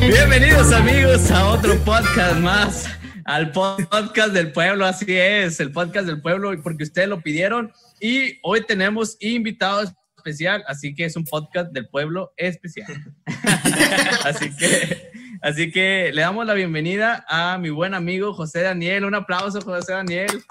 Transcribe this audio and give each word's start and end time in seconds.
Bienvenidos 0.00 0.72
amigos 0.72 1.30
a 1.30 1.48
otro 1.48 1.78
podcast 1.84 2.40
más, 2.40 2.86
al 3.24 3.50
podcast 3.52 4.34
del 4.34 4.52
pueblo, 4.52 4.84
así 4.84 5.06
es, 5.08 5.60
el 5.60 5.72
podcast 5.72 6.06
del 6.06 6.20
pueblo, 6.20 6.52
porque 6.62 6.84
ustedes 6.84 7.08
lo 7.08 7.22
pidieron 7.22 7.72
y 8.00 8.38
hoy 8.42 8.60
tenemos 8.66 9.16
invitado 9.20 9.84
especial, 10.16 10.62
así 10.66 10.94
que 10.94 11.06
es 11.06 11.16
un 11.16 11.24
podcast 11.24 11.72
del 11.72 11.88
pueblo 11.88 12.34
especial. 12.36 13.02
así 14.24 14.54
que, 14.56 15.15
así 15.42 15.70
que 15.70 16.10
le 16.12 16.20
damos 16.22 16.46
la 16.46 16.54
bienvenida 16.54 17.24
a 17.28 17.58
mi 17.58 17.70
buen 17.70 17.94
amigo 17.94 18.32
José 18.34 18.62
Daniel, 18.62 19.04
un 19.04 19.14
aplauso 19.14 19.60
José 19.60 19.92
Daniel. 19.92 20.44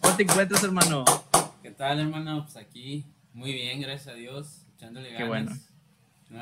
¿Cómo 0.00 0.16
te 0.16 0.22
encuentras 0.22 0.62
hermano? 0.64 1.04
¿Qué 1.62 1.70
tal 1.70 2.00
hermano? 2.00 2.44
Pues 2.44 2.56
aquí 2.56 3.04
muy 3.32 3.52
bien, 3.52 3.80
gracias 3.80 4.08
a 4.08 4.14
Dios, 4.14 4.66
echándole 4.76 5.10
ganas. 5.10 5.18
Qué 5.18 5.24
bueno. 5.28 5.56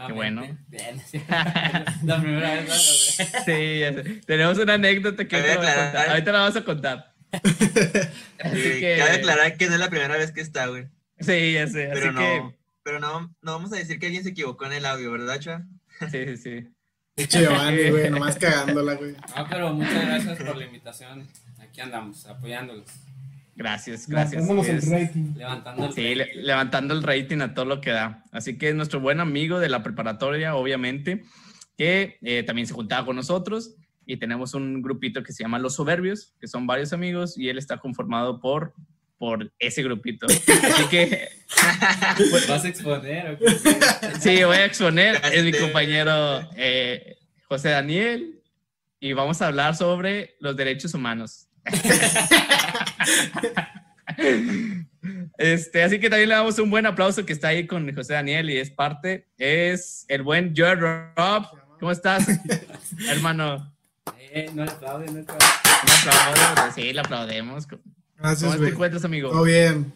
Qué 0.06 0.12
bueno. 0.12 0.58
Bien. 0.68 1.00
la 2.04 2.20
primera 2.20 2.54
vez. 2.54 2.68
¿no? 2.68 2.74
Sí, 3.44 3.78
ya 3.80 3.92
sé. 3.92 4.20
tenemos 4.26 4.58
una 4.58 4.74
anécdota 4.74 5.26
que 5.28 5.36
ahorita, 5.36 5.54
la 5.54 5.60
vas 5.60 5.66
a 5.66 5.70
aclarar. 5.70 5.92
contar. 5.92 6.08
Ahorita 6.10 6.32
la 6.32 6.38
vas 6.40 6.56
a 6.56 6.64
contar. 6.64 7.12
Así 8.40 8.62
Sí, 8.62 8.80
que- 8.80 8.96
Cabe 8.98 9.10
aclarar 9.16 9.56
que 9.56 9.66
no 9.66 9.74
es 9.74 9.80
la 9.80 9.90
primera 9.90 10.16
vez 10.16 10.32
que 10.32 10.40
está, 10.40 10.66
güey. 10.68 10.86
Sí, 11.20 11.52
ya 11.54 11.66
sé. 11.66 11.88
Pero 11.92 12.06
Así 12.06 12.14
no, 12.14 12.20
que, 12.20 12.56
pero 12.82 13.00
no, 13.00 13.20
no 13.42 13.52
vamos 13.52 13.72
a 13.72 13.76
decir 13.76 13.98
que 13.98 14.06
alguien 14.06 14.22
se 14.24 14.30
equivocó 14.30 14.66
en 14.66 14.72
el 14.74 14.86
audio, 14.86 15.10
¿verdad, 15.12 15.40
Chua? 15.40 15.62
sí, 16.10 16.24
sí, 16.26 16.36
sí. 16.36 16.68
Pinche 17.16 17.40
Giovanni, 17.40 17.88
güey, 17.90 18.10
nomás 18.10 18.36
cagándola, 18.36 18.94
güey. 18.94 19.12
No, 19.34 19.46
pero 19.48 19.72
muchas 19.72 20.04
gracias 20.06 20.38
por 20.38 20.54
la 20.56 20.64
invitación. 20.66 21.26
Aquí 21.58 21.80
andamos, 21.80 22.26
apoyándolos, 22.26 22.84
Gracias, 23.54 24.06
gracias. 24.06 24.46
El 24.46 24.82
rating. 24.82 25.34
levantando 25.34 25.86
el 25.86 25.92
Sí, 25.94 26.14
le- 26.14 26.34
levantando 26.42 26.92
el 26.92 27.02
rating 27.02 27.40
a 27.40 27.54
todo 27.54 27.64
lo 27.64 27.80
que 27.80 27.88
da. 27.90 28.22
Así 28.32 28.58
que 28.58 28.68
es 28.68 28.74
nuestro 28.74 29.00
buen 29.00 29.18
amigo 29.20 29.58
de 29.60 29.70
la 29.70 29.82
preparatoria, 29.82 30.54
obviamente, 30.56 31.24
que 31.78 32.18
eh, 32.20 32.42
también 32.42 32.66
se 32.66 32.74
juntaba 32.74 33.06
con 33.06 33.16
nosotros 33.16 33.76
y 34.04 34.18
tenemos 34.18 34.52
un 34.52 34.82
grupito 34.82 35.22
que 35.22 35.32
se 35.32 35.42
llama 35.42 35.58
Los 35.58 35.76
Soberbios, 35.76 36.34
que 36.38 36.48
son 36.48 36.66
varios 36.66 36.92
amigos 36.92 37.38
y 37.38 37.48
él 37.48 37.56
está 37.56 37.78
conformado 37.78 38.40
por, 38.40 38.74
por 39.16 39.50
ese 39.58 39.82
grupito. 39.82 40.26
Así 40.26 40.84
que 40.90 41.26
¿Vas 42.48 42.62
a 42.64 42.68
exponer 42.68 43.30
o 43.30 43.38
qué? 43.38 43.46
sí, 44.20 44.44
voy 44.44 44.56
a 44.58 44.64
exponer. 44.66 45.18
Es 45.32 45.42
mi 45.42 45.48
Este- 45.48 45.62
compañero 45.62 46.46
eh, 46.56 47.15
José 47.48 47.70
Daniel 47.70 48.40
y 49.00 49.12
vamos 49.12 49.42
a 49.42 49.48
hablar 49.48 49.76
sobre 49.76 50.36
los 50.40 50.56
derechos 50.56 50.94
humanos. 50.94 51.48
Este, 55.38 55.82
así 55.82 56.00
que 56.00 56.08
también 56.08 56.30
le 56.30 56.34
damos 56.34 56.58
un 56.58 56.70
buen 56.70 56.86
aplauso 56.86 57.24
que 57.24 57.32
está 57.32 57.48
ahí 57.48 57.66
con 57.66 57.94
José 57.94 58.14
Daniel 58.14 58.50
y 58.50 58.58
es 58.58 58.70
parte, 58.70 59.26
es 59.38 60.04
el 60.08 60.22
buen 60.22 60.54
Joe 60.56 60.74
Rob. 60.74 61.46
¿Cómo 61.78 61.92
estás, 61.92 62.26
hermano? 63.08 63.72
Eh, 64.18 64.50
no 64.54 64.64
le 64.64 64.70
aplauden, 64.70 65.06
no 65.08 65.14
le 65.14 65.20
aplauden. 65.20 65.46
Un 65.82 66.08
aplauso. 66.50 66.74
Sí, 66.74 66.92
le 66.92 67.00
aplaudemos. 67.00 67.66
¿Cómo 67.66 67.82
Gracias, 68.18 68.52
te 68.52 68.58
güey. 68.58 68.70
encuentras, 68.70 69.04
amigo? 69.04 69.30
Todo 69.30 69.44
bien. 69.44 69.92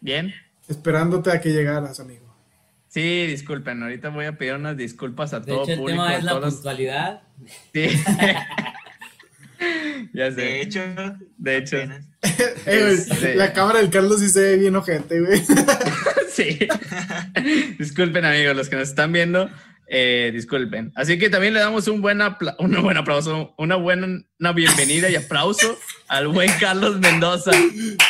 ¿Bien? 0.00 0.34
Esperándote 0.68 1.30
a 1.30 1.40
que 1.40 1.50
llegaras, 1.50 1.98
amigo. 1.98 2.25
Sí, 2.88 3.26
disculpen, 3.26 3.82
ahorita 3.82 4.08
voy 4.08 4.24
a 4.26 4.38
pedir 4.38 4.54
unas 4.54 4.76
disculpas 4.76 5.34
a 5.34 5.40
De 5.40 5.46
todo 5.52 5.64
hecho, 5.64 5.72
el 5.72 5.78
público. 5.78 6.02
tema 6.04 6.16
es 6.16 6.24
la 6.24 6.40
puntualidad. 6.40 7.22
Sí. 7.74 7.88
ya 10.12 10.30
sé. 10.30 10.34
De 10.36 10.60
hecho, 10.62 10.80
De 11.38 11.56
hecho. 11.58 11.76
Eh, 12.66 12.80
güey, 12.82 12.96
Sí. 12.96 13.28
La 13.36 13.52
cámara 13.52 13.78
del 13.78 13.88
Carlos 13.90 14.18
sí 14.20 14.28
se 14.28 14.40
ve 14.40 14.56
bien 14.56 14.74
ojete, 14.76 15.20
güey. 15.20 15.42
Sí. 16.30 16.58
disculpen, 17.78 18.24
amigos, 18.24 18.56
los 18.56 18.68
que 18.68 18.76
nos 18.76 18.88
están 18.88 19.12
viendo, 19.12 19.48
eh, 19.88 20.30
disculpen. 20.34 20.92
Así 20.96 21.18
que 21.18 21.30
también 21.30 21.54
le 21.54 21.60
damos 21.60 21.86
un 21.88 22.02
buen, 22.02 22.20
apla- 22.20 22.56
un 22.58 22.82
buen 22.82 22.96
aplauso, 22.96 23.54
una 23.56 23.76
buena 23.76 24.06
una 24.40 24.52
bienvenida 24.52 25.08
y 25.08 25.14
aplauso 25.16 25.78
al 26.08 26.28
buen 26.28 26.50
Carlos 26.60 26.98
Mendoza. 26.98 27.52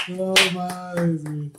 No 0.09 0.35
mames, 0.55 1.23
güey. 1.25 1.53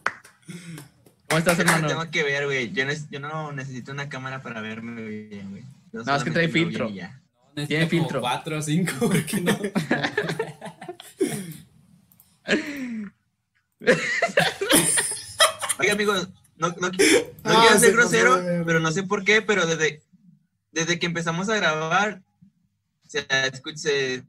¿Cómo 1.27 1.39
estás, 1.39 1.57
no 1.57 1.63
hermano? 1.63 1.87
tengo 1.87 2.11
que 2.11 2.23
ver, 2.23 2.45
güey. 2.45 2.71
Yo, 2.71 2.85
ne- 2.85 2.97
yo 3.09 3.19
no 3.19 3.51
necesito 3.51 3.91
una 3.91 4.09
cámara 4.09 4.41
para 4.41 4.61
verme 4.61 5.01
bien, 5.01 5.49
güey. 5.51 5.63
No, 5.91 6.15
es 6.15 6.23
que 6.23 6.31
trae 6.31 6.47
filtro. 6.49 6.89
ya. 6.89 7.19
Necesito 7.55 7.67
Tiene 7.67 7.89
como 7.89 8.01
filtro. 8.01 8.21
Cuatro 8.21 8.57
o 8.57 8.61
cinco, 8.61 8.91
porque 8.99 9.41
no. 9.41 9.57
Oiga, 15.79 15.93
amigos, 15.93 16.27
no, 16.57 16.69
no, 16.69 16.89
no 16.89 16.91
Ah, 17.43 17.59
quiero 17.61 17.73
se 17.75 17.79
ser 17.87 17.93
grosero, 17.93 18.63
pero 18.65 18.79
no 18.79 18.91
sé 18.91 19.03
por 19.03 19.23
qué, 19.23 19.41
pero 19.41 19.65
desde, 19.67 20.01
desde 20.71 20.99
que 20.99 21.05
empezamos 21.05 21.49
a 21.49 21.55
grabar, 21.55 22.21
se, 23.07 23.27
escu- 23.27 23.75
se- 23.75 24.23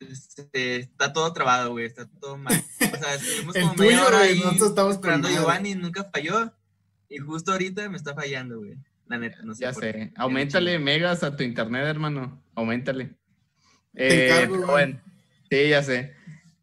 se- 0.00 0.76
está 0.76 1.12
todo 1.12 1.32
trabado, 1.32 1.70
güey, 1.72 1.86
está 1.86 2.06
todo 2.20 2.36
mal. 2.36 2.54
O 2.54 2.96
sea, 2.96 3.14
estuvimos 3.14 3.54
como 3.60 3.74
media 3.74 4.04
hora 4.06 4.20
ahí 4.20 4.38
nosotros 4.40 4.70
estamos 4.70 4.94
esperando 4.94 5.28
a. 5.28 5.30
Giovanni, 5.32 5.74
nunca 5.74 6.04
falló, 6.12 6.52
y 7.08 7.18
justo 7.18 7.52
ahorita 7.52 7.88
me 7.88 7.96
está 7.96 8.14
fallando, 8.14 8.58
güey. 8.58 8.74
La 9.06 9.18
neta, 9.18 9.38
no 9.42 9.54
sé 9.54 9.62
Ya 9.62 9.72
por 9.72 9.82
sé. 9.82 9.92
qué. 9.92 10.12
Aumentale 10.16 10.78
megas 10.78 11.22
a 11.22 11.34
tu 11.34 11.42
internet, 11.42 11.84
hermano. 11.86 12.42
Aumentale. 12.54 13.14
Te 13.94 14.06
Eh, 14.26 14.42
encargo, 14.42 14.66
bueno. 14.66 15.00
Sí, 15.50 15.68
ya 15.70 15.82
sé. 15.82 16.12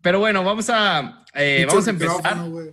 Pero 0.01 0.19
bueno, 0.19 0.44
vamos 0.44 0.69
a, 0.69 1.25
eh, 1.34 1.62
Mucho 1.66 1.68
vamos 1.75 1.88
a 1.88 1.90
empezar. 1.90 2.16
micrófono, 2.18 2.50
güey. 2.51 2.72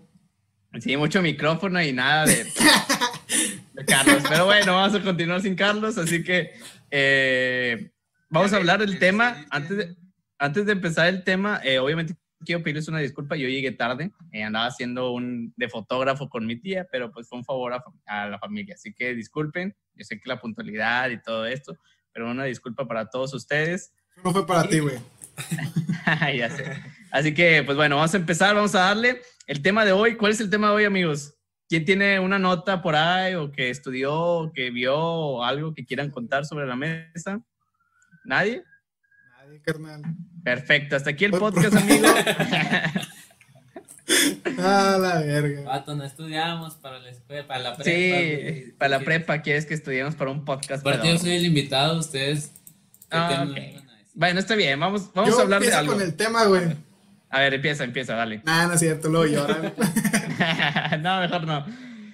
Sí, 0.80 0.96
mucho 0.96 1.22
micrófono 1.22 1.82
y 1.82 1.92
nada 1.92 2.26
de, 2.26 2.44
de 3.74 3.84
Carlos. 3.86 4.22
Pero 4.28 4.44
bueno, 4.44 4.74
vamos 4.74 4.94
a 4.94 5.02
continuar 5.02 5.40
sin 5.40 5.54
Carlos, 5.54 5.96
así 5.98 6.22
que 6.22 6.50
eh, 6.90 7.90
vamos 8.28 8.52
a 8.52 8.56
hablar 8.56 8.80
del 8.80 8.98
tema. 8.98 9.46
Antes 9.50 9.76
de, 9.78 9.96
antes 10.42 10.66
de 10.66 10.72
empezar 10.72 11.06
el 11.06 11.22
tema, 11.22 11.60
eh, 11.62 11.78
obviamente 11.78 12.16
quiero 12.44 12.62
pedirles 12.62 12.88
una 12.88 12.98
disculpa. 12.98 13.36
Yo 13.36 13.48
llegué 13.48 13.70
tarde, 13.70 14.10
eh, 14.32 14.42
andaba 14.42 14.66
haciendo 14.66 15.12
un 15.12 15.54
de 15.56 15.68
fotógrafo 15.68 16.28
con 16.28 16.46
mi 16.46 16.56
tía, 16.56 16.86
pero 16.90 17.12
pues 17.12 17.28
fue 17.28 17.38
un 17.38 17.44
favor 17.44 17.72
a, 17.72 17.84
a 18.06 18.28
la 18.28 18.38
familia. 18.38 18.74
Así 18.74 18.92
que 18.92 19.14
disculpen, 19.14 19.74
yo 19.94 20.04
sé 20.04 20.20
que 20.20 20.28
la 20.28 20.40
puntualidad 20.40 21.10
y 21.10 21.22
todo 21.22 21.46
esto, 21.46 21.78
pero 22.12 22.30
una 22.30 22.44
disculpa 22.44 22.86
para 22.86 23.08
todos 23.08 23.32
ustedes. 23.34 23.94
No 24.24 24.32
fue 24.32 24.46
para 24.46 24.68
ti, 24.68 24.80
güey. 24.80 24.98
ya 26.36 26.50
sé. 26.50 26.82
Así 27.10 27.32
que, 27.34 27.62
pues 27.62 27.76
bueno, 27.76 27.96
vamos 27.96 28.12
a 28.12 28.16
empezar, 28.16 28.54
vamos 28.54 28.74
a 28.74 28.80
darle 28.80 29.22
el 29.46 29.62
tema 29.62 29.84
de 29.84 29.92
hoy. 29.92 30.16
¿Cuál 30.16 30.32
es 30.32 30.40
el 30.40 30.50
tema 30.50 30.68
de 30.68 30.74
hoy, 30.74 30.84
amigos? 30.84 31.34
¿Quién 31.68 31.84
tiene 31.84 32.18
una 32.18 32.38
nota 32.38 32.82
por 32.82 32.96
ahí 32.96 33.34
o 33.34 33.50
que 33.52 33.70
estudió, 33.70 34.14
o 34.14 34.52
que 34.52 34.70
vio 34.70 34.98
o 34.98 35.44
algo 35.44 35.72
que 35.72 35.86
quieran 35.86 36.10
contar 36.10 36.44
sobre 36.44 36.66
la 36.66 36.76
mesa? 36.76 37.40
¿Nadie? 38.24 38.64
Nadie, 39.38 39.60
carnal. 39.62 40.02
Perfecto, 40.44 40.96
hasta 40.96 41.10
aquí 41.10 41.24
el 41.26 41.30
Pues, 41.30 41.40
podcast, 41.40 41.74
amigo. 41.76 42.06
Ah, 44.58 44.98
la 45.00 45.20
verga. 45.20 45.62
Vato, 45.62 45.94
no 45.94 46.04
estudiamos 46.04 46.74
para 46.74 46.98
la 46.98 47.10
escuela, 47.10 47.46
para 47.46 47.60
la 47.60 47.76
prepa. 47.76 47.90
Sí, 47.90 48.72
para 48.76 48.98
la 48.98 49.00
prepa 49.04 49.40
quieres 49.42 49.64
que 49.64 49.74
estudiemos 49.74 50.14
para 50.16 50.30
un 50.30 50.44
podcast. 50.44 50.80
Aparte, 50.86 51.08
yo 51.08 51.18
soy 51.18 51.36
el 51.36 51.46
invitado, 51.46 51.98
ustedes. 51.98 52.52
¿qué 53.10 53.16
Ah? 53.16 53.46
Bueno, 54.14 54.40
está 54.40 54.54
bien, 54.54 54.78
vamos, 54.78 55.10
vamos 55.14 55.30
Yo 55.30 55.38
a 55.38 55.42
hablar 55.42 55.62
de 55.62 55.72
algo. 55.72 55.94
con 55.94 56.02
el 56.02 56.14
tema, 56.14 56.44
güey. 56.44 56.62
A 57.30 57.40
ver, 57.40 57.54
empieza, 57.54 57.84
empieza, 57.84 58.14
dale. 58.14 58.42
Nah, 58.44 58.66
no 58.66 58.74
es 58.74 58.80
cierto, 58.80 59.08
luego 59.08 59.26
lloran. 59.26 59.72
no, 61.02 61.20
mejor 61.20 61.46
no. 61.46 61.66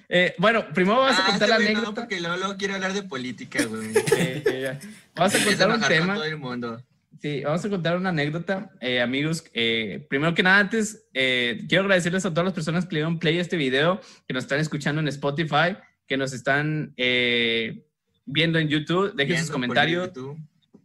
Eh, 0.07 0.35
bueno, 0.37 0.65
primero 0.73 1.01
vamos 1.01 1.19
a 1.19 1.23
Ah, 1.25 1.29
contar 1.31 1.49
la 1.49 1.55
güey 1.57 1.67
no, 1.73 1.79
anécdota. 1.79 2.01
porque 2.01 2.21
luego, 2.21 2.37
luego 2.37 2.55
quiere 2.57 2.75
hablar 2.75 2.93
de 2.93 3.03
política, 3.03 3.63
güey. 3.65 3.89
Eh, 4.15 4.43
eh, 4.45 4.79
vamos 5.15 5.35
a 5.35 5.43
contar 5.43 5.69
un 5.71 5.81
tema. 5.81 6.13
todo 6.15 6.23
el 6.23 6.37
mundo. 6.37 6.81
Sí, 7.21 7.41
vamos 7.43 7.65
a 7.65 7.69
contar 7.69 7.97
una 7.97 8.09
anécdota, 8.09 8.71
eh, 8.79 9.01
amigos. 9.01 9.43
Eh, 9.53 10.05
primero 10.09 10.33
que 10.33 10.41
nada, 10.41 10.59
antes, 10.59 11.05
eh, 11.13 11.65
quiero 11.67 11.83
agradecerles 11.83 12.25
a 12.25 12.29
todas 12.29 12.45
las 12.45 12.53
personas 12.53 12.85
que 12.85 12.95
le 12.95 12.99
dieron 13.01 13.19
play 13.19 13.37
a 13.37 13.41
este 13.41 13.57
video, 13.57 13.99
que 14.25 14.33
nos 14.33 14.45
están 14.45 14.59
escuchando 14.59 15.01
en 15.01 15.07
Spotify, 15.09 15.75
que 16.07 16.15
nos 16.15 16.31
están 16.31 16.93
eh, 16.95 17.83
viendo 18.25 18.57
en 18.57 18.69
YouTube. 18.69 19.13
Dejen 19.15 19.35
sus 19.41 19.51
comentarios, 19.51 20.11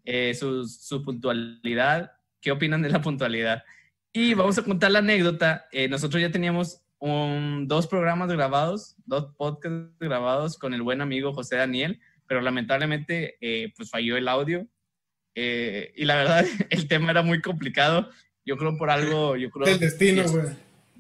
eh, 0.05 0.35
su, 0.35 0.67
su 0.67 1.05
puntualidad. 1.05 2.11
¿Qué 2.41 2.51
opinan 2.51 2.83
de 2.83 2.91
la 2.91 3.01
puntualidad? 3.01 3.63
Y 4.13 4.35
vamos 4.35 4.59
a 4.59 4.65
contar 4.65 4.91
la 4.91 4.99
anécdota. 4.99 5.67
Eh, 5.71 5.89
nosotros 5.89 6.21
ya 6.21 6.33
teníamos 6.33 6.81
un- 6.99 7.67
dos 7.69 7.87
programas 7.87 8.29
grabados, 8.33 8.97
dos 9.07 9.33
podcasts 9.37 9.93
grabados 10.01 10.59
con 10.59 10.75
el 10.75 10.83
buen 10.83 11.01
amigo 11.01 11.33
José 11.33 11.57
Daniel, 11.57 12.01
pero 12.27 12.41
lamentablemente 12.41 13.37
pues 13.77 13.89
falló 13.89 14.17
el 14.17 14.27
audio. 14.27 14.67
Eh, 15.35 15.93
y 15.97 16.05
la 16.05 16.17
verdad, 16.17 16.47
el 16.71 16.89
tema 16.89 17.11
era 17.11 17.23
muy 17.23 17.41
complicado. 17.41 18.11
Yo 18.47 18.57
creo 18.57 18.77
por 18.77 18.91
algo, 18.91 19.37
yo 19.37 19.51
creo... 19.51 19.67
El 19.67 19.79
destino, 19.81 20.23
güey. 20.25 20.45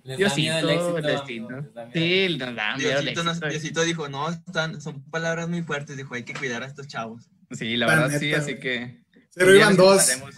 Les 0.04 0.18
da 0.18 0.26
Diosito, 0.26 0.36
miedo 0.36 0.58
el 0.58 0.70
éxito. 0.74 0.98
el 0.98 1.04
destino. 1.04 1.46
amigo, 1.48 1.62
les 1.64 1.74
da 1.74 1.84
miedo. 1.86 1.92
Sí, 1.94 2.36
nos 2.38 2.54
da 2.56 2.76
miedo 2.76 2.90
el 2.98 3.04
Diosito, 3.04 3.24
nos- 3.24 3.36
éxito. 3.36 3.48
Diosito 3.50 3.82
dijo, 3.84 4.08
no, 4.08 4.30
están, 4.30 4.80
son 4.80 5.02
palabras 5.10 5.48
muy 5.48 5.62
fuertes, 5.62 5.96
dijo, 5.96 6.14
hay 6.14 6.24
que 6.24 6.34
cuidar 6.34 6.62
a 6.62 6.66
estos 6.66 6.86
chavos. 6.88 7.28
Sí, 7.50 7.76
la 7.76 7.86
La 7.86 7.92
verdad 7.94 8.08
neta, 8.08 8.18
sí, 8.20 8.32
así 8.34 8.56
que... 8.58 9.00
Pero 9.34 9.54
iban 9.54 9.76
dos. 9.76 9.96
contaremos. 10.10 10.34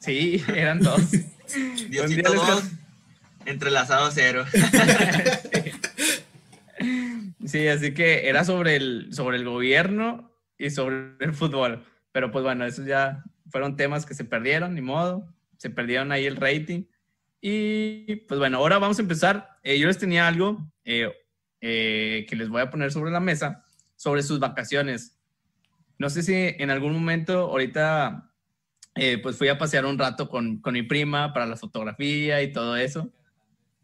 Sí, 0.00 0.44
eran 0.54 0.80
dos. 0.80 1.00
Diosito 1.88 2.32
dos, 2.34 2.64
entrelazado 3.46 4.10
cero. 4.12 4.44
Sí, 7.46 7.68
así 7.68 7.92
que 7.92 8.28
era 8.28 8.44
sobre 8.44 8.76
el, 8.76 9.08
sobre 9.12 9.36
el 9.38 9.44
gobierno 9.44 10.30
y 10.58 10.70
sobre 10.70 11.14
el 11.20 11.32
fútbol. 11.34 11.84
Pero 12.12 12.30
pues 12.30 12.44
bueno, 12.44 12.64
esos 12.64 12.86
ya 12.86 13.24
fueron 13.50 13.76
temas 13.76 14.06
que 14.06 14.14
se 14.14 14.24
perdieron, 14.24 14.74
ni 14.74 14.80
modo. 14.80 15.32
Se 15.56 15.70
perdieron 15.70 16.12
ahí 16.12 16.26
el 16.26 16.36
rating. 16.36 16.84
Y 17.40 18.16
pues 18.28 18.38
bueno, 18.38 18.58
ahora 18.58 18.78
vamos 18.78 18.98
a 18.98 19.02
empezar. 19.02 19.58
Eh, 19.62 19.78
yo 19.78 19.86
les 19.86 19.98
tenía 19.98 20.26
algo 20.26 20.58
eh, 20.84 21.12
eh, 21.60 22.26
que 22.28 22.36
les 22.36 22.48
voy 22.48 22.62
a 22.62 22.70
poner 22.70 22.90
sobre 22.92 23.10
la 23.10 23.20
mesa, 23.20 23.64
sobre 23.96 24.22
sus 24.22 24.38
vacaciones. 24.38 25.18
No 25.98 26.08
sé 26.08 26.22
si 26.22 26.32
en 26.34 26.70
algún 26.70 26.94
momento, 26.94 27.50
ahorita, 27.50 28.32
eh, 28.94 29.18
pues 29.18 29.36
fui 29.36 29.48
a 29.48 29.58
pasear 29.58 29.84
un 29.84 29.98
rato 29.98 30.28
con, 30.28 30.60
con 30.60 30.72
mi 30.72 30.82
prima 30.82 31.34
para 31.34 31.46
la 31.46 31.56
fotografía 31.56 32.42
y 32.42 32.52
todo 32.52 32.76
eso. 32.76 33.10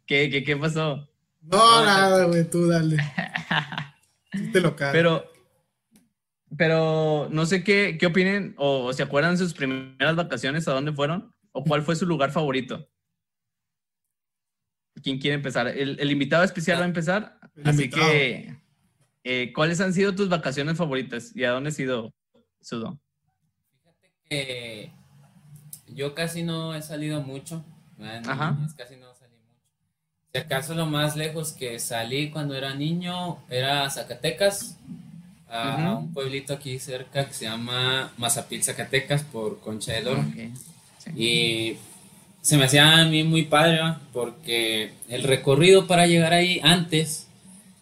¿Qué, 0.07 0.31
qué, 0.31 0.43
qué 0.43 0.57
pasó? 0.57 1.11
No, 1.43 1.85
nada, 1.85 2.25
güey, 2.25 2.49
tú 2.49 2.67
dale. 2.67 2.97
Sí 4.33 4.53
te 4.53 4.61
lo 4.61 4.77
cago. 4.77 4.93
Pero, 4.93 5.25
pero 6.57 7.29
no 7.31 7.47
sé 7.47 7.63
qué, 7.65 7.97
qué 7.99 8.07
opinen 8.07 8.55
o, 8.57 8.93
se 8.93 9.03
acuerdan 9.03 9.33
de 9.33 9.39
sus 9.39 9.55
primeras 9.55 10.17
vacaciones, 10.17 10.67
a 10.69 10.73
dónde 10.73 10.93
fueron 10.93 11.35
o 11.53 11.65
cuál 11.65 11.83
fue 11.83 11.97
su 11.97 12.07
lugar 12.07 12.31
favorito. 12.31 12.89
¿Quién 15.03 15.19
quiere 15.19 15.35
empezar? 15.35 15.69
El, 15.69 15.99
el 16.01 16.11
invitado 16.11 16.45
especial 16.45 16.79
va 16.79 16.85
a 16.85 16.89
empezar, 16.89 17.39
El 17.55 17.69
así 17.69 17.85
invitado. 17.85 18.11
que 18.11 18.57
eh, 19.29 19.53
¿cuáles 19.53 19.81
han 19.81 19.93
sido 19.93 20.15
tus 20.15 20.29
vacaciones 20.29 20.77
favoritas 20.77 21.35
y 21.35 21.43
a 21.43 21.51
dónde 21.51 21.71
has 21.71 21.79
ido, 21.81 22.15
Sudo? 22.61 22.97
Fíjate 23.73 24.13
que 24.31 24.93
yo 25.89 26.15
casi 26.15 26.45
no 26.45 26.77
he 26.77 26.81
salido 26.81 27.21
mucho. 27.23 27.65
Ajá. 27.99 28.53
niñez 28.53 28.75
Casi 28.75 28.95
no 28.97 29.13
salí 29.17 29.37
mucho. 29.39 29.61
Si 30.33 30.39
acaso 30.39 30.75
lo 30.75 30.87
más 30.87 31.17
lejos 31.17 31.53
que 31.53 31.81
salí 31.81 32.31
cuando 32.31 32.55
era 32.55 32.75
niño 32.75 33.43
era 33.49 33.91
Zacatecas, 33.91 34.79
a 35.49 35.77
Ujú. 35.95 35.99
un 36.07 36.13
pueblito 36.13 36.53
aquí 36.55 36.79
cerca 36.79 37.27
que 37.27 37.33
se 37.35 37.45
llama 37.45 38.13
Mazapil, 38.19 38.63
Zacatecas, 38.63 39.23
por 39.23 39.61
Concha 39.61 39.93
del 39.93 40.09
Oro. 40.09 40.21
Ok, 40.21 40.35
sí. 40.99 41.11
Y 41.17 41.77
se 42.43 42.57
me 42.57 42.65
hacía 42.65 42.99
a 42.99 43.05
mí 43.05 43.23
muy 43.25 43.43
padre, 43.45 43.81
¿va? 43.81 44.01
porque 44.13 44.93
el 45.09 45.23
recorrido 45.23 45.87
para 45.87 46.07
llegar 46.07 46.33
ahí 46.33 46.61
antes 46.63 47.27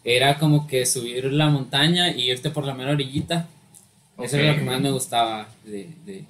era 0.03 0.37
como 0.37 0.67
que 0.67 0.85
subir 0.85 1.25
la 1.33 1.49
montaña 1.49 2.11
y 2.11 2.29
irte 2.31 2.49
por 2.51 2.65
la 2.65 2.73
mera 2.75 2.91
orillita. 2.91 3.47
Eso 4.19 4.37
era 4.37 4.51
lo 4.53 4.57
que 4.59 4.63
más 4.63 4.79
me 4.79 4.91
gustaba 4.91 5.49
de, 5.65 5.89
de, 6.05 6.23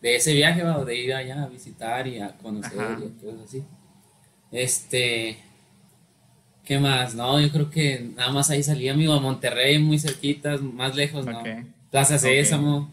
de 0.00 0.16
ese 0.16 0.32
viaje, 0.34 0.62
¿va? 0.62 0.78
o 0.78 0.84
de 0.84 0.96
ir 0.96 1.14
allá 1.14 1.42
a 1.44 1.46
visitar 1.48 2.06
y 2.08 2.18
a 2.18 2.30
conocer 2.38 2.80
Ajá. 2.80 2.98
y 3.04 3.24
cosas 3.24 3.40
así. 3.46 3.62
Este, 4.50 5.38
¿qué 6.64 6.78
más? 6.78 7.14
No, 7.14 7.40
yo 7.40 7.50
creo 7.50 7.70
que 7.70 8.10
nada 8.16 8.32
más 8.32 8.50
ahí 8.50 8.62
salía, 8.62 8.92
amigo, 8.92 9.12
a 9.14 9.20
Monterrey, 9.20 9.78
muy 9.78 9.98
cerquitas, 9.98 10.60
más 10.62 10.94
lejos, 10.96 11.26
¿no? 11.26 11.38
Ok. 11.40 11.48
Plaza. 11.90 12.18
Sésamo, 12.18 12.90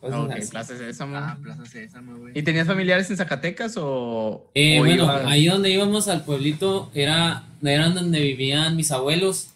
cosas 0.00 0.20
Ok, 0.20 0.30
así. 0.32 0.50
Plaza 0.50 0.76
Sésamo. 0.78 1.16
Ah, 1.16 1.36
Plaza 1.42 1.66
Sésamo, 1.66 2.16
güey. 2.18 2.38
¿Y 2.38 2.42
tenías 2.42 2.66
familiares 2.66 3.10
en 3.10 3.16
Zacatecas 3.16 3.74
o...? 3.76 4.46
Eh, 4.54 4.78
o 4.78 4.84
bueno, 4.84 5.04
ibas- 5.04 5.26
ahí 5.26 5.46
donde 5.46 5.70
íbamos 5.70 6.06
al 6.08 6.24
pueblito 6.24 6.90
era, 6.94 7.44
eran 7.62 7.94
donde 7.94 8.20
vivían 8.20 8.76
mis 8.76 8.92
abuelos 8.92 9.48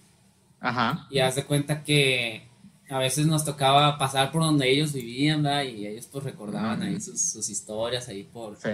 Ajá. 0.61 1.07
y 1.11 1.21
haz 1.21 1.37
de 1.37 1.45
cuenta 1.45 1.85
que 1.85 2.43
a 2.89 2.99
veces 2.99 3.27
nos 3.27 3.45
tocaba 3.45 3.97
pasar 3.99 4.33
por 4.33 4.43
donde 4.43 4.69
ellos 4.69 4.93
vivían, 4.93 5.45
¿verdad? 5.45 5.63
Y 5.63 5.87
ellos 5.87 6.09
pues 6.11 6.25
recordaban 6.25 6.83
ahí 6.83 7.01
sus, 7.01 7.21
sus 7.21 7.49
historias 7.49 8.09
ahí 8.09 8.25
por, 8.25 8.57
Sí. 8.57 8.69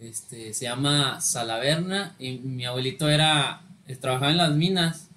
este, 0.00 0.52
se 0.52 0.64
llama 0.64 1.20
Salaverna 1.20 2.16
y 2.18 2.38
mi 2.38 2.64
abuelito 2.64 3.08
era, 3.08 3.60
trabajaba 3.96 4.30
en 4.30 4.36
las 4.38 4.54
minas 4.54 5.08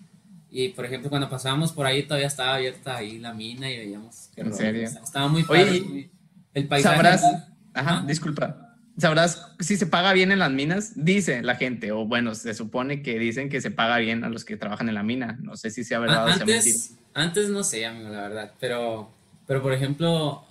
y 0.50 0.70
por 0.70 0.86
ejemplo 0.86 1.10
cuando 1.10 1.30
pasábamos 1.30 1.72
por 1.72 1.86
ahí 1.86 2.04
todavía 2.04 2.28
estaba 2.28 2.56
abierta 2.56 2.96
ahí 2.98 3.20
la 3.20 3.34
mina 3.34 3.70
y 3.70 3.78
veíamos 3.78 4.30
qué 4.36 4.42
¿En 4.42 4.54
serio? 4.54 4.84
estaba 4.88 5.28
muy 5.28 5.44
Oye, 5.50 5.66
padre, 5.66 5.82
muy- 5.82 6.12
el 6.54 6.68
paisaje. 6.68 6.96
¿Sabrás? 6.96 7.24
Ajá, 7.24 7.46
Ajá. 7.74 8.04
disculpa. 8.06 8.60
¿Sabrás 8.96 9.48
si 9.60 9.76
se 9.78 9.88
paga 9.88 10.14
bien 10.14 10.32
en 10.32 10.38
las 10.38 10.52
minas? 10.52 10.92
Dice 10.96 11.42
la 11.42 11.56
gente, 11.56 11.92
o 11.92 12.06
bueno, 12.06 12.36
se 12.36 12.54
supone 12.54 13.02
que 13.02 13.18
dicen 13.18 13.50
que 13.50 13.60
se 13.60 13.72
paga 13.72 13.98
bien 13.98 14.24
a 14.24 14.30
los 14.30 14.46
que 14.46 14.56
trabajan 14.56 14.88
en 14.88 14.94
la 14.96 15.02
mina. 15.02 15.40
No 15.42 15.56
sé 15.58 15.72
si 15.72 15.84
sea 15.84 15.98
verdad 15.98 16.26
o 16.26 16.28
sea 16.28 16.46
mentira. 16.46 16.58
Antes, 16.60 16.94
antes 17.16 17.50
no 17.50 17.64
sé, 17.64 17.88
amigo, 17.88 18.10
la 18.10 18.22
verdad, 18.22 18.52
pero, 18.60 19.10
pero 19.48 19.64
por 19.64 19.74
ejemplo, 19.74 20.46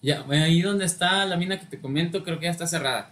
ya, 0.00 0.24
ahí 0.30 0.62
donde 0.62 0.84
está 0.84 1.24
la 1.26 1.36
mina 1.36 1.58
que 1.58 1.66
te 1.66 1.80
comento, 1.80 2.22
creo 2.22 2.38
que 2.38 2.44
ya 2.44 2.52
está 2.52 2.68
cerrada. 2.68 3.10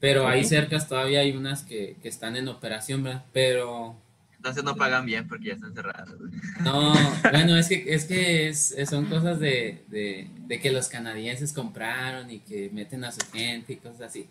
Pero 0.00 0.26
ahí 0.26 0.44
cerca 0.44 0.78
todavía 0.86 1.20
hay 1.20 1.32
unas 1.32 1.62
que, 1.62 1.96
que 2.02 2.08
están 2.08 2.34
en 2.36 2.48
operación, 2.48 3.02
¿verdad? 3.02 3.24
Pero 3.32 3.94
Entonces 4.36 4.64
no 4.64 4.74
pagan 4.74 5.04
bien 5.04 5.28
porque 5.28 5.48
ya 5.48 5.52
están 5.54 5.74
cerrados. 5.74 6.18
güey. 6.18 6.32
no, 6.64 6.94
bueno, 7.30 7.56
es 7.56 7.68
que, 7.68 7.84
es 7.86 8.06
que 8.06 8.48
es- 8.48 8.74
son 8.88 9.04
cosas 9.06 9.38
de, 9.38 9.82
de, 9.88 10.28
de 10.46 10.58
que 10.60 10.70
los 10.72 10.88
canadienses 10.88 11.52
compraron 11.52 12.30
y 12.30 12.38
que 12.40 12.70
meten 12.72 13.04
a 13.04 13.12
su 13.12 13.20
gente 13.30 13.74
y 13.74 13.76
cosas 13.76 14.00
así. 14.02 14.26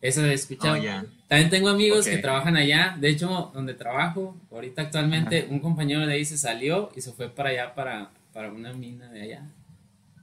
Eso 0.00 0.24
he 0.24 0.32
escuchado. 0.32 0.76
Oh. 0.80 1.04
También 1.28 1.50
tengo 1.50 1.68
amigos 1.68 2.06
que 2.06 2.16
trabajan 2.16 2.56
allá. 2.56 2.96
De 2.98 3.10
hecho, 3.10 3.50
donde 3.52 3.74
trabajo, 3.74 4.34
ahorita 4.50 4.80
actualmente, 4.82 5.46
un 5.50 5.60
compañero 5.60 6.06
de 6.06 6.14
ahí 6.14 6.24
se 6.24 6.38
salió 6.38 6.90
y 6.96 7.02
se 7.02 7.12
fue 7.12 7.28
para 7.28 7.50
allá, 7.50 7.74
para, 7.74 8.10
para 8.32 8.50
una 8.50 8.72
mina 8.72 9.10
de 9.10 9.20
allá. 9.20 9.42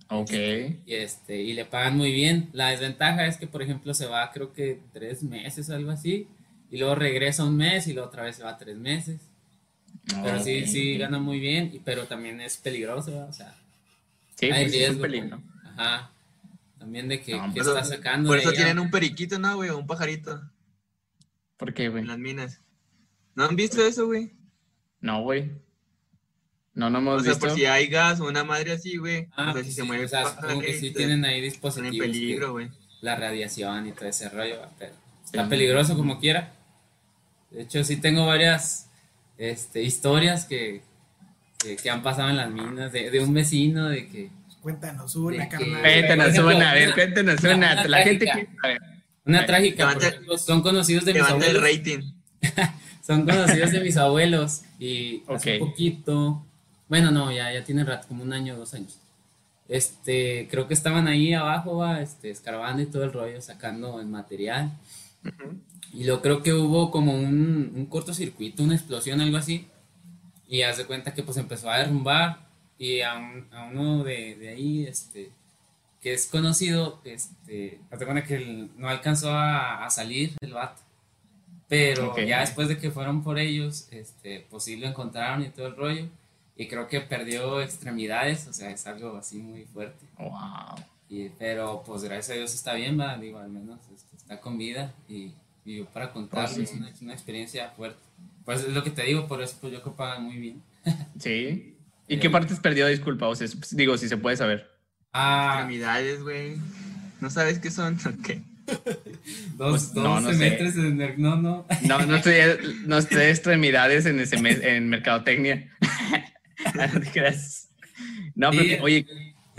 Ok. 0.10 0.32
Y, 0.86 0.94
este, 0.94 1.42
y 1.42 1.54
le 1.54 1.66
pagan 1.66 1.98
muy 1.98 2.12
bien. 2.12 2.50
La 2.54 2.70
desventaja 2.70 3.28
es 3.28 3.38
que, 3.38 3.48
por 3.48 3.62
ejemplo, 3.62 3.94
se 3.94 4.06
va 4.06 4.32
creo 4.32 4.54
que 4.54 4.80
tres 4.94 5.24
meses 5.24 5.70
o 5.70 5.76
algo 5.76 5.92
así. 5.92 6.28
Y 6.72 6.78
luego 6.78 6.96
regresa 6.96 7.44
un 7.44 7.58
mes 7.58 7.88
y 7.88 7.94
luego 7.94 8.10
otra 8.10 8.24
vez 8.24 8.36
se 8.38 8.44
va 8.44 8.58
tres 8.58 8.78
meses. 8.78 9.20
Pero 10.24 10.42
sí, 10.42 10.66
sí, 10.68 10.98
gana 10.98 11.20
muy 11.20 11.40
bien. 11.40 11.72
Y, 11.74 11.80
pero 11.80 12.06
también 12.06 12.40
es 12.42 12.58
peligroso, 12.58 13.12
¿verdad? 13.12 13.30
O 13.30 13.34
sea, 13.34 13.56
Sí, 14.36 14.52
hay 14.52 14.66
pues, 14.66 14.76
es 14.76 14.90
un 14.92 15.02
peligro. 15.02 15.42
Ajá. 15.64 16.12
También 16.78 17.08
de 17.08 17.22
que, 17.22 17.36
No, 17.36 17.48
que 17.54 17.62
pues, 17.62 17.68
está 17.68 17.84
sacando. 17.84 18.30
Por 18.30 18.38
eso 18.38 18.52
tienen 18.54 18.80
un 18.80 18.92
periquito, 18.92 19.40
¿no, 19.40 19.56
güey? 19.56 19.72
Un 19.72 19.88
pajarito 19.88 20.42
¿Por 21.58 21.74
qué, 21.74 21.90
güey? 21.90 22.04
en 22.04 22.08
las 22.08 22.20
minas. 22.20 22.62
¿No 23.34 23.46
han 23.46 23.56
visto 23.56 23.86
eso, 23.86 24.06
güey? 24.06 24.32
No, 25.02 25.24
güey. 25.24 25.52
No, 26.78 26.90
no 26.92 27.00
hemos 27.00 27.22
O 27.22 27.24
sea, 27.24 27.32
visto. 27.34 27.48
por 27.48 27.56
si 27.58 27.66
hay 27.66 27.88
gas 27.88 28.20
o 28.20 28.28
una 28.28 28.44
madre 28.44 28.74
así, 28.74 28.98
güey. 28.98 29.28
Ah, 29.36 29.42
o 29.42 29.44
sea, 29.46 29.52
pues 29.54 29.66
si 29.66 29.72
sí, 29.72 29.76
se 29.78 29.84
mueve 29.84 30.06
o 30.06 30.08
sea, 30.08 30.26
supongo 30.26 30.62
que 30.62 30.68
sí 30.68 30.74
pajarito, 30.74 30.98
tienen 30.98 31.26
ahí 31.26 31.38
en 31.38 31.44
dispositivos. 31.44 31.92
que- 31.94 32.00
peligro, 32.02 32.52
güey. 32.54 32.70
la 33.02 33.16
radiación 33.16 33.88
y 33.88 33.92
todo 33.92 34.06
ese 34.10 34.30
rollo, 34.30 34.60
pero 34.80 34.92
está 35.26 35.44
Sí. 35.44 35.50
peligroso 35.50 35.96
como 35.96 36.20
quiera. 36.20 36.52
De 37.52 37.62
hecho, 37.64 37.84
sí 37.84 37.98
tengo 37.98 38.26
varias 38.26 38.90
este, 39.38 39.84
historias 39.84 40.46
que, 40.46 40.82
que, 41.60 41.76
que 41.78 41.90
han 41.90 42.02
pasado 42.04 42.30
en 42.30 42.38
las 42.38 42.50
minas, 42.52 42.92
de, 42.92 43.10
de 43.12 43.20
un 43.20 43.34
vecino, 43.34 43.88
de 43.90 44.08
que 44.08 44.30
Cuéntanos 44.62 45.16
una, 45.16 45.48
que- 45.48 45.58
carnal. 45.58 45.82
Cuéntanos 45.82 46.38
una, 46.40 46.72
a 46.72 46.74
ver, 46.74 46.94
cuéntanos 46.94 47.40
una- 47.44 47.56
una. 47.56 47.72
una 47.74 47.84
La 47.88 47.98
gente 48.04 48.26
trágica. 48.26 48.34
quiere 48.34 48.62
saber. 48.62 48.82
una 49.26 49.46
trágica, 49.46 49.86
levanta- 49.86 50.08
ejemplo, 50.10 50.38
son 50.38 50.62
conocidos 50.62 51.06
de 51.06 51.14
mis 51.14 51.24
Levanta 51.24 51.46
el 51.48 51.58
abuelos, 51.58 51.78
rating. 51.78 52.12
son 53.06 53.26
conocidos 53.26 53.72
de 53.72 53.80
mis 53.82 53.98
abuelos 53.98 54.62
y 54.80 55.24
hace 55.30 55.58
Ok. 55.60 55.68
poquito, 55.70 56.46
bueno, 56.90 57.12
no, 57.12 57.32
ya, 57.32 57.52
ya 57.54 57.64
tiene 57.64 57.84
rato, 57.84 58.08
como 58.08 58.24
un 58.24 58.34
año 58.34 58.56
o 58.56 58.58
dos 58.58 58.74
años. 58.74 58.98
Este, 59.68 60.48
creo 60.50 60.68
que 60.68 60.74
estaban 60.74 61.08
ahí 61.08 61.34
abajo, 61.34 61.78
va, 61.78 62.02
este, 62.02 62.30
escarbando 62.30 62.82
y 62.82 62.86
todo 62.86 63.04
el 63.04 63.12
rollo, 63.14 63.42
sacando 63.42 64.00
el 64.00 64.08
material. 64.08 64.72
Y 65.94 66.06
luego 66.06 66.22
creo 66.22 66.44
que 66.44 66.54
hubo 66.54 66.90
como 66.92 67.14
un, 67.16 67.74
un 67.76 67.86
cortocircuito, 67.88 68.64
una 68.64 68.76
explosión, 68.76 69.20
algo 69.20 69.38
así. 69.38 69.68
Y 70.48 70.62
haz 70.62 70.78
de 70.78 70.86
cuenta 70.86 71.14
que 71.14 71.24
pues 71.24 71.38
empezó 71.38 71.70
a 71.70 71.80
derrumbar. 71.80 72.48
Y 72.80 73.02
a, 73.02 73.16
un- 73.16 73.48
a 73.52 73.66
uno 73.66 74.04
de, 74.04 74.36
de 74.36 74.50
ahí, 74.50 74.86
este, 74.86 75.32
que 76.02 76.14
es 76.14 76.28
conocido, 76.28 77.02
este, 77.04 77.80
haz 77.92 78.00
de 78.00 78.06
cuenta 78.06 78.24
que 78.24 78.70
no 78.78 78.88
alcanzó 78.88 79.32
a, 79.32 79.84
a 79.86 79.90
salir 79.90 80.36
el 80.42 80.54
vato. 80.54 80.82
Pero 81.68 82.12
Ok. 82.12 82.20
ya 82.22 82.40
después 82.42 82.70
de 82.70 82.78
que 82.78 82.92
fueron 82.92 83.24
por 83.24 83.40
ellos, 83.40 83.88
este, 83.92 84.46
pues 84.50 84.64
sí 84.64 84.78
lo 84.78 84.88
encontraron 84.88 85.44
y 85.44 85.50
todo 85.50 85.68
el 85.68 85.76
rollo. 85.76 86.08
Y 86.58 86.68
creo 86.68 86.88
que 86.88 87.02
perdió 87.02 87.62
extremidades, 87.62 88.48
o 88.48 88.54
sea, 88.54 88.72
es 88.72 88.86
algo 88.88 89.16
así 89.18 89.38
muy 89.38 89.66
fuerte. 89.66 90.06
Wow. 90.18 90.32
Y, 91.10 91.30
pero 91.38 91.84
pues 91.86 92.04
gracias 92.04 92.32
a 92.32 92.34
Dios 92.34 92.54
está 92.54 92.74
bien, 92.74 93.00
va, 93.00 93.16
digo, 93.18 93.40
al 93.40 93.50
menos 93.50 93.80
este, 93.96 94.16
está 94.18 94.42
con 94.42 94.58
vida 94.58 94.94
y, 95.08 95.32
y 95.64 95.78
yo 95.78 95.86
para 95.86 96.12
contarles 96.12 96.56
Pues 96.58 96.70
sí. 96.70 96.78
una, 96.78 96.90
es 96.90 97.02
una 97.02 97.14
experiencia 97.14 97.70
fuerte. 97.72 98.00
Pues 98.44 98.62
es 98.62 98.70
lo 98.74 98.84
que 98.84 98.90
te 98.90 99.04
digo, 99.04 99.28
por 99.28 99.42
eso 99.42 99.56
pues 99.62 99.72
yo 99.74 99.82
creo 99.82 99.94
que 99.94 99.98
pagan 99.98 100.24
muy 100.24 100.38
bien. 100.38 100.62
Sí. 101.20 101.76
¿Y 102.08 102.18
qué 102.20 102.28
Eh. 102.28 102.30
partes 102.32 102.60
perdió? 102.60 102.88
Disculpa, 102.88 103.28
o 103.28 103.36
sea, 103.36 103.48
digo, 103.72 103.98
si 103.98 104.08
se 104.10 104.18
puede 104.18 104.38
saber. 104.38 104.70
Ah, 105.14 105.58
Extremidades, 105.60 106.22
güey. 106.24 106.56
¿No 107.22 107.30
sabes 107.30 107.60
qué 107.60 107.70
son? 107.72 107.96
Ok. 108.06 108.30
dos, 109.58 109.70
pues, 109.70 109.94
dos 109.94 110.04
no, 110.04 110.20
no 110.22 110.30
sé. 110.32 110.38
semestres 110.38 110.76
en 110.78 111.02
el- 111.02 111.22
no, 111.22 111.36
no. 111.38 111.66
No, 111.84 112.06
no 112.06 112.16
estoy, 112.18 112.34
no 112.86 112.98
estoy 112.98 113.22
extremidades 113.24 114.06
en, 114.06 114.20
ese 114.20 114.42
mes- 114.42 114.62
en 114.64 114.88
mercadotecnia. 114.90 115.70
no 116.94 117.00
te 117.02 117.12
creas. 117.12 117.70
No, 118.36 118.52
Sí. 118.52 118.58
porque, 118.60 118.80
oye, 118.82 119.06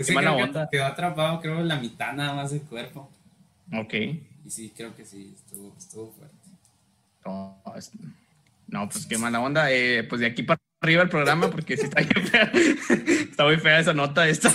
Qué 0.05 0.13
mala 0.13 0.33
onda. 0.33 0.69
Quedó 0.71 0.85
atrapado, 0.85 1.41
creo, 1.41 1.61
la 1.61 1.77
mitad 1.77 2.13
nada 2.13 2.33
más 2.33 2.51
del 2.51 2.61
cuerpo. 2.61 3.11
Ok. 3.73 3.93
Y 3.93 4.49
sí, 4.49 4.71
creo 4.75 4.95
que 4.95 5.03
sí, 5.05 5.33
estuvo, 5.35 5.75
estuvo 5.77 6.11
fuerte. 6.11 6.35
No, 8.67 8.87
pues 8.89 9.05
qué 9.05 9.17
mala 9.17 9.39
onda. 9.41 9.71
Eh, 9.71 10.03
pues 10.03 10.21
de 10.21 10.27
aquí 10.27 10.43
para 10.43 10.59
arriba 10.81 11.03
el 11.03 11.09
programa, 11.09 11.49
porque 11.49 11.75
sí 11.75 11.83
está, 11.85 12.01
fea. 12.31 12.51
está 12.53 13.43
muy 13.45 13.57
fea 13.57 13.79
esa 13.79 13.93
nota. 13.93 14.27
Esta, 14.29 14.51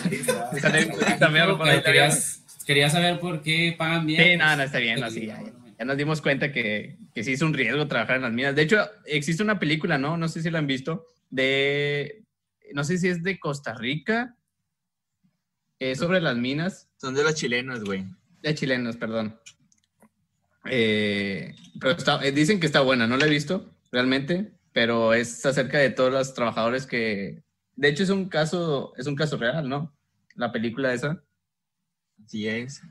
quería 2.66 2.88
saber 2.90 3.20
por 3.20 3.42
qué 3.42 3.74
pagan 3.76 4.06
bien. 4.06 4.22
Sí, 4.22 4.36
nada, 4.36 4.56
no, 4.56 4.62
está 4.62 4.78
bien, 4.78 5.02
así. 5.04 5.26
Ya, 5.26 5.42
ya, 5.78 5.84
nos 5.84 5.96
dimos 5.96 6.22
cuenta 6.22 6.50
que, 6.52 6.96
que 7.14 7.22
sí 7.22 7.32
es 7.34 7.42
un 7.42 7.52
riesgo 7.52 7.86
trabajar 7.86 8.16
en 8.16 8.22
las 8.22 8.32
minas. 8.32 8.54
De 8.54 8.62
hecho, 8.62 8.88
existe 9.04 9.42
una 9.42 9.58
película, 9.58 9.98
¿no? 9.98 10.16
No 10.16 10.28
sé 10.28 10.42
si 10.42 10.50
la 10.50 10.58
han 10.58 10.66
visto, 10.66 11.06
de. 11.30 12.23
No 12.74 12.82
sé 12.82 12.98
si 12.98 13.06
es 13.06 13.22
de 13.22 13.38
Costa 13.38 13.72
Rica. 13.72 14.36
Eh, 15.78 15.94
sobre 15.94 16.20
las 16.20 16.36
minas. 16.36 16.90
Son 16.96 17.14
de 17.14 17.22
los 17.22 17.36
chilenos, 17.36 17.84
güey. 17.84 18.04
De 18.42 18.52
chilenos, 18.52 18.96
perdón. 18.96 19.38
Eh, 20.68 21.54
pero 21.80 21.96
eh, 22.22 22.32
dicen 22.32 22.58
que 22.58 22.66
está 22.66 22.80
buena, 22.80 23.06
no 23.06 23.16
la 23.16 23.26
he 23.26 23.30
visto 23.30 23.70
realmente, 23.92 24.54
pero 24.72 25.14
es 25.14 25.46
acerca 25.46 25.78
de 25.78 25.90
todos 25.90 26.10
los 26.10 26.34
trabajadores 26.34 26.86
que, 26.86 27.44
de 27.76 27.88
hecho 27.88 28.02
es 28.02 28.10
un 28.10 28.28
caso, 28.28 28.92
es 28.96 29.06
un 29.06 29.14
caso 29.14 29.36
real, 29.36 29.68
¿no? 29.68 29.94
La 30.34 30.50
película 30.50 30.92
esa. 30.92 31.22
Sí 32.26 32.48
es. 32.48 32.82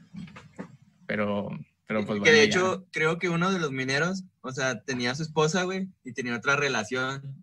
Pero, 1.07 1.49
pero 1.87 2.05
pues 2.05 2.21
Que 2.21 2.31
de 2.31 2.43
hecho 2.43 2.87
creo 2.91 3.17
que 3.17 3.27
uno 3.27 3.51
de 3.51 3.59
los 3.59 3.71
mineros, 3.71 4.23
o 4.41 4.51
sea, 4.51 4.81
tenía 4.83 5.11
a 5.11 5.15
su 5.15 5.23
esposa, 5.23 5.63
güey, 5.63 5.89
y 6.05 6.13
tenía 6.13 6.37
otra 6.37 6.55
relación 6.55 7.35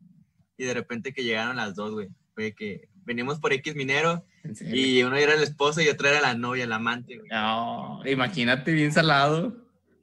y 0.56 0.64
de 0.64 0.74
repente 0.74 1.12
que 1.12 1.24
llegaron 1.24 1.56
las 1.56 1.74
dos, 1.74 1.92
güey, 1.92 2.08
fue 2.34 2.54
que 2.54 2.88
venimos 3.04 3.38
por 3.38 3.52
X 3.52 3.74
minero 3.74 4.24
y 4.60 5.02
uno 5.02 5.16
era 5.16 5.34
el 5.34 5.42
esposo 5.42 5.80
y 5.80 5.88
otro 5.88 6.08
era 6.08 6.20
la 6.20 6.34
novia, 6.34 6.64
el 6.64 6.72
amante, 6.72 7.16
güey. 7.16 7.28
No, 7.30 8.00
imagínate 8.06 8.72
bien 8.72 8.92
salado. 8.92 9.56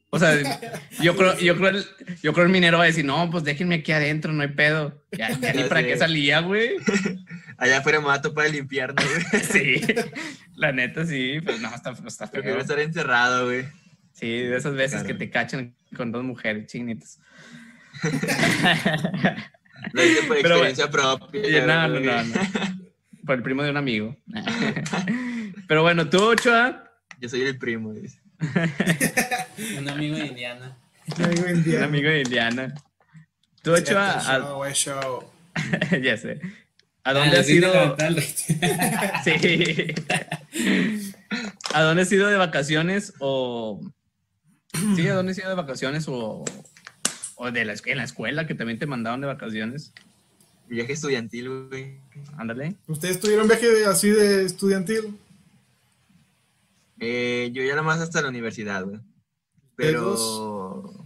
O 0.10 0.19
sea, 0.19 0.31
yo 1.01 1.15
creo, 1.15 1.38
yo 1.38 1.55
creo, 1.57 1.69
el, 1.69 1.86
yo 2.22 2.34
creo 2.34 2.46
el 2.46 2.51
minero 2.51 2.77
va 2.77 2.86
a 2.86 2.88
decir, 2.88 3.05
no, 3.05 3.29
pues 3.29 3.43
déjenme 3.43 3.75
aquí 3.75 3.91
adentro, 3.91 4.31
no 4.31 4.41
hay 4.41 4.50
pedo. 4.50 5.03
Ya, 5.12 5.29
ni 5.55 5.63
para 5.63 5.84
qué 5.84 5.98
salía, 5.98 6.39
güey. 6.41 6.72
Allá 7.57 7.79
afuera 7.79 8.00
me 8.00 8.07
va 8.07 8.15
a 8.15 8.22
topar 8.22 8.46
el 8.46 8.55
infierno, 8.55 9.01
güey. 9.03 9.43
sí, 9.43 9.81
la 10.55 10.72
neta 10.72 11.05
sí, 11.05 11.39
pero 11.43 11.57
no, 11.57 11.74
está, 11.74 11.91
está 12.05 12.27
feo. 12.27 12.41
Prefiero 12.41 12.62
estar 12.62 12.79
encerrado, 12.79 13.46
güey. 13.46 13.65
Sí, 14.13 14.27
de 14.27 14.57
esas 14.57 14.74
veces 14.74 15.03
que 15.03 15.13
te 15.13 15.29
cachan 15.29 15.75
con 15.96 16.12
dos 16.12 16.24
mujeres 16.24 16.67
chinitas. 16.67 17.19
Lo 19.93 20.03
hice 20.03 20.24
por 20.24 20.38
experiencia 20.38 20.89
propia. 20.89 21.65
No, 21.65 21.88
no, 21.88 22.00
no, 22.00 22.24
no. 22.24 22.34
Por 23.25 23.36
el 23.36 23.43
primo 23.43 23.63
de 23.63 23.72
un 23.72 23.77
amigo. 23.77 24.15
Pero 25.67 25.81
bueno, 25.81 26.10
tú, 26.10 26.24
Ochoa. 26.24 26.91
Yo 27.19 27.29
soy 27.29 27.41
el 27.41 27.57
primo, 27.57 27.93
dice. 27.93 28.22
Un 29.77 29.89
amigo 29.89 30.15
de 30.17 30.27
Indiana. 30.27 30.77
Un 31.17 31.25
amigo 31.25 31.43
de 31.43 31.51
Indiana. 31.51 31.77
Un 31.77 31.84
amigo 31.84 32.10
de 32.10 32.22
Indiana. 32.22 32.75
Tú, 33.62 33.75
hecho 33.75 33.98
a. 34.00 34.22
ya 36.01 36.17
sé. 36.17 36.39
¿A 37.03 37.13
dónde 37.13 37.38
has 37.38 37.50
ido? 37.50 37.98
sí. 39.24 39.93
¿A 41.74 41.81
dónde 41.81 42.03
has 42.03 42.12
ido 42.12 42.27
de 42.27 42.38
vacaciones 42.38 43.13
o. 43.19 43.81
Sí, 44.96 45.07
¿a 45.07 45.15
dónde 45.15 45.31
has 45.31 45.38
ido 45.38 45.50
de 45.50 45.55
vacaciones 45.55 46.05
o. 46.07 46.46
O 47.39 47.51
de 47.51 47.63
la, 47.63 47.75
en 47.86 47.98
la 47.98 48.03
escuela 48.03 48.48
que 48.48 48.56
también 48.56 48.79
te 48.79 48.88
mandaron 48.88 49.22
de 49.22 49.27
vacaciones? 49.27 49.94
Viaje 50.67 50.94
estudiantil, 50.94 51.67
güey. 51.70 51.98
Ándale. 52.36 52.75
¿Ustedes 52.88 53.20
tuvieron 53.20 53.48
viaje 53.48 53.86
así 53.86 54.10
de 54.10 54.44
estudiantil? 54.44 55.17
Eh, 57.00 57.51
yo 57.53 57.63
ya 57.63 57.75
nomás 57.75 58.01
hasta 58.01 58.22
la 58.22 58.29
universidad, 58.29 58.84
güey. 58.84 59.00
Pero 59.75 61.06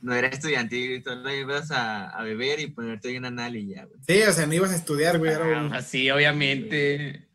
no 0.00 0.14
era 0.14 0.28
estudiantil, 0.28 1.02
solo 1.02 1.34
ibas 1.34 1.70
a, 1.70 2.22
beber 2.22 2.60
y 2.60 2.68
ponerte 2.68 3.08
ahí 3.08 3.18
una 3.18 3.28
anal 3.28 3.56
y 3.56 3.68
ya, 3.68 3.84
güey. 3.84 3.98
Sí, 4.06 4.22
o 4.22 4.32
sea, 4.32 4.46
no 4.46 4.54
ibas 4.54 4.70
a 4.70 4.76
estudiar, 4.76 5.18
güey. 5.18 5.32
Ah, 5.34 5.82
sí, 5.82 6.10
obviamente. 6.10 7.26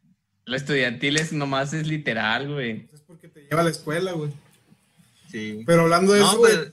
Lo 0.46 0.56
estudiantil 0.56 1.18
es 1.18 1.34
nomás 1.34 1.74
es 1.74 1.88
literal, 1.88 2.54
güey. 2.54 2.88
Es 2.94 3.02
porque 3.02 3.28
te 3.28 3.42
lleva 3.42 3.62
a 3.62 3.64
la 3.66 3.70
escuela, 3.70 4.14
güey. 4.14 4.32
Sí. 5.30 5.64
Pero 5.66 5.82
hablando 5.82 6.14
de 6.14 6.22
eso, 6.22 6.38
pues, 6.38 6.72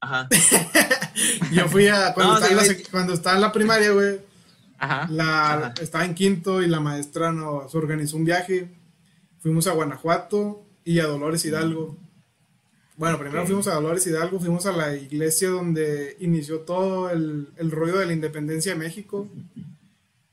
Ajá. 0.00 0.28
yo 1.52 1.68
fui 1.68 1.88
a. 1.88 2.12
Cuando, 2.14 2.34
estaba, 2.34 2.50
en 2.50 2.68
la, 2.68 2.76
cuando 2.90 3.14
estaba 3.14 3.36
en 3.36 3.42
la 3.42 3.52
primaria, 3.52 3.90
güey. 3.90 4.20
Ajá. 4.78 5.08
La, 5.10 5.74
Estaba 5.80 6.04
en 6.04 6.14
quinto 6.14 6.62
y 6.62 6.68
la 6.68 6.80
maestra 6.80 7.32
nos 7.32 7.74
organizó 7.74 8.16
un 8.16 8.24
viaje 8.24 8.68
fuimos 9.40 9.66
a 9.66 9.72
Guanajuato 9.72 10.64
y 10.84 11.00
a 11.00 11.06
Dolores 11.06 11.44
Hidalgo. 11.44 11.96
Bueno, 12.96 13.18
primero 13.18 13.46
fuimos 13.46 13.68
a 13.68 13.74
Dolores 13.74 14.06
Hidalgo, 14.06 14.40
fuimos 14.40 14.66
a 14.66 14.72
la 14.72 14.94
iglesia 14.96 15.50
donde 15.50 16.16
inició 16.20 16.60
todo 16.60 17.10
el, 17.10 17.48
el 17.56 17.70
rollo 17.70 17.98
de 17.98 18.06
la 18.06 18.12
independencia 18.12 18.72
de 18.72 18.78
México. 18.78 19.28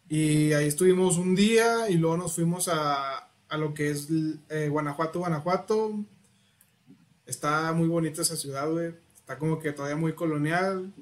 Y 0.09 0.53
ahí 0.53 0.67
estuvimos 0.67 1.17
un 1.17 1.35
día 1.35 1.89
y 1.89 1.95
luego 1.95 2.17
nos 2.17 2.33
fuimos 2.33 2.67
a, 2.67 3.29
a 3.47 3.57
lo 3.57 3.73
que 3.73 3.91
es 3.91 4.07
eh, 4.49 4.69
Guanajuato, 4.69 5.19
Guanajuato. 5.19 5.99
Está 7.25 7.71
muy 7.73 7.87
bonita 7.87 8.21
esa 8.21 8.35
ciudad, 8.35 8.69
güey. 8.69 8.93
Está 9.25 9.39
como 9.39 9.57
que 9.57 9.71
todavía 9.71 9.97
muy 9.97 10.13
colonial. 10.13 10.93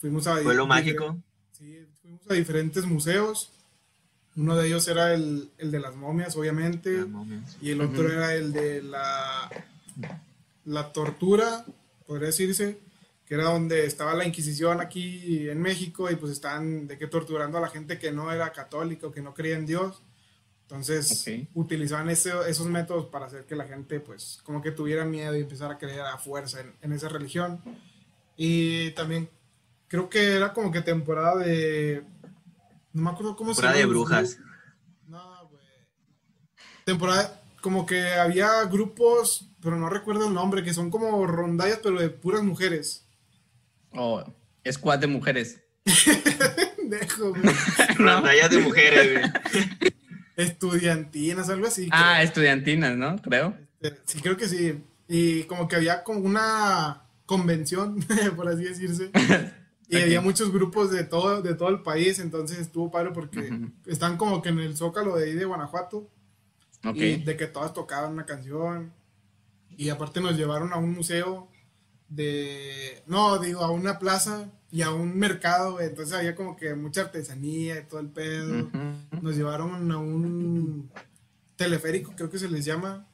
Fuimos 0.00 0.28
a... 0.28 0.40
Pueblo 0.40 0.68
mágico. 0.68 1.16
Sí, 1.50 1.84
fuimos 2.00 2.20
a 2.30 2.34
diferentes 2.34 2.86
museos. 2.86 3.50
Uno 4.36 4.54
de 4.54 4.68
ellos 4.68 4.86
era 4.86 5.12
el, 5.14 5.50
de 5.58 5.80
las 5.80 5.96
momias, 5.96 6.36
obviamente. 6.36 7.04
Y 7.60 7.72
el 7.72 7.80
otro 7.80 8.08
era 8.08 8.36
el 8.36 8.52
de 8.52 8.82
la, 8.82 9.50
la 10.64 10.92
tortura, 10.92 11.64
podría 12.06 12.28
decirse, 12.28 12.78
que 13.26 13.34
era 13.34 13.50
donde 13.50 13.84
estaba 13.84 14.14
la 14.14 14.24
Inquisición 14.24 14.80
aquí 14.80 15.48
en 15.48 15.60
México 15.60 16.08
y 16.08 16.14
pues 16.14 16.30
estaban 16.30 16.86
de 16.86 16.96
que 16.96 17.08
torturando 17.08 17.58
a 17.58 17.62
la 17.62 17.68
gente 17.68 17.98
que 17.98 18.12
no 18.12 18.30
era 18.30 18.52
católica 18.52 19.08
o 19.08 19.10
que 19.10 19.22
no 19.22 19.34
creía 19.34 19.56
en 19.56 19.66
Dios. 19.66 20.02
Entonces 20.68 21.24
utilizaban 21.54 22.08
esos 22.10 22.66
métodos 22.66 23.06
para 23.06 23.26
hacer 23.26 23.46
que 23.46 23.54
la 23.54 23.66
gente 23.66 24.00
pues 24.00 24.40
como 24.42 24.60
que 24.60 24.72
tuviera 24.72 25.04
miedo 25.04 25.36
y 25.36 25.42
empezara 25.42 25.74
a 25.74 25.78
creer 25.78 26.00
a 26.00 26.18
fuerza 26.18 26.60
en, 26.60 26.74
en 26.82 26.92
esa 26.92 27.08
religión. 27.08 27.60
Y 28.36 28.90
también 28.90 29.30
creo 29.86 30.10
que 30.10 30.34
era 30.34 30.52
como 30.52 30.72
que 30.72 30.82
temporada 30.82 31.36
de 31.36 32.04
no 32.96 33.02
me 33.02 33.10
acuerdo 33.10 33.36
cómo 33.36 33.52
se 33.52 33.60
llama. 33.60 33.74
Temporada 33.74 33.78
de 33.78 33.86
brujas. 33.86 34.38
No, 35.06 35.48
güey. 35.48 35.62
Temporada, 36.86 37.42
como 37.60 37.84
que 37.84 38.14
había 38.14 38.64
grupos, 38.64 39.50
pero 39.60 39.76
no 39.76 39.90
recuerdo 39.90 40.28
el 40.28 40.32
nombre, 40.32 40.64
que 40.64 40.72
son 40.72 40.90
como 40.90 41.26
rondallas, 41.26 41.80
pero 41.82 42.00
de 42.00 42.08
puras 42.08 42.42
mujeres. 42.42 43.06
Oh, 43.92 44.24
squad 44.66 44.98
de 45.00 45.08
mujeres. 45.08 45.60
Dejo, 46.84 47.34
güey. 47.34 47.42
Rondallas 47.98 48.50
de 48.50 48.58
mujeres, 48.60 49.30
güey. 49.50 49.92
Estudiantinas, 50.36 51.48
algo 51.48 51.66
así. 51.66 51.88
Ah, 51.90 52.22
estudiantinas, 52.22 52.96
¿no? 52.96 53.16
Creo. 53.16 53.56
Este, 53.80 54.00
sí, 54.04 54.20
creo 54.20 54.36
que 54.36 54.48
sí. 54.48 54.82
Y 55.08 55.44
como 55.44 55.66
que 55.66 55.76
había 55.76 56.04
como 56.04 56.20
una 56.20 57.02
convención, 57.24 58.04
por 58.36 58.48
así 58.48 58.64
decirse. 58.64 59.10
Y 59.88 59.98
había 59.98 60.20
muchos 60.20 60.52
grupos 60.52 60.90
de 60.90 61.04
todo, 61.04 61.42
de 61.42 61.54
todo 61.54 61.68
el 61.68 61.80
país, 61.82 62.18
entonces 62.18 62.58
estuvo 62.58 62.90
padre 62.90 63.12
porque 63.12 63.68
están 63.86 64.16
como 64.16 64.42
que 64.42 64.48
en 64.48 64.58
el 64.58 64.76
zócalo 64.76 65.16
de 65.16 65.26
ahí 65.26 65.34
de 65.34 65.44
Guanajuato. 65.44 66.10
Y 66.92 67.16
de 67.18 67.36
que 67.36 67.46
todas 67.46 67.72
tocaban 67.72 68.12
una 68.12 68.26
canción. 68.26 68.92
Y 69.76 69.88
aparte 69.90 70.20
nos 70.20 70.36
llevaron 70.36 70.72
a 70.72 70.76
un 70.76 70.92
museo 70.92 71.48
de, 72.08 73.02
no, 73.06 73.38
digo, 73.38 73.62
a 73.62 73.70
una 73.70 73.98
plaza 73.98 74.50
y 74.70 74.82
a 74.82 74.90
un 74.90 75.18
mercado, 75.18 75.80
entonces 75.80 76.14
había 76.14 76.34
como 76.34 76.56
que 76.56 76.74
mucha 76.74 77.02
artesanía 77.02 77.78
y 77.80 77.84
todo 77.84 78.00
el 78.00 78.08
pedo. 78.08 78.70
Nos 79.20 79.36
llevaron 79.36 79.90
a 79.90 79.98
un 79.98 80.90
teleférico, 81.56 82.12
creo 82.16 82.30
que 82.30 82.38
se 82.38 82.48
les 82.48 82.64
llama. 82.64 83.06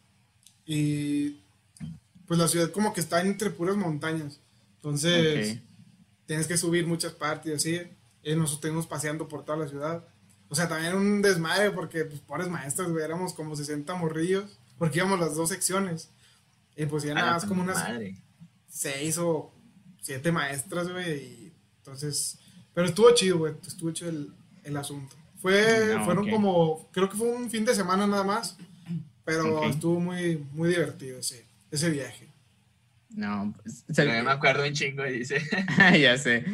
Y 0.64 1.40
pues 2.26 2.38
la 2.38 2.49
ciudad 2.49 2.70
como 2.70 2.92
que 2.92 3.00
está 3.00 3.20
entre 3.20 3.50
puras 3.50 3.76
montañas. 3.76 4.40
Entonces 4.76 5.61
tienes 6.26 6.46
que 6.46 6.56
subir 6.56 6.87
muchas 6.87 7.12
partes 7.12 7.52
y 7.52 7.54
así. 7.54 7.80
Y 8.22 8.34
nos 8.37 8.52
estuvimos 8.52 8.87
paseando 8.87 9.28
por 9.28 9.44
toda 9.44 9.58
la 9.58 9.68
ciudad. 9.68 10.04
O 10.49 10.54
sea, 10.54 10.68
también 10.68 10.94
un 10.94 11.22
desmadre 11.22 11.70
porque, 11.70 12.04
pues, 12.04 12.20
pobres 12.20 12.49
maestras, 12.49 12.90
güey, 12.90 13.02
éramos 13.02 13.32
como 13.32 13.56
60 13.56 13.94
morrillos, 13.94 14.58
porque 14.78 14.99
íbamos 14.99 15.18
las 15.18 15.34
dos 15.34 15.49
secciones. 15.49 16.11
Y 16.76 16.87
pues 16.87 17.02
ya 17.02 17.14
nada 17.14 17.32
más 17.32 17.44
como 17.44 17.62
unas 17.62 17.82
seis 18.72 19.18
o 19.18 19.52
siete 20.00 20.32
maestras, 20.32 20.88
güey. 20.88 21.22
Y 21.22 21.52
entonces, 21.78 22.38
pero 22.74 22.86
estuvo 22.86 23.12
chido, 23.14 23.38
güey, 23.38 23.54
estuvo 23.66 23.90
chido 23.92 24.10
el, 24.10 24.32
el 24.64 24.76
asunto. 24.76 25.14
Fue, 25.36 25.98
fueron 26.04 26.30
como, 26.30 26.88
creo 26.92 27.08
que 27.08 27.16
fue 27.16 27.28
un 27.28 27.50
fin 27.50 27.64
de 27.64 27.74
semana 27.74 28.06
nada 28.06 28.22
más, 28.22 28.56
pero 29.24 29.64
estuvo 29.64 29.98
muy, 29.98 30.36
muy 30.52 30.68
divertido 30.68 31.18
ese, 31.18 31.44
ese 31.70 31.90
viaje. 31.90 32.28
No, 33.10 33.52
pues, 33.62 33.84
me 33.98 34.30
acuerdo 34.30 34.64
un 34.64 34.72
chingo, 34.72 35.02
dice. 35.02 35.42
ya 36.00 36.16
sé. 36.16 36.44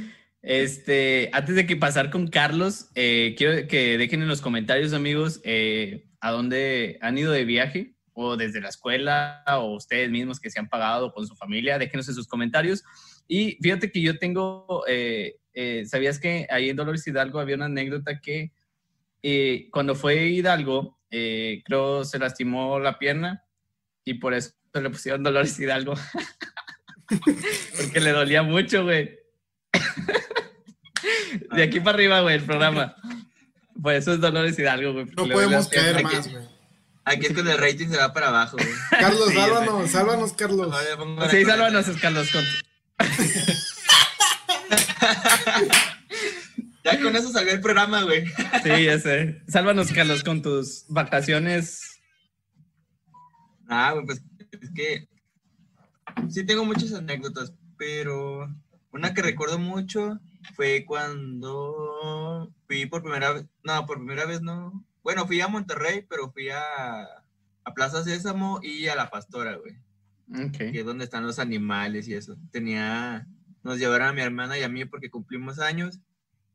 Este, 0.41 1.29
antes 1.35 1.55
de 1.55 1.67
que 1.67 1.77
pasar 1.77 2.11
con 2.11 2.29
Carlos, 2.29 2.89
eh, 2.95 3.35
quiero 3.37 3.69
que 3.69 3.99
dejen 3.99 4.23
en 4.23 4.29
los 4.29 4.41
comentarios, 4.41 4.95
amigos, 4.95 5.41
eh, 5.45 6.07
a 6.21 6.31
dónde 6.31 6.99
han 7.03 7.19
ido 7.19 7.31
de 7.31 7.45
viaje 7.45 7.98
o 8.21 8.37
desde 8.37 8.61
la 8.61 8.69
escuela 8.69 9.45
o 9.47 9.77
ustedes 9.77 10.11
mismos 10.11 10.41
que 10.41 10.51
se 10.51 10.59
han 10.59 10.69
pagado 10.69 11.13
con 11.13 11.25
su 11.25 11.37
familia, 11.37 11.79
déjenos 11.79 12.09
en 12.09 12.15
sus 12.17 12.27
comentarios. 12.27 12.83
Y 13.29 13.59
fíjate 13.63 13.93
que 13.93 14.01
yo 14.01 14.19
tengo, 14.19 14.85
eh, 14.89 15.37
¿sabías 15.87 16.19
que 16.19 16.49
ahí 16.51 16.69
en 16.69 16.77
Dolores 16.77 17.07
Hidalgo 17.07 17.39
había 17.39 17.55
una 17.55 17.67
anécdota 17.67 18.21
que 18.21 18.51
cuando 19.71 19.95
fue 19.95 20.31
Hidalgo, 20.31 20.99
creo 21.09 22.05
se 22.05 22.19
lastimó 22.19 22.81
la 22.81 22.99
pierna 22.99 23.45
y 24.05 24.15
por 24.15 24.35
eso 24.35 24.53
le 24.75 24.91
pusieron 24.91 25.23
Dolores 25.23 25.59
Hidalgo. 25.61 25.95
Porque 27.07 28.01
le 28.01 28.11
dolía 28.11 28.43
mucho, 28.43 28.83
güey. 28.83 29.17
De 31.53 31.63
aquí 31.63 31.79
para 31.79 31.97
arriba, 31.97 32.21
güey, 32.23 32.37
el 32.37 32.43
programa. 32.43 32.97
Pues 33.81 33.99
eso 33.99 34.15
es 34.15 34.21
Dolores 34.21 34.59
Hidalgo, 34.59 34.93
güey. 34.93 35.07
No 35.17 35.29
podemos 35.29 35.69
caer 35.69 36.03
más, 36.03 36.29
güey. 36.29 36.58
Aquí 37.09 37.27
es 37.27 37.33
cuando 37.33 37.53
el 37.53 37.59
rating 37.59 37.89
se 37.89 37.97
va 37.97 38.13
para 38.13 38.29
abajo, 38.29 38.59
güey. 38.59 38.69
Carlos, 38.91 39.33
sálvanos, 39.33 39.91
sálvanos, 39.91 40.35
Carlos. 40.35 40.77
Sí, 41.31 41.43
sálvanos, 41.45 41.87
Carlos. 42.01 42.29
ya 46.85 47.01
con 47.01 47.17
eso 47.17 47.33
salió 47.33 47.53
el 47.53 47.63
programa, 47.63 48.03
güey. 48.03 48.27
Sí, 48.63 48.85
ya 48.85 48.99
sé. 48.99 49.41
Sálvanos, 49.49 49.91
Carlos, 49.93 50.23
con 50.23 50.43
tus 50.43 50.85
vacaciones. 50.89 51.99
Ah, 53.69 53.93
güey, 53.93 54.05
pues 54.05 54.21
es 54.61 54.71
que 54.75 55.09
sí 56.29 56.45
tengo 56.45 56.67
muchas 56.67 56.93
anécdotas, 56.93 57.55
pero 57.79 58.55
una 58.93 59.15
que 59.15 59.23
recuerdo 59.23 59.59
mucho 59.59 60.21
fue 60.57 60.85
cuando 60.87 62.53
fui 62.67 62.85
por 62.85 63.01
primera 63.03 63.33
vez, 63.33 63.47
no, 63.63 63.87
por 63.87 63.97
primera 63.97 64.27
vez 64.27 64.43
no. 64.43 64.85
Bueno, 65.03 65.27
fui 65.27 65.41
a 65.41 65.49
Monterrey, 65.49 66.05
pero 66.09 66.31
fui 66.31 66.49
a, 66.51 67.03
a 67.65 67.75
Plaza 67.75 68.03
Sésamo 68.03 68.61
y 68.63 68.89
a 68.89 68.95
La 68.97 69.11
Pastora, 69.11 69.57
güey. 69.57 69.77
Okay. 70.31 70.73
Que 70.73 70.81
es 70.81 70.85
donde 70.85 71.05
están 71.05 71.27
los 71.27 71.39
animales 71.39 72.07
y 72.09 72.15
eso. 72.15 72.37
Tenía, 72.51 73.27
nos 73.63 73.79
llevaron 73.79 74.09
a 74.09 74.13
mi 74.13 74.21
hermana 74.21 74.59
y 74.59 74.63
a 74.63 74.69
mí 74.69 74.85
porque 74.85 75.11
cumplimos 75.11 75.59
años. 75.59 76.01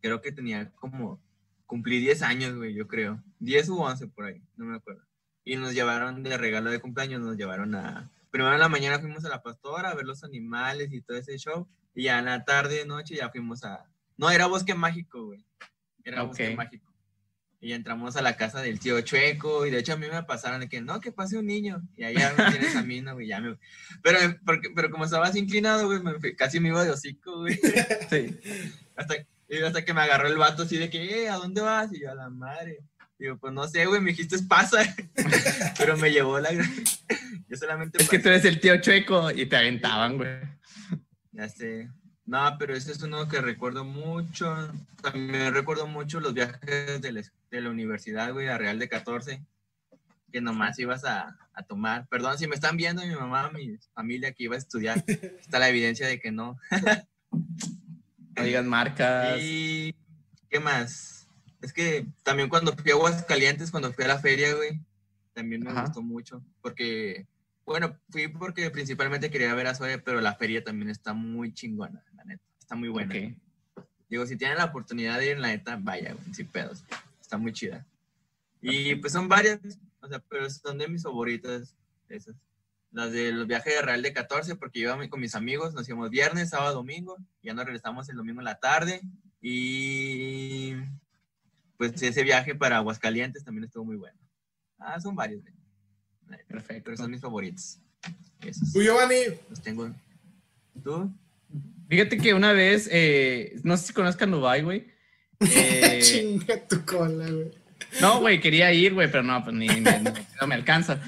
Creo 0.02 0.22
que 0.22 0.32
tenía 0.32 0.72
como, 0.74 1.20
cumplí 1.66 2.00
10 2.00 2.22
años, 2.22 2.56
güey, 2.56 2.74
yo 2.74 2.88
creo. 2.88 3.24
10 3.40 3.70
u 3.70 3.82
11 3.82 4.08
por 4.08 4.26
ahí, 4.26 4.44
no 4.58 4.66
me 4.66 4.76
acuerdo. 4.76 5.02
Y 5.46 5.56
nos 5.56 5.74
llevaron 5.74 6.24
de 6.24 6.38
regalo 6.38 6.72
de 6.72 6.80
cumpleaños, 6.80 7.22
nos 7.22 7.38
llevaron 7.38 7.76
a... 7.76 8.12
Primero 8.30 8.54
en 8.54 8.60
la 8.60 8.70
mañana 8.70 9.00
fuimos 9.00 9.26
a 9.26 9.30
La 9.30 9.44
Pastora 9.44 9.90
a 9.90 9.96
ver 9.96 10.06
los 10.06 10.24
animales 10.24 10.92
y 10.92 11.02
todo 11.02 11.18
ese 11.18 11.38
show. 11.38 11.68
Y 11.96 12.04
ya 12.04 12.20
en 12.20 12.26
la 12.26 12.46
tarde, 12.46 12.86
noche, 12.86 13.16
ya 13.16 13.30
fuimos 13.30 13.64
a... 13.64 13.86
No, 14.18 14.30
era 14.30 14.48
Bosque 14.48 14.76
Mágico, 14.76 15.26
güey. 15.26 15.46
Era 16.04 16.24
Bosque 16.24 16.56
Mágico. 16.56 16.93
Y 17.64 17.72
entramos 17.72 18.18
a 18.18 18.22
la 18.22 18.36
casa 18.36 18.62
del 18.62 18.78
tío 18.78 19.00
Chueco. 19.00 19.66
Y 19.66 19.72
de 19.72 19.80
hecho 19.80 19.94
a 19.94 19.98
mí 19.98 20.06
me 20.12 20.24
pasaron 20.24 20.60
de 20.60 20.68
que, 20.68 20.82
no, 20.82 21.00
que 21.00 21.14
pase 21.14 21.38
un 21.38 21.46
niño. 21.46 21.82
Y 21.96 22.04
ahí 22.04 22.16
ya 22.16 22.34
me 22.38 22.52
tienes 22.52 22.76
a 22.76 22.84
mí, 22.84 23.00
no, 23.00 23.14
güey, 23.14 23.28
ya 23.28 23.40
me... 23.40 23.58
Pero, 24.02 24.20
porque, 24.46 24.70
pero 24.76 24.92
como 24.92 25.06
estabas 25.06 25.34
inclinado, 25.38 25.88
güey, 25.88 26.36
casi 26.36 26.60
me 26.60 26.68
iba 26.68 26.84
de 26.84 26.92
hocico, 26.92 27.40
güey. 27.40 27.58
Sí. 28.10 28.38
Hasta, 28.98 29.16
hasta 29.66 29.86
que 29.86 29.94
me 29.94 30.02
agarró 30.02 30.28
el 30.28 30.38
vato 30.38 30.64
así 30.64 30.78
de 30.78 30.90
que, 30.90 31.24
eh, 31.24 31.30
¿a 31.30 31.36
dónde 31.38 31.62
vas? 31.62 31.94
Y 31.94 32.02
yo, 32.02 32.12
a 32.12 32.16
la 32.16 32.30
madre. 32.30 32.80
Digo, 33.18 33.38
pues 33.38 33.54
no 33.54 33.66
sé, 33.66 33.86
güey, 33.86 34.02
me 34.02 34.12
dijiste 34.12 34.38
pasa. 34.44 34.84
pero 35.78 35.96
me 35.96 36.12
llevó 36.12 36.42
la... 36.42 36.52
yo 36.52 37.58
solamente... 37.58 38.04
Es 38.04 38.10
que 38.10 38.20
tú 38.20 38.28
eres 38.28 38.44
el 38.44 38.60
tío 38.60 38.82
Chueco 38.82 39.32
y 39.32 39.46
te 39.46 39.56
aventaban, 39.56 40.18
güey. 40.18 40.38
Ya 41.32 41.48
sé. 41.48 41.90
No, 42.26 42.56
pero 42.58 42.74
ese 42.74 42.92
es 42.92 43.02
uno 43.02 43.28
que 43.28 43.42
recuerdo 43.42 43.84
mucho. 43.84 44.72
También 45.02 45.54
recuerdo 45.54 45.88
mucho 45.88 46.20
los 46.20 46.34
viajes 46.34 47.02
de 47.02 47.62
la, 47.62 47.70
universidad, 47.70 48.32
güey, 48.32 48.48
a 48.48 48.58
Real 48.58 48.80
de 48.80 48.88
14, 48.88 49.44
que 50.32 50.42
nomás 50.42 50.80
ibas 50.80 51.04
a, 51.04 51.38
tomar. 51.68 52.08
Perdón, 52.08 52.38
si 52.38 52.48
me 52.48 52.56
están 52.56 52.78
viendo 52.78 53.06
mi 53.06 53.14
mamá, 53.14 53.52
mi 53.52 53.78
familia 53.94 54.32
que 54.32 54.46
iba 54.46 54.56
a 54.56 54.60
estudiar, 54.60 55.04
está 55.40 55.60
la 55.60 55.70
evidencia 55.70 56.08
de 56.08 56.20
que 56.20 56.32
no. 56.32 56.58
no 58.36 58.44
digan 58.44 58.68
marcas. 58.68 59.40
Y, 59.42 59.94
¿qué 60.50 60.60
más? 60.60 61.28
Es 61.62 61.74
que 61.74 62.06
también 62.24 62.50
cuando 62.50 62.74
fui 62.74 62.92
a 62.92 62.96
Aguascalientes, 62.96 63.70
cuando 63.70 63.94
fui 63.94 64.06
a 64.06 64.10
la 64.10 64.20
feria, 64.20 64.54
güey, 64.56 64.80
también 65.34 65.64
me 65.64 65.74
gustó 65.74 66.02
mucho, 66.02 66.44
porque 66.62 67.28
bueno, 67.66 67.98
fui 68.10 68.28
porque 68.28 68.70
principalmente 68.70 69.30
quería 69.30 69.54
ver 69.56 69.68
a 69.68 69.76
Zoe, 69.76 69.98
pero 69.98 70.20
la 70.22 70.36
feria 70.36 70.64
también 70.64 70.90
está 70.90 71.14
muy 71.14 71.54
chingona. 71.54 72.04
Está 72.64 72.76
muy 72.76 72.88
buena. 72.88 73.14
Digo, 74.10 74.26
si 74.26 74.38
tienen 74.38 74.58
la 74.58 74.66
oportunidad 74.66 75.20
de 75.20 75.32
ir, 75.32 75.38
la 75.38 75.50
neta, 75.50 75.78
vaya, 75.82 76.16
sin 76.32 76.48
pedos. 76.48 76.86
Está 77.20 77.38
muy 77.38 77.52
chida. 77.52 77.86
Y 78.62 78.96
pues 78.96 79.12
son 79.12 79.28
varias, 79.28 79.60
o 80.00 80.08
sea, 80.08 80.20
pero 80.30 80.50
son 80.50 80.78
de 80.78 80.88
mis 80.88 81.04
favoritas 81.04 81.76
esas. 82.08 82.36
Las 82.92 83.12
de 83.12 83.34
los 83.34 83.48
viajes 83.48 83.76
de 83.76 83.82
Real 83.82 84.02
de 84.02 84.14
14, 84.14 84.56
porque 84.56 84.80
iba 84.80 85.10
con 85.10 85.20
mis 85.20 85.36
amigos, 85.36 85.74
nos 85.74 85.90
íbamos 85.90 86.10
viernes, 86.10 86.52
sábado, 86.52 86.76
domingo, 86.76 87.18
y 87.42 87.48
ya 87.48 87.54
nos 87.54 87.66
regresamos 87.66 88.08
el 88.08 88.16
domingo 88.16 88.40
en 88.40 88.46
la 88.46 88.60
tarde. 88.60 89.02
Y 89.42 90.76
pues 91.78 92.02
ese 92.02 92.24
viaje 92.24 92.56
para 92.56 92.78
Aguascalientes 92.78 93.44
también 93.44 93.66
estuvo 93.66 93.84
muy 93.84 93.98
bueno. 93.98 94.18
Ah, 94.80 95.02
son 95.02 95.16
varios. 95.16 95.44
Perfecto. 96.48 96.84
Pero 96.86 96.96
son 96.98 97.12
mis 97.12 97.20
favoritos. 97.20 97.78
¿Tú, 98.72 98.82
Giovanni? 98.82 99.38
Los 99.50 99.62
tengo. 99.62 99.94
¿Tú? 100.82 101.12
Fíjate 101.94 102.18
que 102.18 102.34
una 102.34 102.54
vez, 102.54 102.90
eh, 102.92 103.60
no 103.62 103.78
sé 103.78 103.86
si 103.86 103.94
conozcan 103.94 104.32
Dubai, 104.32 104.64
güey. 104.64 104.88
Eh, 105.40 106.00
Chinga 106.02 106.58
tu 106.68 106.84
cola, 106.86 107.30
güey. 107.30 107.52
No, 108.02 108.20
güey, 108.20 108.42
quería 108.42 108.74
ir, 108.74 108.96
güey, 108.96 109.12
pero 109.12 109.22
no, 109.22 109.44
pues 109.44 109.56
ni, 109.56 109.68
no 109.68 110.48
me 110.48 110.56
alcanza. 110.56 111.00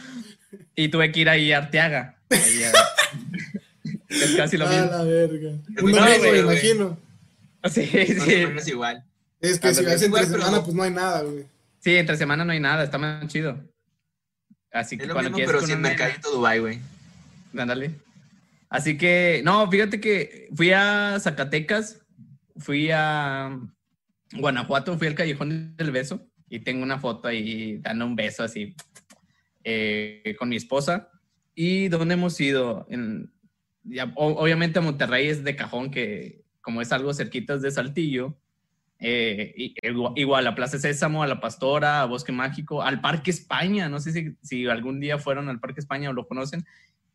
Y 0.75 0.89
tuve 0.89 1.11
que 1.11 1.21
ir 1.21 1.29
ahí 1.29 1.51
a 1.51 1.57
Arteaga. 1.57 2.19
es 2.29 2.71
casi 4.37 4.57
lo 4.57 4.67
mismo. 4.67 4.83
A 4.83 4.97
la 4.97 5.03
verga. 5.05 5.53
Un 5.81 5.91
no, 5.91 6.05
me 6.05 6.37
imagino. 6.37 6.99
Sí, 7.63 7.87
sí. 7.87 8.45
es 8.55 8.67
igual. 8.67 9.03
Es 9.41 9.59
que 9.59 9.73
si 9.73 9.85
vas 9.85 10.03
entre 10.03 10.27
semana, 10.27 10.63
pues 10.63 10.75
no 10.75 10.83
hay 10.83 10.91
nada, 10.91 11.23
güey. 11.23 11.47
Sí, 11.79 11.95
entre 11.95 12.15
semana 12.15 12.45
no 12.45 12.51
hay 12.51 12.59
nada, 12.59 12.83
está 12.83 12.99
más 12.99 13.27
chido. 13.27 13.59
Así 14.71 14.99
que 14.99 15.07
cuando 15.07 15.31
mismo, 15.31 15.47
pero 15.47 15.65
sin 15.65 15.81
mercadito 15.81 16.29
Dubai, 16.29 16.59
güey. 16.59 16.79
Ándale. 17.57 18.04
Así 18.75 18.97
que, 18.97 19.41
no, 19.45 19.71
fíjate 19.71 20.01
que 20.01 20.49
fui 20.53 20.71
a 20.73 21.17
Zacatecas, 21.17 22.05
fui 22.57 22.89
a 22.91 23.57
Guanajuato, 24.33 24.97
fui 24.97 25.07
al 25.07 25.15
Callejón 25.15 25.77
del 25.77 25.91
Beso 25.91 26.27
y 26.49 26.59
tengo 26.59 26.83
una 26.83 26.99
foto 26.99 27.29
ahí 27.29 27.77
dando 27.77 28.05
un 28.05 28.17
beso 28.17 28.43
así 28.43 28.75
eh, 29.63 30.35
con 30.37 30.49
mi 30.49 30.57
esposa. 30.57 31.09
¿Y 31.55 31.87
dónde 31.87 32.15
hemos 32.15 32.37
ido? 32.41 32.85
En, 32.89 33.31
obviamente 34.15 34.81
Monterrey 34.81 35.29
es 35.29 35.45
de 35.45 35.55
cajón, 35.55 35.89
que 35.89 36.43
como 36.59 36.81
es 36.81 36.91
algo 36.91 37.13
cerquitas 37.13 37.61
de 37.61 37.71
Saltillo, 37.71 38.37
eh, 38.99 39.53
igual 40.15 40.47
a 40.47 40.55
Plaza 40.55 40.79
Sésamo, 40.79 41.23
a 41.23 41.27
La 41.27 41.39
Pastora, 41.39 42.01
a 42.01 42.05
Bosque 42.07 42.33
Mágico, 42.33 42.81
al 42.81 42.99
Parque 42.99 43.31
España. 43.31 43.87
No 43.87 44.01
sé 44.01 44.11
si, 44.11 44.35
si 44.41 44.67
algún 44.67 44.99
día 44.99 45.17
fueron 45.17 45.47
al 45.47 45.61
Parque 45.61 45.79
España 45.79 46.09
o 46.09 46.13
lo 46.13 46.27
conocen. 46.27 46.65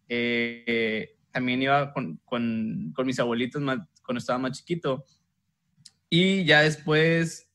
Eh, 0.08 1.16
también 1.32 1.62
iba 1.62 1.92
con, 1.92 2.20
con, 2.24 2.92
con 2.94 3.06
mis 3.06 3.18
abuelitos 3.18 3.62
cuando 3.62 4.18
estaba 4.18 4.38
más 4.38 4.58
chiquito. 4.58 5.04
Y 6.08 6.44
ya 6.44 6.62
después, 6.62 7.48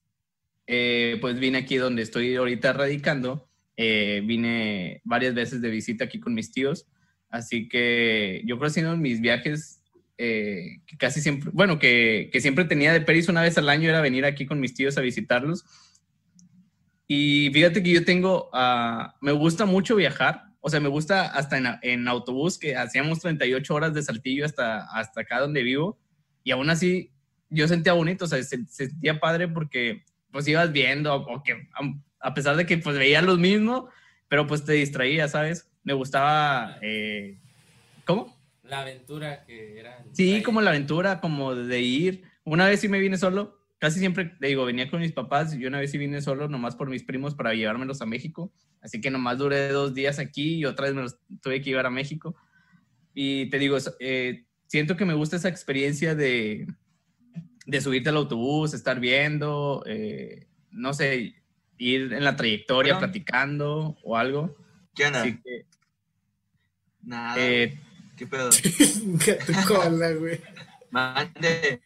eh, 0.67 1.17
pues 1.21 1.39
vine 1.39 1.59
aquí 1.59 1.75
donde 1.75 2.01
estoy 2.01 2.35
ahorita 2.35 2.73
radicando. 2.73 3.49
vine 3.77 5.01
varias 5.03 5.33
veces 5.33 5.61
de 5.61 5.69
visita 5.69 6.05
aquí 6.05 6.19
con 6.19 6.33
mis 6.33 6.51
tíos. 6.51 6.87
Así 7.29 7.67
que 7.67 8.41
yo 8.45 8.57
creo 8.57 8.69
que 8.69 8.73
sido 8.73 8.95
mis 8.95 9.19
viajes 9.19 9.81
eh, 10.17 10.77
que 10.87 10.97
casi 10.97 11.19
siempre, 11.19 11.51
bueno, 11.53 11.77
que, 11.77 12.29
que, 12.31 12.39
siempre 12.39 12.63
tenía 12.63 12.93
de 12.93 13.01
Peris 13.01 13.27
una 13.27 13.41
vez 13.41 13.57
al 13.57 13.67
año 13.67 13.89
era 13.89 13.99
venir 13.99 14.23
aquí 14.23 14.45
con 14.45 14.61
mis 14.61 14.73
tíos 14.73 14.97
a 14.97 15.01
visitarlos. 15.01 15.65
Y 17.07 17.49
fíjate 17.53 17.83
que 17.83 17.91
yo 17.91 18.05
tengo, 18.05 18.49
uh, 18.53 19.09
me 19.19 19.33
gusta 19.33 19.65
mucho 19.65 19.95
viajar, 19.95 20.45
o 20.65 20.69
sea, 20.69 20.79
me 20.79 20.89
gusta 20.89 21.27
hasta 21.27 21.59
en, 21.59 21.67
en, 21.83 22.07
autobús, 22.07 22.57
que 22.57 22.75
hacíamos 22.75 23.19
38 23.19 23.75
horas 23.75 23.93
de 23.93 24.01
saltillo 24.01 24.45
hasta, 24.45 24.85
hasta 24.85 25.21
acá 25.21 25.39
donde 25.39 25.61
vivo, 25.61 25.99
y 26.43 26.49
aún 26.49 26.71
así 26.71 27.11
yo 27.51 27.67
sentía 27.67 27.93
bonito, 27.93 28.25
o 28.25 28.27
sea, 28.27 28.41
se, 28.41 28.65
sentía 28.65 29.19
padre 29.19 29.47
porque 29.47 30.03
pues 30.31 30.47
ibas 30.47 30.71
viendo, 30.71 31.13
o 31.13 31.43
que 31.43 31.69
a 32.19 32.33
pesar 32.33 32.55
de 32.55 32.65
que 32.65 32.79
pues 32.79 32.97
veía 32.97 33.21
lo 33.21 33.37
mismo, 33.37 33.89
pero 34.27 34.47
pues 34.47 34.65
te 34.65 34.73
distraía, 34.73 35.27
¿sabes? 35.27 35.69
Me 35.83 35.93
gustaba, 35.93 36.79
eh, 36.81 37.37
¿cómo? 38.03 38.35
La 38.63 38.81
aventura 38.81 39.45
que 39.45 39.79
era. 39.79 40.03
Sí, 40.13 40.41
como 40.41 40.61
la 40.61 40.71
aventura, 40.71 41.21
como 41.21 41.53
de 41.53 41.79
ir. 41.79 42.23
Una 42.43 42.65
vez 42.65 42.79
sí 42.79 42.89
me 42.89 42.99
vine 42.99 43.19
solo, 43.19 43.59
casi 43.79 43.99
siempre, 43.99 44.35
digo, 44.39 44.65
venía 44.65 44.89
con 44.89 45.01
mis 45.01 45.11
papás 45.11 45.53
y 45.53 45.65
una 45.65 45.79
vez 45.79 45.91
sí 45.91 45.97
vine 45.97 46.21
solo, 46.21 46.47
nomás 46.47 46.75
por 46.75 46.89
mis 46.89 47.03
primos 47.03 47.35
para 47.35 47.53
llevármelos 47.53 48.01
a 48.01 48.05
México. 48.05 48.51
Así 48.81 49.01
que 49.01 49.11
nomás 49.11 49.37
duré 49.37 49.69
dos 49.69 49.93
días 49.93 50.19
aquí 50.19 50.55
y 50.55 50.65
otra 50.65 50.85
vez 50.85 50.95
me 50.95 51.01
los 51.01 51.17
tuve 51.41 51.61
que 51.61 51.69
llevar 51.69 51.85
a 51.85 51.91
México. 51.91 52.35
Y 53.13 53.49
te 53.49 53.59
digo, 53.59 53.77
eh, 53.99 54.45
siento 54.67 54.95
que 54.97 55.05
me 55.05 55.13
gusta 55.13 55.37
esa 55.37 55.49
experiencia 55.49 56.15
de, 56.15 56.67
de 57.65 57.81
subirte 57.81 58.09
al 58.09 58.17
autobús, 58.17 58.73
estar 58.73 58.99
viendo, 58.99 59.83
eh, 59.85 60.47
no 60.71 60.93
sé, 60.93 61.35
ir 61.77 62.13
en 62.13 62.23
la 62.23 62.35
trayectoria 62.35 62.99
platicando 62.99 63.97
o 64.03 64.17
algo. 64.17 64.55
¿Qué 64.93 65.05
onda? 65.05 65.21
Así 65.21 65.39
que, 65.41 65.65
Nada. 67.03 67.35
eh, 67.37 67.77
¿Qué 68.17 68.27
pedo? 68.27 68.49
tu 69.45 69.53
cola, 69.67 70.11
güey. 70.13 70.39
Mande. 70.95 71.81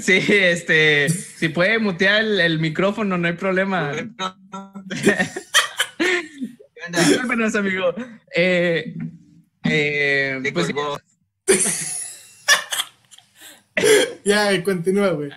sí, 0.00 0.24
este, 0.26 1.10
si 1.10 1.50
puede 1.50 1.78
mutear 1.78 2.22
el, 2.22 2.40
el 2.40 2.58
micrófono, 2.58 3.18
no 3.18 3.28
hay 3.28 3.34
problema. 3.34 3.92
Discúlpenos, 6.88 7.54
amigo. 7.54 7.94
Eh, 8.34 8.94
eh, 9.64 10.40
pues. 10.54 10.68
Ya, 14.24 14.62
continúa, 14.64 15.10
güey. 15.10 15.30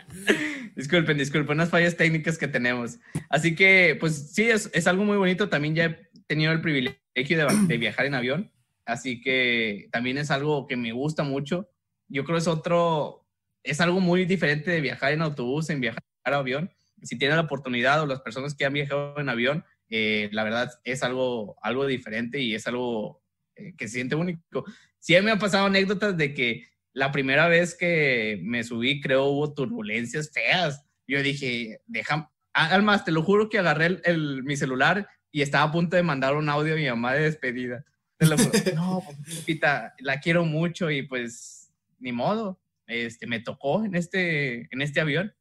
Disculpen, 0.77 1.17
disculpen, 1.17 1.57
unas 1.57 1.69
fallas 1.69 1.97
técnicas 1.97 2.37
que 2.37 2.47
tenemos. 2.47 2.97
Así 3.29 3.55
que, 3.55 3.97
pues 3.99 4.31
sí, 4.31 4.43
es, 4.43 4.69
es 4.73 4.87
algo 4.87 5.03
muy 5.03 5.17
bonito. 5.17 5.49
También 5.49 5.75
ya 5.75 5.85
he 5.85 5.99
tenido 6.27 6.53
el 6.53 6.61
privilegio 6.61 6.97
de, 7.13 7.45
de 7.67 7.77
viajar 7.77 8.05
en 8.05 8.15
avión. 8.15 8.53
Así 8.85 9.19
que 9.19 9.89
también 9.91 10.17
es 10.17 10.31
algo 10.31 10.65
que 10.65 10.77
me 10.77 10.93
gusta 10.93 11.23
mucho. 11.23 11.70
Yo 12.11 12.23
creo 12.25 12.37
es 12.37 12.47
otro, 12.47 13.25
es 13.63 13.79
algo 13.81 13.99
muy 13.99 14.25
diferente 14.25 14.71
de 14.71 14.81
viajar 14.81 15.13
en 15.13 15.21
autobús, 15.21 15.69
en 15.69 15.81
viajar 15.81 16.03
en 16.25 16.33
avión. 16.33 16.71
Si 17.01 17.17
tienen 17.17 17.37
la 17.37 17.43
oportunidad 17.43 18.01
o 18.01 18.05
las 18.05 18.21
personas 18.21 18.53
que 18.53 18.65
han 18.65 18.73
viajado 18.73 19.19
en 19.19 19.29
avión, 19.29 19.63
eh, 19.89 20.29
la 20.31 20.43
verdad 20.43 20.69
es 20.83 21.03
algo, 21.03 21.57
algo 21.61 21.85
diferente 21.87 22.39
y 22.39 22.53
es 22.55 22.67
algo 22.67 23.23
eh, 23.55 23.73
que 23.77 23.87
se 23.87 23.95
siente 23.95 24.15
único. 24.15 24.65
Sí 24.99 25.19
me 25.21 25.31
han 25.31 25.39
pasado 25.39 25.65
anécdotas 25.65 26.15
de 26.17 26.33
que 26.33 26.67
la 26.93 27.11
primera 27.11 27.47
vez 27.47 27.75
que 27.75 28.39
me 28.43 28.63
subí, 28.63 29.01
creo 29.01 29.25
hubo 29.25 29.53
turbulencias 29.53 30.31
feas. 30.31 30.85
Yo 31.07 31.23
dije, 31.23 31.79
deja, 31.87 32.31
Almas, 32.53 33.05
te 33.05 33.11
lo 33.11 33.23
juro 33.23 33.49
que 33.49 33.57
agarré 33.59 33.85
el, 33.87 34.01
el- 34.03 34.43
mi 34.43 34.55
celular 34.57 35.07
y 35.31 35.41
estaba 35.41 35.63
a 35.65 35.71
punto 35.71 35.95
de 35.95 36.03
mandar 36.03 36.35
un 36.35 36.49
audio 36.49 36.73
a 36.73 36.77
mi 36.77 36.87
mamá 36.87 37.13
de 37.13 37.23
despedida. 37.23 37.83
Te 38.17 38.27
lo 38.27 38.37
juro. 38.37 38.51
no, 38.75 39.03
Pita, 39.45 39.95
la 39.99 40.19
quiero 40.19 40.43
mucho 40.45 40.91
y 40.91 41.03
pues 41.03 41.60
ni 42.01 42.11
modo. 42.11 42.59
Este, 42.87 43.27
me 43.27 43.39
tocó 43.39 43.85
en 43.85 43.95
este, 43.95 44.67
en 44.73 44.81
este 44.81 44.99
avión. 44.99 45.33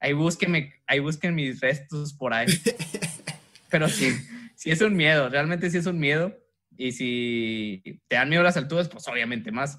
Ahí 0.00 0.12
búsquenme, 0.12 0.74
ahí 0.86 0.98
busquen 0.98 1.34
mis 1.34 1.60
restos 1.60 2.12
por 2.14 2.34
ahí. 2.34 2.46
Pero 3.70 3.88
sí, 3.88 4.12
sí 4.56 4.70
es 4.70 4.80
un 4.80 4.96
miedo, 4.96 5.28
realmente 5.28 5.70
sí 5.70 5.78
es 5.78 5.86
un 5.86 5.98
miedo. 5.98 6.36
Y 6.76 6.92
si 6.92 7.82
te 8.08 8.16
dan 8.16 8.28
miedo 8.28 8.42
las 8.42 8.56
alturas, 8.56 8.88
pues 8.88 9.06
obviamente 9.06 9.52
más. 9.52 9.78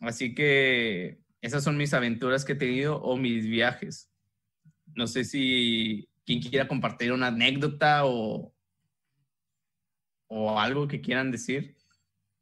Así 0.00 0.34
que 0.34 1.18
esas 1.40 1.64
son 1.64 1.76
mis 1.76 1.92
aventuras 1.94 2.44
que 2.44 2.52
he 2.52 2.56
tenido 2.56 2.96
o 3.02 3.16
mis 3.16 3.46
viajes. 3.46 4.10
No 4.94 5.06
sé 5.06 5.24
si 5.24 6.08
quien 6.24 6.40
quiera 6.40 6.68
compartir 6.68 7.12
una 7.12 7.28
anécdota 7.28 8.04
o, 8.04 8.54
o 10.28 10.58
algo 10.60 10.88
que 10.88 11.00
quieran 11.00 11.30
decir, 11.30 11.76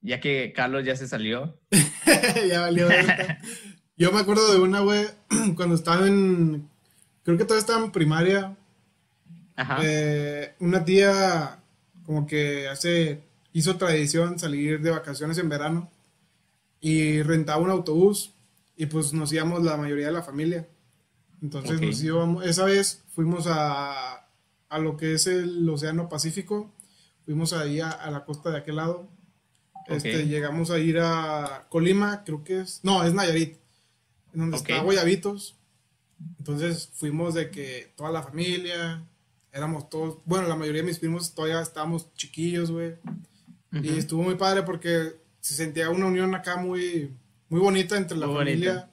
ya 0.02 0.20
que 0.20 0.52
Carlos 0.54 0.84
ya 0.84 0.96
se 0.96 1.08
salió. 1.08 1.58
ya 2.48 2.60
valió. 2.60 2.88
Yo 3.96 4.10
me 4.10 4.20
acuerdo 4.20 4.52
de 4.52 4.60
una, 4.60 4.80
güey, 4.80 5.06
cuando 5.56 5.74
estaba 5.74 6.06
en. 6.06 6.68
Creo 7.22 7.38
que 7.38 7.44
todavía 7.44 7.60
estaba 7.60 7.84
en 7.84 7.92
primaria. 7.92 8.56
Ajá. 9.54 9.78
eh, 9.82 10.54
una 10.60 10.84
tía, 10.84 11.62
como 12.04 12.26
que 12.26 12.68
hace. 12.68 13.22
Hizo 13.52 13.76
tradición 13.76 14.38
salir 14.38 14.80
de 14.80 14.90
vacaciones 14.90 15.38
en 15.38 15.48
verano. 15.48 15.90
Y 16.80 17.22
rentaba 17.22 17.62
un 17.62 17.70
autobús. 17.70 18.32
Y 18.76 18.86
pues 18.86 19.12
nos 19.12 19.32
íbamos 19.32 19.62
la 19.62 19.76
mayoría 19.76 20.06
de 20.06 20.12
la 20.12 20.22
familia. 20.22 20.68
Entonces 21.40 21.80
nos 21.80 22.02
íbamos. 22.02 22.44
Esa 22.44 22.64
vez 22.64 23.04
fuimos 23.14 23.46
a. 23.46 24.26
A 24.68 24.78
lo 24.78 24.96
que 24.96 25.12
es 25.12 25.26
el 25.26 25.68
Océano 25.68 26.08
Pacífico. 26.08 26.72
Fuimos 27.26 27.52
ahí 27.52 27.78
a, 27.78 27.90
a 27.90 28.10
la 28.10 28.24
costa 28.24 28.50
de 28.50 28.56
aquel 28.56 28.76
lado. 28.76 29.06
Este, 29.88 30.16
Ok. 30.22 30.28
llegamos 30.28 30.70
a 30.70 30.78
ir 30.78 30.98
a 31.00 31.66
Colima, 31.70 32.22
creo 32.24 32.44
que 32.44 32.60
es. 32.60 32.80
No, 32.82 33.02
es 33.04 33.12
Nayarit. 33.14 33.56
En 34.34 34.40
donde 34.40 34.56
Ok. 34.56 34.68
está 34.70 34.82
Guayabitos. 34.82 35.56
Entonces 36.38 36.88
fuimos 36.94 37.34
de 37.34 37.50
que 37.50 37.92
toda 37.96 38.10
la 38.10 38.22
familia, 38.22 39.04
éramos 39.52 39.90
todos, 39.90 40.18
bueno, 40.24 40.46
la 40.48 40.56
mayoría 40.56 40.82
de 40.82 40.86
mis 40.88 40.98
primos 40.98 41.34
todavía 41.34 41.60
estábamos 41.60 42.12
chiquillos, 42.14 42.70
güey. 42.70 42.94
Y 43.72 43.88
Ujú. 43.90 43.98
estuvo 43.98 44.22
muy 44.22 44.36
padre 44.36 44.62
porque 44.62 45.16
se 45.40 45.54
sentía 45.54 45.90
una 45.90 46.06
unión 46.06 46.34
acá 46.34 46.56
muy, 46.56 47.12
muy 47.48 47.60
bonita 47.60 47.96
entre 47.96 48.16
la 48.16 48.26
Muy 48.26 48.36
familia. 48.36 48.88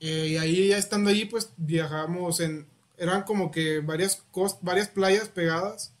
Eh, 0.00 0.28
y 0.30 0.36
ahí 0.38 0.68
ya 0.68 0.78
estando 0.78 1.10
allí, 1.10 1.24
pues 1.26 1.50
viajamos 1.56 2.40
en, 2.40 2.66
eran 2.96 3.22
como 3.24 3.50
que 3.50 3.80
varias, 3.80 4.22
cos- 4.32 4.58
varias 4.62 4.88
playas 4.88 5.28
pegadas. 5.28 5.92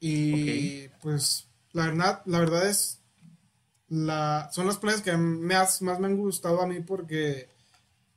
Y 0.00 0.88
pues 1.02 1.46
la 1.76 1.86
verdad, 1.86 2.22
la 2.26 2.38
verdad 2.40 2.68
es, 2.68 3.00
la, 3.88 4.48
son 4.52 4.66
las 4.66 4.78
playas 4.78 5.02
que 5.02 5.16
me 5.16 5.54
has- 5.54 5.82
más 5.82 6.00
me 6.00 6.06
han 6.06 6.16
gustado 6.16 6.60
a 6.62 6.66
mí 6.66 6.80
porque 6.80 7.48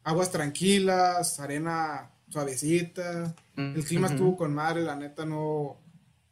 aguas 0.04 0.32
tranquilas, 0.32 1.40
arena 1.40 2.10
suavecita, 2.30 3.36
el 3.76 3.84
clima 3.84 4.08
estuvo 4.14 4.38
con 4.38 4.54
madre, 4.54 4.82
la 4.82 4.96
neta 4.96 5.26
no, 5.26 5.78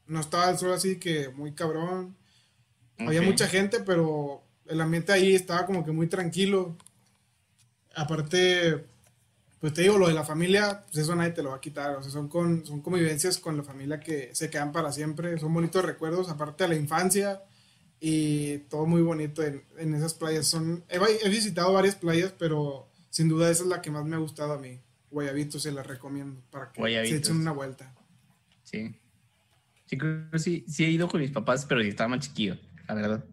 no 0.08 0.20
estaba 0.20 0.50
el 0.50 0.58
sol 0.58 0.72
así 0.74 0.98
que 0.98 1.30
muy 1.30 1.52
cabrón. 1.54 2.16
Había 3.08 3.22
mucha 3.22 3.48
gente, 3.48 3.80
pero 3.82 4.44
el 4.66 4.80
ambiente 4.82 5.12
ahí 5.12 5.36
estaba 5.36 5.66
como 5.66 5.84
que 5.86 5.92
muy 5.92 6.08
tranquilo. 6.08 6.76
Aparte, 7.96 8.86
pues 9.60 9.74
te 9.74 9.82
digo, 9.82 9.98
lo 9.98 10.08
de 10.08 10.14
la 10.14 10.24
familia, 10.24 10.84
pues 10.86 10.98
eso 10.98 11.16
nadie 11.16 11.32
te 11.32 11.42
lo 11.44 11.50
va 11.50 11.56
a 11.58 11.62
quitar. 11.62 11.96
O 11.96 12.04
sea, 12.04 12.12
son, 12.12 12.28
con, 12.28 12.66
son 12.66 12.82
convivencias 12.82 13.38
con 13.40 13.58
la 13.58 13.64
familia 13.64 14.00
que 14.00 14.30
se 14.34 14.50
quedan 14.50 14.72
para 14.72 14.92
siempre. 14.92 15.38
Son 15.40 15.54
bonitos 15.54 15.84
recuerdos, 15.84 16.30
aparte 16.30 16.64
de 16.64 16.70
la 16.70 16.76
infancia. 16.76 17.42
Y 18.00 18.60
todo 18.70 18.86
muy 18.86 19.02
bonito 19.02 19.44
en, 19.44 19.64
en 19.78 19.94
esas 19.96 20.14
playas. 20.14 20.46
Son, 20.48 20.84
he, 20.90 21.00
he 21.26 21.30
visitado 21.30 21.74
varias 21.74 21.96
playas, 21.96 22.34
pero 22.38 22.88
sin 23.10 23.28
duda 23.30 23.50
esa 23.50 23.64
es 23.64 23.70
la 23.70 23.82
que 23.82 23.90
más 23.90 24.06
me 24.06 24.16
ha 24.16 24.20
gustado 24.20 24.54
a 24.54 24.60
mí. 24.60 24.80
Guayabito 25.10 25.60
se 25.60 25.72
la 25.72 25.82
recomiendo 25.82 26.42
para 26.52 26.68
que 26.68 26.76
se 26.76 26.82
Guayabitos. 26.82 27.18
echen 27.20 27.38
una 27.38 27.52
vuelta. 27.54 27.96
Sí. 28.64 28.96
Sí, 29.88 29.98
creo 29.98 30.30
que 30.30 30.38
sí, 30.40 30.66
sí 30.68 30.84
he 30.84 30.90
ido 30.90 31.08
con 31.08 31.22
mis 31.22 31.32
papás, 31.32 31.66
pero 31.66 31.82
sí 31.82 31.88
estaba 31.88 32.10
más 32.10 32.20
chiquillo, 32.20 32.58
la 32.88 32.94
verdad. 32.94 33.26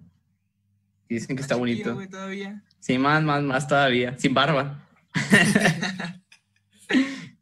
Y 1.09 1.15
dicen 1.15 1.35
que 1.37 1.43
está 1.43 1.57
Chiquillo, 1.57 1.73
bonito. 1.75 1.95
güey, 1.95 2.09
todavía. 2.09 2.63
Sí, 2.81 2.97
más, 2.97 3.23
más, 3.23 3.43
más 3.43 3.67
todavía. 3.69 4.17
Sin 4.19 4.33
barba. 4.33 4.89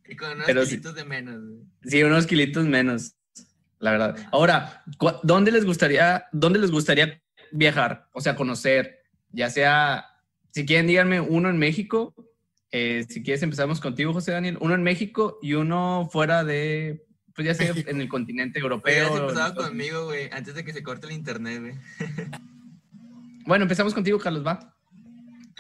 Y 0.09 0.17
con 0.17 0.33
unos 0.33 0.47
Pero 0.47 0.65
sí. 0.65 0.71
kilitos 0.73 0.95
de 0.95 1.05
menos, 1.05 1.43
güey. 1.43 1.61
Sí, 1.85 2.03
unos 2.03 2.27
kilitos 2.27 2.67
menos, 2.67 3.15
la 3.79 3.93
verdad. 3.93 4.17
Ahora, 4.31 4.85
¿dónde 5.23 5.51
les 5.51 5.65
gustaría, 5.65 6.27
dónde 6.33 6.59
les 6.59 6.71
gustaría 6.71 7.21
viajar? 7.51 8.09
O 8.13 8.21
sea, 8.21 8.37
conocer, 8.37 9.01
ya 9.31 9.49
sea, 9.49 10.07
si 10.51 10.67
quieren, 10.67 10.87
díganme 10.87 11.21
uno 11.21 11.49
en 11.49 11.59
México. 11.59 12.15
eh, 12.71 13.05
si 13.09 13.23
quieres, 13.23 13.43
empezamos 13.43 13.81
contigo, 13.81 14.13
José 14.13 14.33
Daniel. 14.33 14.59
Uno 14.61 14.75
en 14.75 14.83
México 14.83 15.39
y 15.43 15.55
uno 15.55 16.09
fuera 16.13 16.45
de, 16.45 17.07
pues 17.35 17.47
ya 17.47 17.55
sea 17.55 17.73
en 17.87 18.01
el 18.01 18.09
continente 18.09 18.59
europeo. 18.61 19.09
Hubieras 19.13 19.31
empezado 19.31 19.55
conmigo, 19.55 20.05
güey, 20.07 20.29
antes 20.31 20.55
de 20.55 20.65
que 20.65 20.73
se 20.75 20.83
corte 20.83 21.07
el 21.07 21.13
internet, 21.13 21.61
güey. 21.61 21.75
Bueno, 23.45 23.65
empezamos 23.65 23.93
contigo, 23.93 24.19
Carlos, 24.21 24.47
va. 24.47 24.73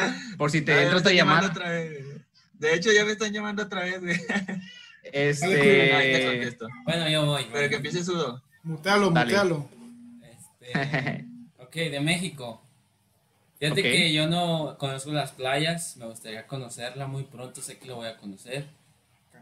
Por 0.38 0.50
si 0.50 0.62
te 0.62 0.72
Ah, 0.72 0.76
ya 0.76 0.80
me 0.82 0.82
entra 0.82 0.96
esta 0.98 1.10
están 1.10 1.14
llamando 1.16 1.46
llamada. 1.48 1.50
otra 1.50 1.70
vez, 1.70 2.04
güey. 2.04 2.22
De 2.54 2.74
hecho, 2.74 2.92
ya 2.92 3.04
me 3.04 3.12
están 3.12 3.32
llamando 3.32 3.62
otra 3.62 3.80
vez, 3.84 4.00
güey. 4.00 4.20
Ah, 4.28 4.60
Este. 5.02 6.56
Bueno, 6.84 7.08
yo 7.08 7.26
voy. 7.26 7.42
Pero 7.44 7.50
bueno. 7.52 7.68
que 7.68 7.76
empiece 7.76 8.04
sudo. 8.04 8.42
Mutealo, 8.62 9.10
Dale. 9.10 9.26
mutealo. 9.32 9.68
Este, 10.22 11.26
ok, 11.58 11.74
de 11.74 12.00
México. 12.00 12.62
Fíjate 13.58 13.82
que 13.82 14.12
yo 14.12 14.26
no 14.26 14.76
conozco 14.78 15.12
las 15.12 15.30
playas, 15.32 15.96
me 15.96 16.06
gustaría 16.06 16.46
conocerla 16.48 17.06
muy 17.06 17.22
pronto, 17.24 17.62
sé 17.62 17.78
que 17.78 17.86
lo 17.86 17.96
voy 17.96 18.08
a 18.08 18.16
conocer. 18.16 18.66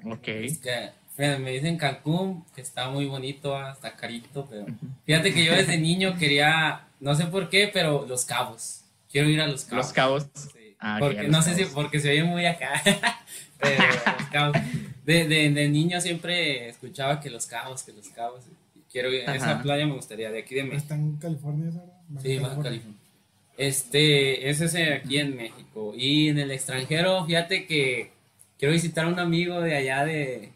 ok. 0.04 0.28
Es 0.28 0.58
que 0.58 0.90
bueno, 1.16 1.38
me 1.40 1.50
dicen 1.52 1.76
Cancún, 1.76 2.44
que 2.54 2.60
está 2.62 2.88
muy 2.88 3.06
bonito, 3.06 3.54
ah, 3.56 3.72
está 3.72 3.94
carito, 3.96 4.46
pero 4.48 4.66
fíjate 5.04 5.34
que 5.34 5.44
yo 5.44 5.52
desde 5.54 5.76
niño 5.78 6.16
quería, 6.18 6.86
no 7.00 7.14
sé 7.14 7.26
por 7.26 7.48
qué, 7.50 7.70
pero 7.72 8.06
Los 8.08 8.24
Cabos. 8.24 8.79
Quiero 9.10 9.28
ir 9.28 9.40
a 9.40 9.46
Los 9.46 9.64
Cabos. 9.64 9.84
Los 9.86 9.92
cabos. 9.92 10.26
Sí, 10.34 10.76
Ah, 10.82 10.96
porque, 10.98 11.28
no 11.28 11.42
sé 11.42 11.54
si 11.54 11.66
porque 11.66 12.00
se 12.00 12.10
oye 12.10 12.24
muy 12.24 12.46
acá, 12.46 12.80
pero 13.60 13.84
Los 14.18 14.28
Cabos. 14.30 14.56
De, 15.04 15.28
de, 15.28 15.50
de 15.50 15.68
niño 15.68 16.00
siempre 16.00 16.68
escuchaba 16.68 17.20
que 17.20 17.28
Los 17.28 17.46
Cabos, 17.46 17.82
que 17.82 17.92
Los 17.92 18.08
Cabos. 18.08 18.44
Quiero 18.90 19.12
ir 19.12 19.28
a 19.28 19.36
esa 19.36 19.60
playa, 19.62 19.86
me 19.86 19.92
gustaría, 19.94 20.30
de 20.30 20.40
aquí 20.40 20.54
de 20.54 20.62
México. 20.64 20.78
Está 20.78 20.94
en 20.94 21.16
California, 21.16 21.68
esa, 21.68 21.80
¿verdad? 21.80 22.22
Sí, 22.22 22.38
Baja 22.38 22.62
California. 22.62 22.98
Este, 23.56 24.48
ese 24.48 24.64
es 24.64 24.74
aquí 25.00 25.18
en 25.18 25.36
México. 25.36 25.92
Y 25.94 26.28
en 26.28 26.38
el 26.38 26.50
extranjero, 26.50 27.24
fíjate 27.26 27.66
que 27.66 28.10
quiero 28.58 28.72
visitar 28.72 29.04
a 29.04 29.08
un 29.08 29.18
amigo 29.20 29.60
de 29.60 29.76
allá 29.76 30.04
de, 30.04 30.50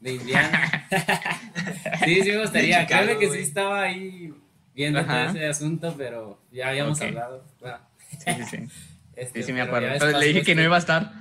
de 0.00 0.12
Indiana. 0.12 0.86
sí, 2.04 2.22
sí 2.22 2.30
me 2.30 2.42
gustaría. 2.42 2.80
De 2.80 2.84
Chicago, 2.84 3.04
Créeme 3.06 3.18
que 3.20 3.30
sí 3.30 3.38
estaba 3.38 3.82
ahí 3.82 4.32
viendo 4.74 5.00
Ajá. 5.00 5.26
todo 5.28 5.36
ese 5.36 5.46
asunto, 5.46 5.94
pero 5.96 6.38
ya 6.52 6.68
habíamos 6.68 7.00
hablado. 7.00 7.44
Bueno, 7.60 7.78
Sí, 8.10 8.32
sí, 8.34 8.44
sí. 8.50 8.56
este, 9.16 9.40
Sí, 9.40 9.46
sí, 9.46 9.52
me 9.52 9.62
acuerdo. 9.62 9.88
Entonces, 9.88 10.18
le 10.18 10.26
dije 10.26 10.42
que 10.42 10.54
no 10.54 10.60
este, 10.60 10.68
iba 10.68 10.76
a 10.76 10.80
estar. 10.80 11.12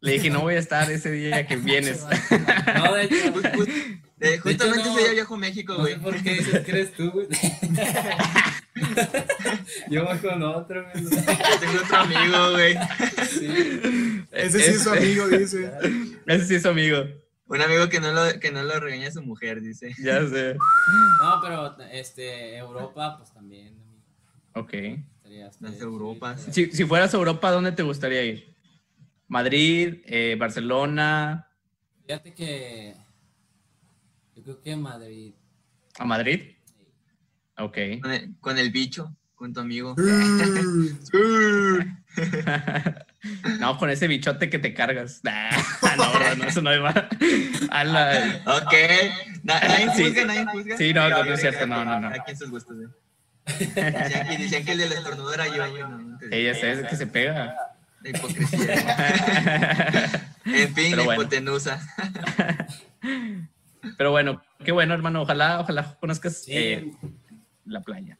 Le 0.00 0.12
dije, 0.12 0.30
no 0.30 0.40
voy 0.40 0.56
a 0.56 0.58
estar 0.58 0.90
ese 0.90 1.12
día 1.12 1.46
que 1.48 1.56
vienes. 1.56 2.04
No, 2.74 2.94
de 2.94 3.04
hecho, 3.04 3.16
Eh, 4.24 4.38
justamente 4.38 4.84
no, 4.84 4.92
ese 4.92 5.00
día 5.00 5.12
viajo 5.14 5.34
a 5.34 5.38
México, 5.38 5.72
no 5.72 5.80
güey. 5.80 5.94
sé 5.94 5.98
por 5.98 6.22
qué 6.22 6.34
dices 6.34 6.64
que 6.64 6.70
eres 6.70 6.92
tú, 6.92 7.10
güey. 7.10 7.26
Yo 9.90 10.04
voy 10.04 10.18
con 10.18 10.42
otro, 10.44 10.84
güey. 10.92 11.04
Yo 11.04 11.10
tengo 11.10 11.82
otro 11.82 11.96
amigo, 11.96 12.50
güey. 12.52 12.76
Sí. 13.28 14.24
Ese 14.30 14.60
sí 14.60 14.70
es 14.70 14.82
su 14.84 14.90
amigo, 14.90 15.26
dice. 15.26 15.72
Ese 16.26 16.46
sí 16.46 16.54
es 16.54 16.62
su 16.62 16.68
amigo. 16.68 17.04
Un 17.46 17.60
amigo 17.62 17.88
que 17.88 17.98
no 17.98 18.12
lo, 18.12 18.38
que 18.38 18.52
no 18.52 18.62
lo 18.62 18.78
regaña 18.78 19.08
a 19.08 19.12
su 19.12 19.22
mujer, 19.22 19.60
dice. 19.60 19.92
Ya 19.98 20.24
sé. 20.28 20.54
No, 21.20 21.40
pero 21.42 21.76
este, 21.90 22.56
Europa, 22.58 23.16
pues 23.18 23.32
también. 23.32 23.74
amigo. 23.74 24.02
Ok. 24.54 24.72
Las 25.60 25.80
Europas. 25.80 26.46
Si, 26.50 26.66
si 26.72 26.84
fueras 26.84 27.14
a 27.14 27.16
Europa, 27.16 27.50
¿dónde 27.50 27.72
te 27.72 27.82
gustaría 27.82 28.22
ir? 28.24 28.54
Madrid, 29.28 29.96
eh, 30.04 30.36
Barcelona, 30.38 31.48
Fíjate 32.06 32.34
que. 32.34 32.94
Yo 34.34 34.42
creo 34.42 34.60
que 34.60 34.76
Madrid. 34.76 35.34
a 35.98 36.04
Madrid. 36.04 36.56
Ok. 37.58 37.78
Con 38.02 38.10
el, 38.12 38.34
con 38.40 38.58
el 38.58 38.70
bicho, 38.70 39.16
con 39.34 39.52
tu 39.52 39.60
amigo. 39.60 39.94
no, 43.60 43.78
con 43.78 43.90
ese 43.90 44.08
bichote 44.08 44.50
que 44.50 44.58
te 44.58 44.74
cargas. 44.74 45.20
Nah, 45.22 45.50
no, 45.96 46.12
bro, 46.12 46.36
no, 46.36 46.44
eso 46.44 46.60
no 46.62 46.74
iba. 46.74 47.08
A 47.70 47.84
la- 47.84 48.42
Ok. 48.46 48.74
Na- 49.44 49.60
nadie 49.60 49.90
Sí. 49.94 50.04
juzga, 50.04 50.24
nadie 50.24 50.46
juzga. 50.52 50.76
Sí, 50.76 50.92
no, 50.92 51.08
no, 51.08 51.24
no 51.24 51.34
es 51.34 51.40
cierto, 51.40 51.66
no, 51.66 51.84
no, 51.84 52.00
no. 52.00 52.08
Aquí 52.08 52.32
en 52.32 52.36
sus 52.36 52.50
gustos, 52.50 52.76
güey. 52.76 52.88
Decían, 53.46 54.32
y 54.32 54.36
decían 54.36 54.64
que 54.64 54.72
el 54.72 54.78
del 54.78 54.92
estornudo 54.92 55.34
era 55.34 55.46
yo, 55.48 55.64
Ella 56.30 56.50
es 56.52 56.86
que 56.88 56.96
se 56.96 57.06
pega. 57.06 57.56
La 58.02 58.10
hipocresía. 58.10 60.28
En 60.44 60.74
fin, 60.74 60.86
Pero 60.90 60.96
la 60.96 61.04
bueno. 61.04 61.22
hipotenusa. 61.22 61.80
Pero 63.96 64.10
bueno, 64.10 64.42
qué 64.64 64.72
bueno, 64.72 64.94
hermano. 64.94 65.22
Ojalá, 65.22 65.60
ojalá 65.60 65.96
conozcas 66.00 66.42
Sí. 66.42 66.52
eh, 66.52 66.92
la 67.64 67.80
playa. 67.80 68.18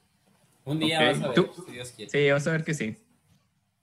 Un 0.65 0.79
día 0.79 0.99
Ok. 1.01 1.07
vas 1.07 1.23
a 1.23 1.27
ver, 1.29 1.35
¿Tú? 1.35 1.51
si 1.67 1.73
Dios 1.73 1.91
quiere. 1.91 2.11
Sí, 2.11 2.31
vas 2.31 2.47
a 2.47 2.53
ver 2.53 2.65
que 2.65 2.75
sí. 2.75 2.97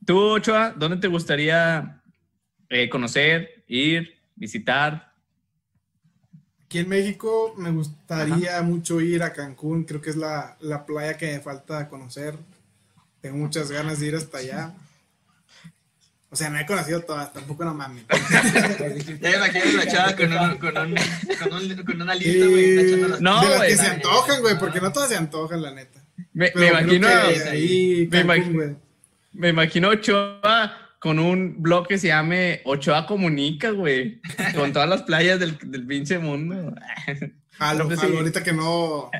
Tú, 0.05 0.17
Ochoa, 0.19 0.73
¿dónde 0.75 0.97
te 0.97 1.07
gustaría 1.07 2.01
eh, 2.69 2.89
conocer, 2.89 3.63
ir, 3.67 4.17
visitar? 4.35 5.08
Aquí 6.69 6.77
en 6.77 6.87
México 6.89 7.55
me 7.57 7.71
gustaría 7.71 8.61
mucho 8.61 9.01
ir 9.01 9.23
a 9.23 9.33
Cancún, 9.33 9.85
creo 9.85 10.01
que 10.01 10.11
es 10.11 10.15
la, 10.15 10.55
la 10.59 10.85
playa 10.85 11.17
que 11.17 11.25
me 11.33 11.39
falta 11.39 11.89
conocer. 11.89 12.35
Tengo 13.21 13.37
muchas 13.37 13.71
ganas 13.71 13.99
de 13.99 14.05
ir 14.05 14.15
hasta 14.15 14.37
allá. 14.37 14.73
O 16.29 16.35
sea, 16.35 16.51
no 16.51 16.59
he 16.59 16.67
conocido 16.67 17.01
todas, 17.01 17.33
tampoco 17.33 17.65
no 17.65 17.73
mames. 17.73 18.03
Ya 19.19 19.29
me 19.31 19.35
imagino 19.37 19.77
la 19.77 19.87
chava 19.87 20.15
con, 20.15 20.31
un, 20.31 20.57
con, 20.59 20.77
un, 20.77 20.95
con, 21.39 21.53
un- 21.53 21.83
con 21.85 22.01
una 22.03 22.13
lista, 22.13 22.45
güey. 22.45 22.77
Eh, 22.77 23.07
No, 23.19 23.41
de 23.41 23.47
las 23.49 23.57
güey. 23.57 23.69
que 23.71 23.75
se 23.75 23.87
antojan, 23.87 24.41
güey, 24.41 24.59
porque 24.59 24.79
no 24.79 24.91
todas 24.91 25.09
se 25.09 25.15
antojan, 25.17 25.63
la 25.63 25.71
neta. 25.71 25.99
Me, 26.33 26.51
imagino, 26.55 27.07
ahí 27.07 28.07
me 28.11 28.19
imagino- 28.19 28.53
güey. 28.53 28.75
me 29.33 29.49
imagino 29.49 29.89
Ochoa 29.89 30.88
con 30.99 31.17
un 31.17 31.61
blog 31.61 31.87
que 31.87 31.97
se 31.97 32.07
llame 32.07 32.61
Ochoa 32.65 33.05
Comunica, 33.07 33.71
güey. 33.71 34.21
Con 34.55 34.73
todas 34.73 34.89
las 34.89 35.03
playas 35.03 35.39
del, 35.39 35.57
del 35.65 35.87
pinche 35.87 36.19
mundo. 36.19 36.75
Jalo, 37.51 37.89
que 37.89 37.97
jalo, 37.97 38.11
sí. 38.11 38.17
ahorita 38.17 38.43
que 38.43 38.53
no. 38.53 39.11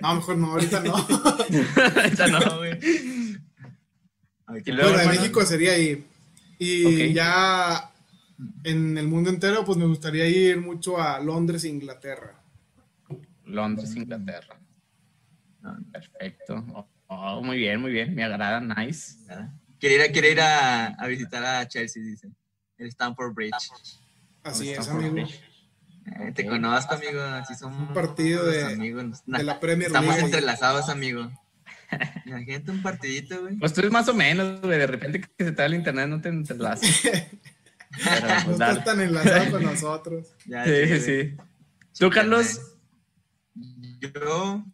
No, 0.00 0.14
mejor 0.14 0.36
no, 0.36 0.52
ahorita 0.52 0.80
no. 0.80 0.94
Esa 2.04 2.26
no, 2.26 2.58
güey. 2.58 2.78
Ahorita 4.46 4.72
Bueno, 4.74 4.98
de. 4.98 5.06
México 5.06 5.44
sería 5.46 5.78
ir. 5.78 6.04
Y 6.58 7.14
ya 7.14 7.90
en 8.64 8.98
el 8.98 9.06
mundo 9.08 9.30
entero, 9.30 9.64
pues 9.64 9.78
me 9.78 9.86
gustaría 9.86 10.26
ir 10.28 10.60
mucho 10.60 11.00
a 11.00 11.20
Londres, 11.20 11.64
Inglaterra. 11.64 12.42
Londres, 13.44 13.94
Inglaterra. 13.96 14.58
Perfecto. 15.90 16.64
Oh, 16.74 16.86
oh, 17.08 17.42
muy 17.42 17.56
bien, 17.56 17.80
muy 17.80 17.92
bien. 17.92 18.14
Me 18.14 18.24
agrada, 18.24 18.60
nice. 18.60 19.16
Quiere 19.80 19.94
ir, 19.96 20.02
a, 20.02 20.12
quiere 20.12 20.30
ir 20.32 20.40
a, 20.40 20.86
a 20.88 21.06
visitar 21.06 21.44
a 21.44 21.66
Chelsea, 21.66 22.02
dice. 22.02 22.28
El 22.78 22.88
Stamford 22.88 23.32
Bridge. 23.34 23.70
Así 24.42 24.70
es, 24.70 24.78
Stamford 24.80 25.04
amigo. 25.06 25.14
Bridge. 25.26 25.40
Eh, 26.06 26.32
te 26.34 26.46
conozco, 26.46 26.94
amigo. 26.94 27.20
Así 27.22 27.54
somos. 27.54 27.88
Un 27.88 27.94
partido 27.94 28.44
de- 28.46 28.64
amigos. 28.64 29.22
De 29.26 29.42
la 29.42 29.58
Premier 29.60 29.86
Estamos 29.88 30.08
League. 30.14 30.24
entrelazados, 30.26 30.88
amigo. 30.88 31.30
Imagínate 32.24 32.70
un 32.70 32.82
partidito, 32.82 33.40
güey. 33.42 33.56
Pues 33.56 33.72
tú 33.72 33.80
es 33.80 33.90
más 33.90 34.08
o 34.08 34.14
menos, 34.14 34.60
güey. 34.60 34.78
De 34.78 34.86
repente 34.86 35.20
que 35.22 35.44
se 35.44 35.52
te 35.52 35.62
da 35.62 35.66
el 35.66 35.74
internet, 35.74 36.08
no 36.08 36.20
te 36.20 36.28
entrelazas. 36.28 36.88
Pero, 37.02 38.28
No 38.28 38.44
pues, 38.44 38.58
dale. 38.58 38.78
estás 38.78 38.84
tan 38.84 39.00
enlazado 39.00 39.50
con 39.50 39.62
nosotros. 39.64 40.28
Ya, 40.46 40.64
Sí, 40.64 40.86
sí, 40.86 41.00
sí. 41.00 41.36
¿Tú, 41.98 42.08
Carlos? 42.10 42.60
Yo, 44.00 44.64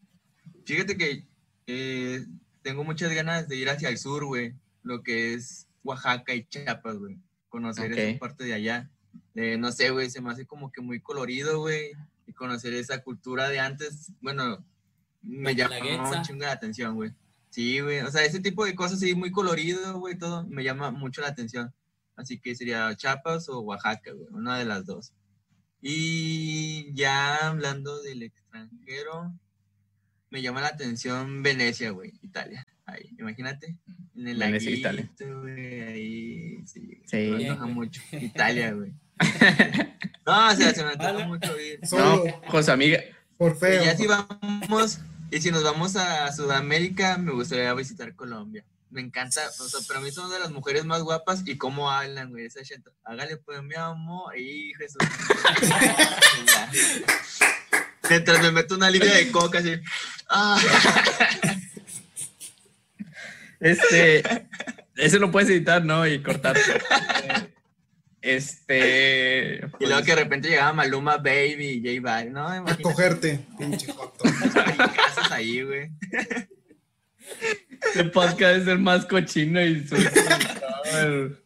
fíjate 0.64 0.96
que 0.96 1.26
eh, 1.66 2.24
tengo 2.62 2.84
muchas 2.84 3.12
ganas 3.12 3.48
de 3.48 3.56
ir 3.56 3.68
hacia 3.70 3.88
el 3.88 3.98
sur, 3.98 4.24
güey. 4.26 4.54
Lo 4.86 5.02
que 5.02 5.34
es 5.34 5.66
Oaxaca 5.82 6.32
y 6.32 6.46
Chiapas, 6.46 6.96
güey. 6.98 7.18
Conocer 7.48 7.92
esa 7.92 8.18
parte 8.20 8.44
de 8.44 8.54
allá. 8.54 8.88
Eh, 9.34 9.56
no 9.58 9.72
sé, 9.72 9.90
güey, 9.90 10.08
se 10.10 10.20
me 10.20 10.30
hace 10.30 10.46
como 10.46 10.70
que 10.70 10.80
muy 10.80 11.00
colorido, 11.00 11.58
güey. 11.58 11.90
Y 12.24 12.32
conocer 12.32 12.72
esa 12.72 13.02
cultura 13.02 13.48
de 13.48 13.58
antes, 13.58 14.12
bueno, 14.20 14.64
me 15.22 15.54
La 15.54 15.68
llama 15.80 16.18
un 16.18 16.22
chingo 16.22 16.44
la 16.44 16.52
atención, 16.52 16.94
güey. 16.94 17.10
Sí, 17.50 17.80
güey. 17.80 17.98
O 18.02 18.10
sea, 18.12 18.24
ese 18.24 18.38
tipo 18.38 18.64
de 18.64 18.76
cosas, 18.76 19.00
sí, 19.00 19.16
muy 19.16 19.32
colorido, 19.32 19.98
güey, 19.98 20.16
todo, 20.16 20.44
me 20.46 20.62
llama 20.62 20.92
mucho 20.92 21.20
la 21.20 21.28
atención. 21.28 21.74
Así 22.14 22.38
que 22.38 22.54
sería 22.54 22.94
Chiapas 22.94 23.48
o 23.48 23.58
Oaxaca, 23.58 24.12
güey, 24.12 24.28
una 24.30 24.56
de 24.56 24.66
las 24.66 24.86
dos. 24.86 25.12
Y 25.82 26.94
ya 26.94 27.48
hablando 27.48 28.00
del 28.02 28.22
extranjero, 28.22 29.34
me 30.30 30.42
llama 30.42 30.60
la 30.60 30.68
atención 30.68 31.42
Venecia, 31.42 31.90
güey, 31.90 32.12
Italia. 32.22 32.64
Ahí, 32.84 33.16
imagínate. 33.18 33.76
En 34.16 34.28
el 34.28 34.36
Venecia, 34.38 34.70
laguito, 34.70 34.88
Italia. 34.90 35.10
güey, 35.40 35.80
ahí, 35.82 36.58
sí. 36.66 37.00
Sí. 37.06 37.16
Me 37.16 37.48
antoja 37.48 37.66
mucho. 37.66 38.00
Italia, 38.12 38.72
güey. 38.72 38.92
No, 40.26 40.48
o 40.48 40.56
sea, 40.56 40.74
se 40.74 40.82
me 40.84 40.90
antoja 40.90 41.24
mucho 41.26 41.60
ir. 41.60 41.78
No, 41.92 42.24
José 42.48 42.72
Amiga. 42.72 42.98
por 43.36 43.52
Y 43.52 43.58
feo. 43.60 43.84
ya 43.84 43.96
si 43.96 44.06
vamos, 44.08 44.98
y 45.30 45.40
si 45.40 45.52
nos 45.52 45.62
vamos 45.62 45.94
a 45.94 46.32
Sudamérica, 46.32 47.16
me 47.16 47.30
gustaría 47.30 47.72
visitar 47.74 48.12
Colombia. 48.16 48.64
Me 48.90 49.00
encanta, 49.02 49.40
o 49.60 49.68
sea, 49.68 49.80
para 49.86 50.00
mí 50.00 50.10
son 50.10 50.28
de 50.30 50.40
las 50.40 50.50
mujeres 50.50 50.84
más 50.84 51.02
guapas 51.02 51.42
y 51.46 51.56
cómo 51.56 51.90
hablan, 51.92 52.30
güey, 52.30 52.46
esa 52.46 52.64
gente. 52.64 52.90
Hágale 53.04 53.36
pues, 53.36 53.62
mi 53.62 53.74
amor, 53.76 54.36
y 54.36 54.72
Jesús. 54.74 54.98
Mientras 58.08 58.40
me 58.42 58.50
meto 58.52 58.74
una 58.76 58.90
línea 58.90 59.14
de 59.14 59.30
coca, 59.30 59.58
así. 59.58 59.74
Ah, 60.28 60.58
Este, 63.60 64.22
ese 64.96 65.18
lo 65.18 65.30
puedes 65.30 65.48
editar, 65.50 65.84
¿no? 65.84 66.06
Y 66.06 66.22
cortar. 66.22 66.56
Este. 68.20 69.60
y 69.78 69.86
luego 69.86 70.02
que 70.02 70.14
de 70.16 70.24
repente 70.24 70.48
llegaba 70.48 70.72
Maluma 70.72 71.18
Baby 71.18 71.80
y 71.84 72.00
J 72.00 72.02
Balvin, 72.02 72.32
¿no? 72.32 72.48
A 72.48 72.56
Imagínate 72.56 72.82
cogerte, 72.82 73.40
pinche 73.56 73.92
joto. 73.92 74.24
casas 74.96 75.30
ahí, 75.30 75.62
güey. 75.62 75.90
Este 77.86 78.04
podcast 78.04 78.62
es 78.62 78.68
el 78.68 78.80
más 78.80 79.06
cochino 79.06 79.62
y 79.62 79.86
sucio. 79.86 80.10
No, 80.92 81.36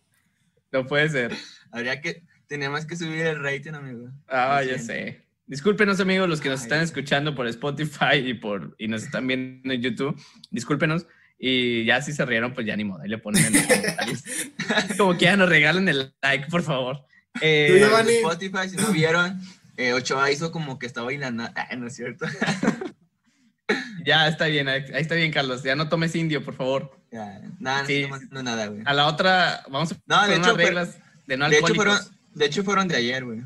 no 0.72 0.86
puede 0.86 1.08
ser. 1.10 1.36
Habría 1.70 2.00
que, 2.00 2.24
tenemos 2.46 2.86
que 2.86 2.96
subir 2.96 3.26
el 3.26 3.42
rating, 3.42 3.72
amigo. 3.72 4.10
Ah, 4.28 4.62
ya 4.62 4.78
sé. 4.78 5.26
Discúlpenos, 5.46 6.00
amigos, 6.00 6.28
los 6.28 6.40
que 6.40 6.48
nos 6.48 6.60
Ay. 6.60 6.64
están 6.64 6.80
escuchando 6.80 7.34
por 7.34 7.46
Spotify 7.48 8.16
y 8.24 8.34
por 8.34 8.74
y 8.78 8.88
nos 8.88 9.02
están 9.02 9.26
viendo 9.26 9.72
en 9.72 9.82
YouTube. 9.82 10.18
Discúlpenos. 10.50 11.06
Y 11.42 11.86
ya 11.86 12.02
si 12.02 12.12
se 12.12 12.26
rieron, 12.26 12.52
pues 12.52 12.66
ya 12.66 12.76
ni 12.76 12.84
modo. 12.84 13.00
Ahí 13.02 13.08
le 13.08 13.16
ponen 13.16 13.42
en 13.46 13.54
los 13.54 13.62
comentarios. 13.62 14.22
Como 14.98 15.16
que 15.16 15.24
ya 15.24 15.36
nos 15.38 15.48
regalen 15.48 15.88
el 15.88 16.14
like, 16.20 16.46
por 16.50 16.62
favor. 16.62 17.06
Eh, 17.40 17.78
Tú. 18.04 18.10
Spotify, 18.10 18.68
si 18.68 18.76
no 18.76 18.88
vieron, 18.92 19.40
eh, 19.78 19.94
Ochoa 19.94 20.30
hizo 20.30 20.52
como 20.52 20.78
que 20.78 20.86
estaba 20.86 21.06
bailando. 21.06 21.44
Ah, 21.56 21.74
no 21.76 21.86
es 21.86 21.96
cierto. 21.96 22.26
ya 24.04 24.28
está 24.28 24.46
bien, 24.46 24.68
ahí 24.68 24.84
ahí 24.92 25.00
está 25.02 25.14
bien, 25.14 25.32
Carlos. 25.32 25.62
Ya 25.62 25.74
no 25.76 25.88
tomes 25.88 26.14
indio, 26.14 26.44
por 26.44 26.54
favor. 26.54 26.98
Ya, 27.10 27.40
nada, 27.58 27.82
no 27.82 27.86
Sí. 27.88 28.02
tomando 28.02 28.42
nada, 28.42 28.66
güey. 28.66 28.82
A 28.84 28.92
la 28.92 29.06
otra, 29.06 29.62
vamos 29.70 29.92
a 29.92 29.96
No, 30.06 30.16
de 30.16 30.22
poner 30.22 30.38
hecho, 30.38 30.54
unas 30.54 30.56
reglas 30.66 30.98
de 31.26 31.36
no 31.36 31.48
De 31.48 31.58
hecho, 31.58 31.74
fueron, 31.74 31.98
de 32.34 32.44
hecho, 32.44 32.64
fueron 32.64 32.88
de 32.88 32.96
ayer, 32.96 33.24
güey. 33.24 33.40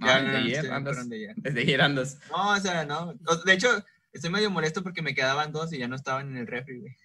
Ah, 0.00 0.20
no, 0.20 0.32
de 0.32 0.32
no, 0.32 0.38
ayer, 0.38 0.70
andas- 0.72 0.94
fueron 0.94 1.08
de 1.10 1.16
ayer. 1.16 1.34
Desde 1.36 1.60
ayer 1.60 1.82
andas. 1.82 2.18
No, 2.30 2.50
o 2.52 2.60
sea, 2.60 2.84
no. 2.84 3.14
De 3.44 3.52
hecho, 3.52 3.84
estoy 4.12 4.30
medio 4.30 4.50
molesto 4.50 4.82
porque 4.82 5.02
me 5.02 5.14
quedaban 5.14 5.52
dos 5.52 5.72
y 5.72 5.78
ya 5.78 5.88
no 5.88 5.96
estaban 5.96 6.28
en 6.30 6.36
el 6.36 6.46
refri, 6.46 6.80
güey. 6.80 6.96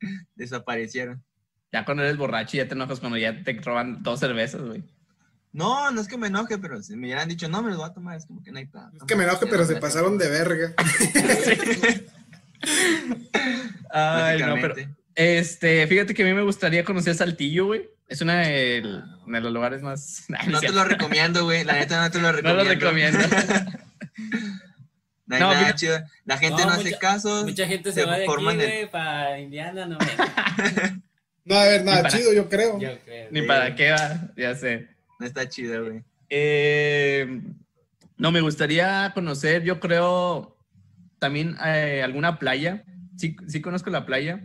Desaparecieron. 0.34 1.22
Ya 1.72 1.84
cuando 1.84 2.02
eres 2.02 2.16
borracho 2.16 2.56
ya 2.56 2.68
te 2.68 2.74
enojas 2.74 3.00
cuando 3.00 3.18
ya 3.18 3.42
te 3.42 3.54
roban 3.54 4.02
dos 4.02 4.20
cervezas, 4.20 4.60
güey. 4.60 4.84
No, 5.52 5.90
no 5.90 6.00
es 6.00 6.08
que 6.08 6.16
me 6.16 6.28
enoje, 6.28 6.56
pero 6.58 6.82
si 6.82 6.96
me 6.96 7.08
hubieran 7.08 7.28
dicho, 7.28 7.48
no, 7.48 7.62
me 7.62 7.68
los 7.68 7.78
voy 7.78 7.88
a 7.88 7.92
tomar, 7.92 8.16
es 8.16 8.24
como 8.24 8.42
que 8.42 8.50
no 8.52 8.58
hay 8.58 8.66
plan. 8.66 8.90
Es 8.96 9.02
que 9.04 9.16
me 9.16 9.24
enoje, 9.24 9.46
pero 9.46 9.66
se 9.66 9.76
pasaron 9.76 10.16
de 10.16 10.28
verga. 10.28 10.74
Ay, 13.90 14.40
no, 14.40 14.54
pero 14.54 14.74
este, 15.14 15.86
fíjate 15.86 16.14
que 16.14 16.22
a 16.22 16.26
mí 16.26 16.32
me 16.32 16.42
gustaría 16.42 16.84
conocer 16.84 17.14
Saltillo, 17.14 17.66
güey. 17.66 17.90
Es 18.08 18.20
una 18.22 18.40
de, 18.40 18.82
los 19.26 19.52
lugares 19.52 19.82
más. 19.82 20.24
no 20.48 20.60
te 20.60 20.72
lo 20.72 20.84
recomiendo, 20.84 21.44
güey. 21.44 21.64
La 21.64 21.74
neta 21.74 22.02
no 22.02 22.10
te 22.10 22.20
lo 22.20 22.32
recomiendo. 22.32 22.64
No 22.64 22.68
lo 22.68 22.70
recomiendo. 22.70 23.18
No, 25.38 25.54
nada 25.54 25.74
chido. 25.74 25.98
La 26.24 26.38
gente 26.38 26.64
no, 26.64 26.70
hace 26.70 26.98
caso. 26.98 27.44
Mucha 27.44 27.66
gente 27.66 27.92
se, 27.92 28.04
va 28.04 28.18
de 28.18 28.24
aquí, 28.24 28.42
güey, 28.42 28.90
para 28.90 29.38
Indiana, 29.40 29.86
no. 29.86 29.98
no 31.44 31.54
va 31.54 31.62
a 31.62 31.64
haber 31.64 31.84
nada 31.84 32.08
chido, 32.08 32.32
yo 32.32 32.48
creo. 32.48 32.78
Yo 32.78 32.98
creo. 33.04 33.28
Ni 33.30 33.42
para 33.42 33.74
qué 33.74 33.90
va, 33.90 34.30
ya 34.36 34.54
sé. 34.54 34.88
No 35.18 35.26
está 35.26 35.48
chido, 35.48 35.84
güey. 35.84 36.02
Eh, 36.28 37.40
no, 38.16 38.32
me 38.32 38.40
gustaría 38.40 39.12
conocer, 39.14 39.62
yo 39.64 39.80
creo, 39.80 40.56
también 41.18 41.56
eh, 41.64 42.02
alguna 42.02 42.38
playa. 42.38 42.84
Sí, 43.16 43.36
sí 43.46 43.60
conozco 43.60 43.90
la 43.90 44.06
playa. 44.06 44.40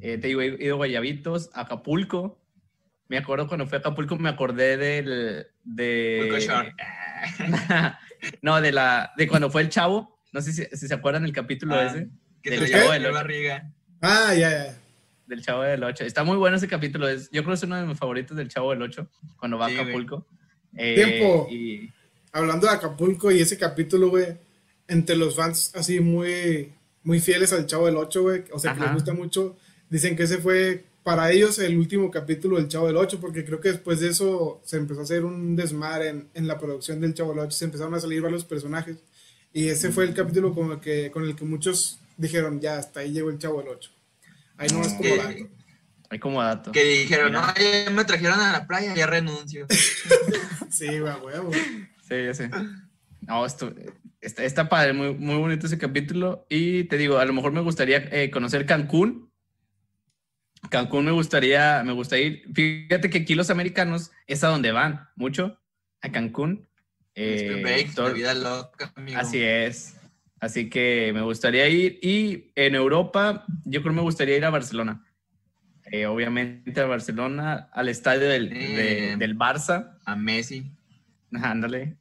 Eh, 0.00 0.18
te 0.18 0.28
digo, 0.28 0.40
he 0.40 0.62
ido 0.62 0.74
a 0.74 0.76
Guayabitos, 0.76 1.50
Acapulco. 1.54 2.38
Me 3.08 3.18
acuerdo 3.18 3.48
cuando 3.48 3.66
fui 3.66 3.76
a 3.76 3.80
Acapulco, 3.80 4.16
me 4.16 4.28
acordé 4.28 4.76
del. 4.76 5.46
De, 5.64 6.28
no, 8.42 8.60
de 8.60 8.72
la. 8.72 9.12
De 9.16 9.28
cuando 9.28 9.50
fue 9.50 9.62
el 9.62 9.68
chavo. 9.68 10.18
No 10.32 10.42
sé 10.42 10.52
si, 10.52 10.64
se 10.64 10.94
acuerdan 10.94 11.24
el 11.24 11.32
capítulo 11.32 11.74
ah, 11.74 11.86
ese. 11.86 12.08
del 12.42 12.70
chavo 12.70 12.92
de 12.92 13.00
la 13.00 13.10
barriga. 13.10 13.72
Ah, 14.00 14.34
ya, 14.34 14.50
ya. 14.50 14.78
Del 15.26 15.42
Chavo 15.42 15.62
del 15.62 15.84
8. 15.84 16.04
Está 16.04 16.24
muy 16.24 16.36
bueno 16.36 16.56
ese 16.56 16.68
capítulo. 16.68 17.06
Es, 17.06 17.30
yo 17.30 17.42
creo 17.42 17.48
que 17.48 17.58
es 17.58 17.62
uno 17.62 17.76
de 17.76 17.84
mis 17.84 17.98
favoritos 17.98 18.36
del 18.36 18.48
Chavo 18.48 18.70
del 18.70 18.80
8, 18.80 19.10
cuando 19.36 19.58
va 19.58 19.66
a 19.66 19.68
Acapulco. 19.68 20.26
Eh, 20.74 20.94
Tiempo. 20.94 21.46
Y... 21.50 21.92
Hablando 22.32 22.66
de 22.66 22.72
Acapulco 22.72 23.30
y 23.30 23.40
ese 23.40 23.58
capítulo, 23.58 24.08
güey, 24.08 24.26
entre 24.86 25.16
los 25.16 25.36
fans 25.36 25.72
así 25.74 26.00
muy, 26.00 26.72
muy 27.02 27.20
fieles 27.20 27.52
al 27.52 27.66
Chavo 27.66 27.86
del 27.86 27.96
8, 27.96 28.22
güey, 28.22 28.44
o 28.52 28.58
sea, 28.58 28.74
que 28.74 28.80
les 28.80 28.92
gusta 28.94 29.12
mucho, 29.12 29.56
dicen 29.90 30.16
que 30.16 30.22
ese 30.22 30.38
fue 30.38 30.86
para 31.08 31.32
ellos 31.32 31.58
el 31.58 31.78
último 31.78 32.10
capítulo 32.10 32.58
del 32.58 32.68
Chavo 32.68 32.86
del 32.86 32.98
8, 32.98 33.18
porque 33.18 33.42
creo 33.42 33.62
que 33.62 33.70
después 33.70 33.98
de 33.98 34.08
eso 34.08 34.60
se 34.62 34.76
empezó 34.76 35.00
a 35.00 35.04
hacer 35.04 35.24
un 35.24 35.56
desmar 35.56 36.02
en, 36.02 36.28
en 36.34 36.46
la 36.46 36.58
producción 36.58 37.00
del 37.00 37.14
Chavo 37.14 37.30
del 37.30 37.38
8, 37.38 37.50
se 37.50 37.64
empezaron 37.64 37.94
a 37.94 38.00
salir 38.00 38.20
varios 38.20 38.44
personajes, 38.44 38.98
y 39.54 39.68
ese 39.68 39.90
fue 39.90 40.04
el 40.04 40.12
capítulo 40.12 40.54
con 40.54 40.78
que, 40.80 41.10
con 41.10 41.24
el 41.24 41.34
que 41.34 41.46
muchos 41.46 41.98
dijeron, 42.18 42.60
ya, 42.60 42.76
hasta 42.76 43.00
ahí 43.00 43.12
llegó 43.12 43.30
el 43.30 43.38
Chavo 43.38 43.58
del 43.60 43.68
8. 43.68 43.90
Ahí 44.58 44.68
no 44.70 44.82
es 44.82 44.92
como 44.92 45.16
dato. 45.16 45.48
Ahí 46.10 46.18
como 46.18 46.42
dato. 46.42 46.72
Que 46.72 46.84
dijeron, 46.84 47.32
no, 47.32 47.40
ya 47.54 47.90
me 47.90 48.04
trajeron 48.04 48.40
a 48.40 48.52
la 48.52 48.66
playa, 48.66 48.94
ya 48.94 49.06
renuncio. 49.06 49.66
sí, 50.70 50.98
güey, 50.98 51.14
huevo. 51.24 51.50
Sí, 52.06 52.22
ya 52.22 52.34
sé. 52.34 52.50
No, 53.22 53.46
esto 53.46 53.72
está, 54.20 54.44
está, 54.44 54.68
padre, 54.68 54.92
muy, 54.92 55.14
muy 55.14 55.36
bonito 55.36 55.66
ese 55.66 55.78
capítulo. 55.78 56.44
Y 56.50 56.84
te 56.84 56.98
digo, 56.98 57.16
a 57.16 57.24
lo 57.24 57.32
mejor 57.32 57.52
me 57.52 57.62
gustaría 57.62 58.06
eh, 58.12 58.30
conocer 58.30 58.66
Cancún. 58.66 59.27
Cancún 60.70 61.04
me 61.04 61.12
gustaría, 61.12 61.82
me 61.84 61.92
gustaría 61.92 62.26
ir. 62.26 62.44
Fíjate 62.52 63.10
que 63.10 63.18
aquí 63.18 63.34
los 63.34 63.50
americanos 63.50 64.10
es 64.26 64.42
a 64.44 64.48
donde 64.48 64.72
van 64.72 65.08
mucho, 65.16 65.58
a 66.00 66.10
Cancún. 66.10 66.68
Eh, 67.14 67.62
vida 68.14 68.34
loca, 68.34 68.92
amigo. 68.94 69.18
Así 69.18 69.42
es. 69.42 69.96
Así 70.40 70.70
que 70.70 71.10
me 71.14 71.22
gustaría 71.22 71.68
ir. 71.68 71.98
Y 72.02 72.52
en 72.54 72.74
Europa, 72.74 73.44
yo 73.64 73.82
creo 73.82 73.92
que 73.92 73.96
me 73.96 74.02
gustaría 74.02 74.36
ir 74.36 74.44
a 74.44 74.50
Barcelona. 74.50 75.04
Eh, 75.90 76.06
obviamente 76.06 76.80
a 76.80 76.86
Barcelona, 76.86 77.70
al 77.72 77.88
estadio 77.88 78.28
del, 78.28 78.50
del 78.50 79.36
Barça. 79.36 79.98
A 80.04 80.14
Messi. 80.16 80.70
Ándale. 81.32 81.96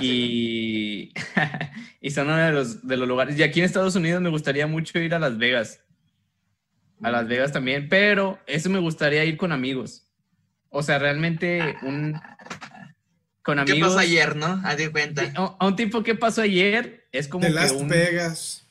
Y, 0.00 1.12
y 2.00 2.10
son 2.10 2.26
uno 2.26 2.36
de 2.36 2.52
los, 2.52 2.86
de 2.86 2.96
los 2.96 3.08
lugares. 3.08 3.38
Y 3.38 3.42
aquí 3.42 3.60
en 3.60 3.66
Estados 3.66 3.96
Unidos 3.96 4.22
me 4.22 4.28
gustaría 4.28 4.66
mucho 4.66 4.98
ir 4.98 5.14
a 5.14 5.18
Las 5.18 5.38
Vegas. 5.38 5.83
A 7.04 7.10
Las 7.10 7.28
Vegas 7.28 7.52
también, 7.52 7.88
pero 7.88 8.38
eso 8.46 8.70
me 8.70 8.78
gustaría 8.78 9.24
ir 9.24 9.36
con 9.36 9.52
amigos. 9.52 10.06
O 10.70 10.82
sea, 10.82 10.98
realmente 10.98 11.76
un, 11.82 12.20
con 13.42 13.58
amigos. 13.58 13.76
¿Qué 13.76 13.84
pasó 13.84 13.98
ayer, 13.98 14.36
no? 14.36 14.60
Haz 14.64 14.76
de 14.78 14.90
cuenta. 14.90 15.32
A, 15.36 15.66
un 15.66 15.76
tipo 15.76 16.02
que 16.02 16.14
pasó 16.14 16.42
ayer 16.42 17.06
es 17.12 17.28
como. 17.28 17.44
De 17.44 17.50
Las 17.50 17.86
Vegas. 17.86 18.66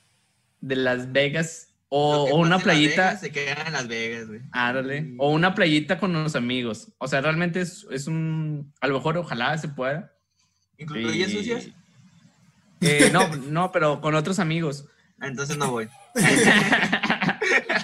De 0.59 0.75
Las 0.75 1.11
Vegas. 1.11 1.69
O, 1.89 2.35
una 2.35 2.57
playita. 2.57 3.17
se 3.17 3.31
queda 3.31 3.67
en 3.67 3.73
Las 3.73 3.87
Vegas, 3.87 4.27
güey. 4.27 4.41
Árale. 4.51 5.13
O 5.19 5.29
una 5.29 5.53
playita 5.53 5.99
con 5.99 6.11
los 6.11 6.35
amigos. 6.35 6.91
O 6.97 7.07
sea, 7.07 7.21
realmente 7.21 7.61
es, 7.61 7.85
es 7.91 8.07
un. 8.07 8.73
A 8.81 8.87
lo 8.87 8.95
mejor, 8.95 9.17
ojalá 9.17 9.55
se 9.59 9.67
pueda. 9.67 10.11
¿Incluye 10.77 11.29
sucios? 11.29 11.69
Eh, 12.81 13.11
no, 13.13 13.27
no, 13.35 13.71
pero 13.71 14.01
con 14.01 14.15
otros 14.15 14.39
amigos. 14.39 14.85
Entonces 15.21 15.55
no 15.55 15.71
voy. 15.71 15.87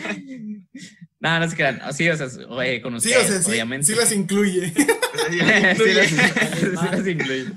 Nada, 1.20 1.40
no 1.40 1.50
se 1.50 1.56
quedan. 1.56 1.82
Así, 1.82 2.08
o 2.10 2.16
sea, 2.16 2.28
con 2.82 2.96
ustedes, 2.96 3.28
sí, 3.28 3.34
o 3.34 3.42
sea, 3.42 3.52
obviamente. 3.52 3.88
Sí, 3.88 3.96
las 3.96 4.12
incluye. 4.12 4.70
sí, 4.70 4.88
las, 6.74 7.08
incluye. 7.08 7.48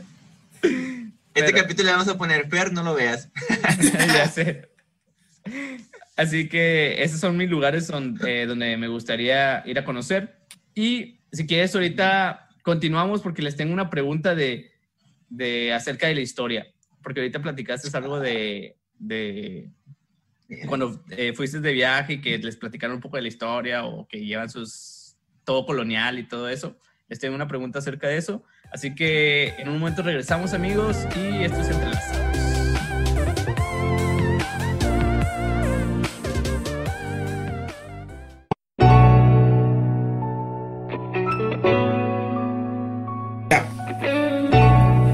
Este 1.35 1.53
capítulo 1.53 1.87
le 1.87 1.93
vamos 1.93 2.09
a 2.09 2.19
poner 2.19 2.49
Fer, 2.49 2.73
no 2.73 2.83
lo 2.83 2.95
veas. 2.95 3.29
ya 4.09 4.29
sé. 4.29 4.69
Así 6.17 6.49
que 6.49 7.03
esos 7.03 7.21
son 7.21 7.37
mis 7.37 7.49
lugares 7.49 7.87
donde, 7.87 8.43
eh, 8.43 8.47
donde 8.47 8.77
me 8.77 8.89
gustaría 8.89 9.63
ir 9.67 9.79
a 9.79 9.85
conocer. 9.85 10.37
Y 10.75 11.21
si 11.33 11.47
quieres, 11.47 11.75
ahorita 11.75 12.49
continuamos 12.63 13.23
porque 13.23 13.43
les 13.43 13.57
tengo 13.57 13.73
una 13.73 13.91
pregunta 13.91 14.35
de, 14.35 14.73
de 15.29 15.73
acerca 15.73 16.09
de 16.09 16.17
la 16.17 16.21
historia. 16.21 16.67
Porque 17.03 17.21
ahorita 17.21 17.43
platicaste 17.43 17.97
algo 17.97 18.21
de, 18.21 18.77
de 18.99 19.71
cuando 20.67 21.03
eh, 21.11 21.33
fuiste 21.35 21.61
de 21.61 21.73
viaje 21.73 22.15
y 22.15 22.21
que 22.21 22.39
les 22.39 22.57
platicaron 22.57 22.97
un 22.97 23.03
poco 23.03 23.17
de 23.17 23.23
la 23.23 23.29
historia 23.29 23.85
o 23.85 24.07
que 24.07 24.25
llevan 24.25 24.51
sus 24.51 25.17
todo 25.45 25.67
colonial 25.67 26.19
y 26.19 26.25
todo 26.25 26.49
eso. 26.49 26.77
Les 27.09 27.19
tengo 27.19 27.35
una 27.35 27.49
pregunta 27.49 27.79
acerca 27.79 28.09
de 28.09 28.17
eso. 28.17 28.45
Así 28.73 28.95
que 28.95 29.55
en 29.59 29.69
un 29.69 29.79
momento 29.79 30.03
regresamos 30.03 30.55
amigos 30.55 30.97
y 31.17 31.45
esto 31.45 31.61
es 31.61 31.69
Entrelazados. 31.69 32.33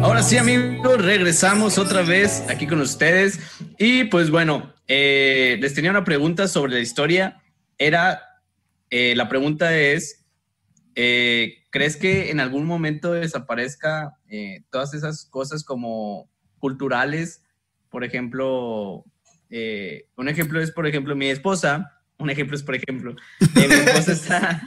Ahora 0.02 0.22
sí 0.22 0.36
amigos, 0.36 1.02
regresamos 1.04 1.78
otra 1.78 2.02
vez 2.02 2.44
aquí 2.48 2.66
con 2.66 2.80
ustedes 2.80 3.40
y 3.76 4.04
pues 4.04 4.30
bueno, 4.30 4.72
eh, 4.88 5.58
les 5.60 5.74
tenía 5.74 5.90
una 5.90 6.04
pregunta 6.04 6.48
sobre 6.48 6.72
la 6.72 6.80
historia. 6.80 7.42
Era, 7.76 8.22
eh, 8.90 9.14
la 9.14 9.28
pregunta 9.28 9.78
es, 9.78 10.26
eh, 10.94 11.64
¿crees 11.70 11.96
que 11.96 12.30
en 12.30 12.40
algún 12.40 12.64
momento 12.64 13.12
desaparezca 13.12 14.16
todas 14.70 14.94
esas 14.94 15.26
cosas 15.26 15.62
como 15.62 16.30
culturales? 16.58 17.42
Por 17.90 18.02
ejemplo, 18.02 19.04
un 20.16 20.28
ejemplo 20.28 20.60
es, 20.60 20.72
por 20.72 20.86
ejemplo, 20.86 21.14
mi 21.14 21.26
esposa, 21.26 22.00
un 22.18 22.30
ejemplo 22.30 22.56
es, 22.56 22.62
por 22.62 22.74
ejemplo, 22.74 23.14
mi 23.54 23.62
esposa 23.62 24.62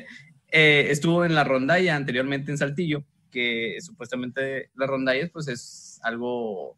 estuvo 0.48 1.24
en 1.24 1.34
la 1.34 1.44
rondalla 1.44 1.96
anteriormente 1.96 2.50
en 2.50 2.58
Saltillo, 2.58 3.04
que 3.30 3.78
supuestamente 3.80 4.70
la 4.74 4.86
rondalla 4.86 5.28
pues 5.32 5.48
es 5.48 5.98
algo 6.02 6.76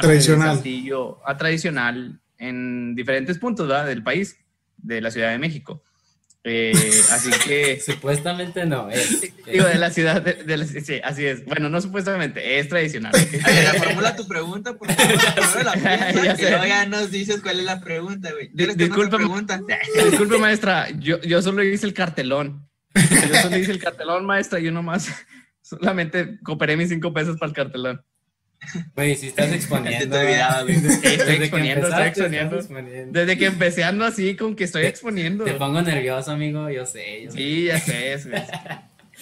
tradicional. 0.00 0.62
a 1.24 1.36
tradicional 1.36 2.20
en 2.38 2.94
diferentes 2.94 3.38
puntos 3.38 3.68
del 3.86 4.02
país, 4.02 4.36
de 4.76 5.00
la 5.00 5.10
Ciudad 5.10 5.30
de 5.30 5.38
México. 5.38 5.82
Eh, 6.44 6.72
así 7.12 7.30
que. 7.46 7.80
supuestamente 7.80 8.66
no, 8.66 8.90
es. 8.90 9.20
Digo, 9.46 9.64
de 9.64 9.76
la 9.76 9.90
ciudad 9.90 10.20
de, 10.20 10.66
sí, 10.66 11.00
así 11.04 11.24
es. 11.24 11.44
Bueno, 11.44 11.68
no 11.68 11.80
supuestamente, 11.80 12.58
es 12.58 12.68
tradicional. 12.68 13.12
la 13.12 13.74
formula 13.74 14.16
tu 14.16 14.26
pregunta, 14.26 14.74
por 14.76 14.92
favor. 14.92 15.64
La 15.64 15.76
ya, 16.36 16.66
ya 16.66 16.86
nos 16.86 17.10
dices 17.10 17.40
cuál 17.42 17.60
es 17.60 17.64
la 17.64 17.80
pregunta, 17.80 18.30
güey. 18.32 18.50
Disculpa, 18.52 19.18
disculpe, 20.10 20.38
maestra, 20.38 20.90
yo, 20.98 21.20
yo 21.20 21.40
solo 21.42 21.62
hice 21.62 21.86
el 21.86 21.94
cartelón. 21.94 22.68
Yo 22.94 23.40
solo 23.40 23.56
hice 23.56 23.70
el 23.70 23.78
cartelón, 23.78 24.26
maestra, 24.26 24.58
yo 24.58 24.72
nomás 24.72 25.08
solamente 25.62 26.40
cooperé 26.42 26.76
mis 26.76 26.88
cinco 26.88 27.12
pesos 27.14 27.38
para 27.38 27.50
el 27.50 27.56
cartelón. 27.56 28.04
Güey, 28.94 29.16
si 29.16 29.26
estás 29.28 29.52
exponiendo. 29.52 30.16
estoy 30.16 31.34
exponiendo, 31.36 31.88
estoy 31.88 32.06
exponiendo. 32.06 32.60
Desde 33.12 33.38
que 33.38 33.46
empecé 33.46 33.84
ando 33.84 34.04
así, 34.04 34.36
con 34.36 34.56
que 34.56 34.64
estoy 34.64 34.84
exponiendo. 34.84 35.44
Te 35.44 35.54
pongo 35.54 35.82
nervioso, 35.82 36.32
amigo, 36.32 36.70
yo 36.70 36.86
sé. 36.86 37.28
sí, 37.30 37.64
ya 37.64 37.78
sé. 37.78 38.14
Es, 38.14 38.28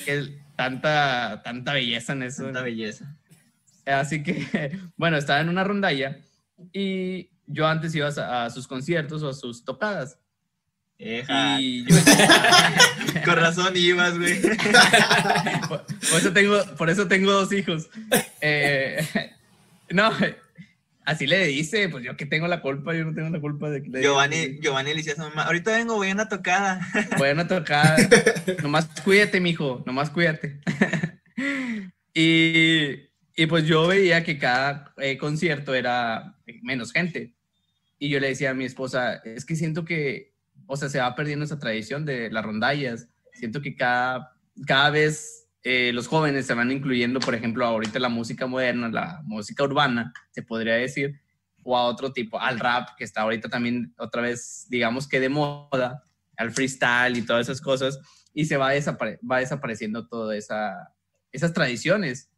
que 0.05 0.29
tanta, 0.57 1.43
tanta 1.45 1.73
belleza 1.73 2.13
en 2.13 2.23
eso. 2.25 2.45
Tanta 2.45 2.63
belleza. 2.63 3.17
Así 3.87 4.23
que, 4.23 4.79
bueno, 4.97 5.17
estaba 5.17 5.41
en 5.41 5.49
una 5.49 5.65
rondalla 5.65 6.19
y 6.73 7.31
yo 7.47 7.67
antes 7.67 7.95
iba 7.95 8.09
a, 8.09 8.51
sus 8.51 8.69
conciertos 8.69 9.23
o 9.23 9.31
a 9.31 9.35
sus 9.35 9.65
tocadas. 9.65 10.19
Y 10.99 11.85
Con 13.25 13.37
razón 13.37 13.77
ibas, 13.77 14.19
güey. 14.19 14.41
Por, 15.69 15.85
eso 16.19 16.33
tengo, 16.33 16.65
por 16.77 16.91
eso 16.91 17.09
tengo 17.09 17.33
dos 17.33 17.53
hijos. 17.53 17.89
Eh, 18.41 19.07
no, 19.91 20.11
así 21.05 21.27
le 21.27 21.47
dice, 21.47 21.89
pues 21.89 22.05
yo 22.05 22.17
que 22.17 22.27
tengo 22.27 22.47
la 22.47 22.61
culpa, 22.61 22.95
yo 22.95 23.05
no 23.05 23.15
tengo 23.15 23.31
la 23.31 23.41
culpa 23.41 23.69
de 23.71 23.83
que 23.83 23.91
le 23.91 24.03
Giovanni, 24.03 24.59
Giovanni 24.61 24.91
le 24.91 24.97
decía 24.97 25.15
a 25.15 25.17
su 25.17 25.23
mamá, 25.23 25.43
ahorita 25.45 25.73
vengo, 25.73 25.97
voy 25.97 26.11
a 26.11 26.13
una 26.13 26.29
tocada. 26.29 26.81
Voy 27.19 27.29
a 27.29 27.33
una 27.33 27.49
tocada. 27.49 27.97
nomás 28.63 28.89
cuídate, 29.05 29.41
mijo, 29.41 29.83
nomás 29.87 30.11
cuídate. 30.11 30.61
y, 32.15 33.09
y, 33.37 33.47
pues 33.49 33.65
yo 33.65 33.87
veía 33.87 34.23
que 34.23 34.39
cada 34.39 34.93
eh, 34.99 35.19
concierto 35.19 35.75
era 35.75 36.37
menos 36.63 36.93
gente. 36.93 37.35
Y 37.99 38.09
yo 38.09 38.21
le 38.21 38.29
decía 38.29 38.51
a 38.51 38.55
mi 38.55 38.65
esposa, 38.65 39.17
es 39.25 39.45
que 39.45 39.57
siento 39.57 39.85
que, 39.85 40.30
o 40.71 40.77
sea, 40.77 40.89
se 40.89 41.01
va 41.01 41.17
perdiendo 41.17 41.45
esa 41.45 41.59
tradición 41.59 42.05
de 42.05 42.31
las 42.31 42.45
rondallas. 42.45 43.09
Siento 43.33 43.61
que 43.61 43.75
cada, 43.75 44.37
cada 44.69 44.91
vez 44.91 45.49
eh, 45.65 45.91
los 45.93 46.07
jóvenes 46.07 46.47
se 46.47 46.55
van 46.55 46.71
incluyendo, 46.71 47.19
por 47.19 47.35
ejemplo, 47.35 47.67
ahorita 47.67 47.99
la 47.99 48.09
música 48.09 48.47
moderna, 48.47 48.89
la 48.89 49.21
música 49.25 49.65
urbana, 49.65 50.13
se 50.31 50.43
podría 50.43 50.75
decir, 50.75 51.21
o 51.65 51.77
a 51.77 51.83
otro 51.87 52.13
tipo, 52.13 52.39
al 52.39 52.61
rap, 52.61 52.91
que 52.97 53.03
está 53.03 53.23
ahorita 53.23 53.49
también 53.49 53.93
otra 53.99 54.23
vez, 54.23 54.69
digamos 54.71 55.09
que 55.09 55.19
de 55.19 55.29
moda, 55.29 56.05
al 56.37 56.53
freestyle 56.53 57.19
y 57.19 57.23
todas 57.23 57.49
esas 57.49 57.61
cosas, 57.61 57.99
y 58.33 58.45
se 58.45 58.57
va, 58.57 58.71
va 59.29 59.39
desapareciendo 59.39 60.07
todas 60.07 60.39
esa, 60.39 60.95
esas 61.33 61.53
tradiciones. 61.53 62.31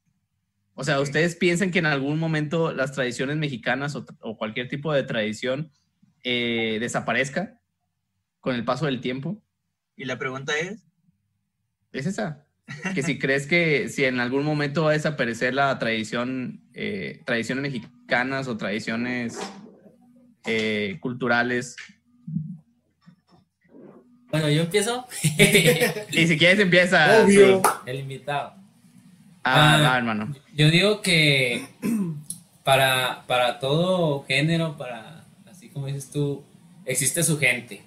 O 0.73 0.85
sea, 0.85 1.01
¿ustedes 1.01 1.37
piensan 1.37 1.71
que 1.71 1.81
en 1.81 1.87
algún 1.87 2.19
momento 2.19 2.73
las 2.73 2.93
tradiciones 2.93 3.37
mexicanas 3.37 3.95
o, 3.95 4.07
cualquier 4.39 4.69
tipo 4.69 4.91
de 4.91 5.03
tradición 5.03 5.71
eh, 6.25 6.79
desaparezca 6.81 7.59
con 8.43 8.55
el 8.55 8.65
paso 8.65 8.85
del 8.85 9.01
tiempo? 9.01 9.43
Y 9.97 10.05
la 10.05 10.19
pregunta 10.19 10.59
es... 10.59 10.85
Es 11.93 12.05
esa 12.05 12.45
que 12.95 13.03
si 13.03 13.19
crees 13.19 13.47
que 13.47 13.89
si 13.89 14.05
en 14.05 14.21
algún 14.21 14.45
momento 14.45 14.85
va 14.85 14.91
a 14.91 14.95
desaparecer 14.95 15.55
la 15.55 15.79
tradición, 15.79 16.61
eh, 16.75 17.23
tradiciones 17.25 17.63
mexicanas 17.63 18.49
o 18.49 18.57
tradiciones 18.57 19.39
eh, 20.45 20.99
culturales. 21.01 21.77
Bueno, 24.31 24.49
yo 24.49 24.63
empiezo. 24.63 25.07
y 26.11 26.27
si 26.27 26.39
quieres 26.39 26.61
empieza. 26.61 27.25
El 27.25 27.99
invitado. 27.99 28.55
Ah, 29.45 29.93
ah, 29.93 29.99
hermano. 29.99 30.35
Yo 30.55 30.71
digo 30.71 31.03
que 31.03 31.67
para, 32.63 33.25
para 33.27 33.59
todo 33.59 34.25
género, 34.25 34.77
para 34.79 35.25
así 35.51 35.69
como 35.69 35.87
dices 35.87 36.11
tú, 36.11 36.45
existe 36.87 37.23
su 37.23 37.39
gente. 37.39 37.83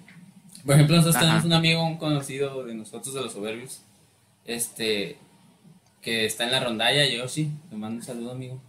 Por 0.66 0.74
ejemplo, 0.74 0.96
nosotros 0.96 1.20
tenemos 1.20 1.44
un 1.44 1.52
amigo, 1.52 1.86
un 1.86 1.96
conocido 1.96 2.64
de 2.64 2.74
nosotros 2.74 3.14
de 3.14 3.20
los 3.22 3.32
soberbios, 3.32 3.82
este, 4.44 5.16
que 6.02 6.26
está 6.26 6.42
en 6.42 6.50
la 6.50 6.58
rondalla, 6.58 7.06
Yoshi, 7.06 7.52
te 7.70 7.76
mando 7.76 7.98
un 7.98 8.02
saludo, 8.02 8.32
amigo. 8.32 8.60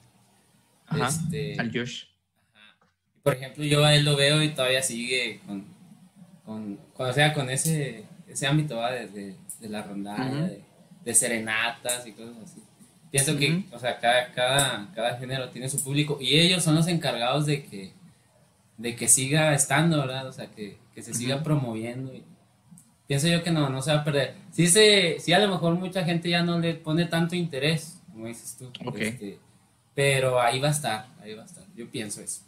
Ajá, 0.85 1.07
este, 1.07 1.59
al 1.59 1.71
Josh. 1.73 2.03
Por 3.23 3.33
ejemplo, 3.33 3.63
yo 3.63 3.83
a 3.83 3.95
él 3.95 4.05
lo 4.05 4.15
veo 4.15 4.43
y 4.43 4.49
todavía 4.49 4.83
sigue 4.83 5.41
con, 5.47 5.65
con, 6.45 6.79
o 6.95 7.13
sea, 7.13 7.33
con 7.33 7.49
ese, 7.49 8.05
ese 8.27 8.45
ámbito 8.45 8.77
¿va? 8.77 8.91
De, 8.91 9.35
de, 9.59 9.69
la 9.69 9.81
rondalla, 9.81 10.51
de, 11.03 11.13
serenatas 11.15 12.05
y 12.05 12.11
cosas 12.11 12.35
así. 12.43 12.61
Pienso 13.09 13.35
que, 13.37 13.63
o 13.71 13.79
sea, 13.79 13.99
cada, 13.99 14.31
cada, 14.33 14.91
cada 14.93 15.17
género 15.17 15.49
tiene 15.49 15.67
su 15.67 15.83
público 15.83 16.19
y 16.21 16.37
ellos 16.37 16.63
son 16.63 16.75
los 16.75 16.87
encargados 16.87 17.47
de 17.47 17.63
que, 17.63 17.91
de 18.77 18.95
que 18.95 19.07
siga 19.07 19.55
estando, 19.55 19.97
¿verdad? 19.97 20.27
O 20.27 20.31
sea, 20.31 20.45
que, 20.47 20.77
que 20.97 21.03
se 21.03 21.13
siga 21.13 21.43
promoviendo 21.43 22.11
y, 22.11 22.23
pienso 23.05 23.27
yo 23.27 23.43
que 23.43 23.51
no, 23.51 23.69
no 23.69 23.83
se 23.83 23.93
va 23.93 23.99
a 23.99 24.03
perder. 24.03 24.33
Sí, 24.51 24.65
se, 24.65 25.17
sí 25.19 25.31
a 25.31 25.37
lo 25.37 25.47
mejor 25.47 25.75
mucha 25.75 26.03
gente 26.03 26.27
ya 26.27 26.41
no 26.41 26.57
le 26.57 26.73
pone 26.73 27.05
tanto 27.05 27.35
interés, 27.35 28.01
como 28.11 28.25
dices 28.25 28.57
tú. 28.57 28.71
Este, 28.97 29.37
pero 29.93 30.41
ahí 30.41 30.59
va 30.59 30.69
a 30.69 30.71
estar, 30.71 31.07
ahí 31.21 31.35
va 31.35 31.43
a 31.43 31.45
estar. 31.45 31.63
Yo 31.75 31.87
pienso 31.91 32.19
eso. 32.19 32.41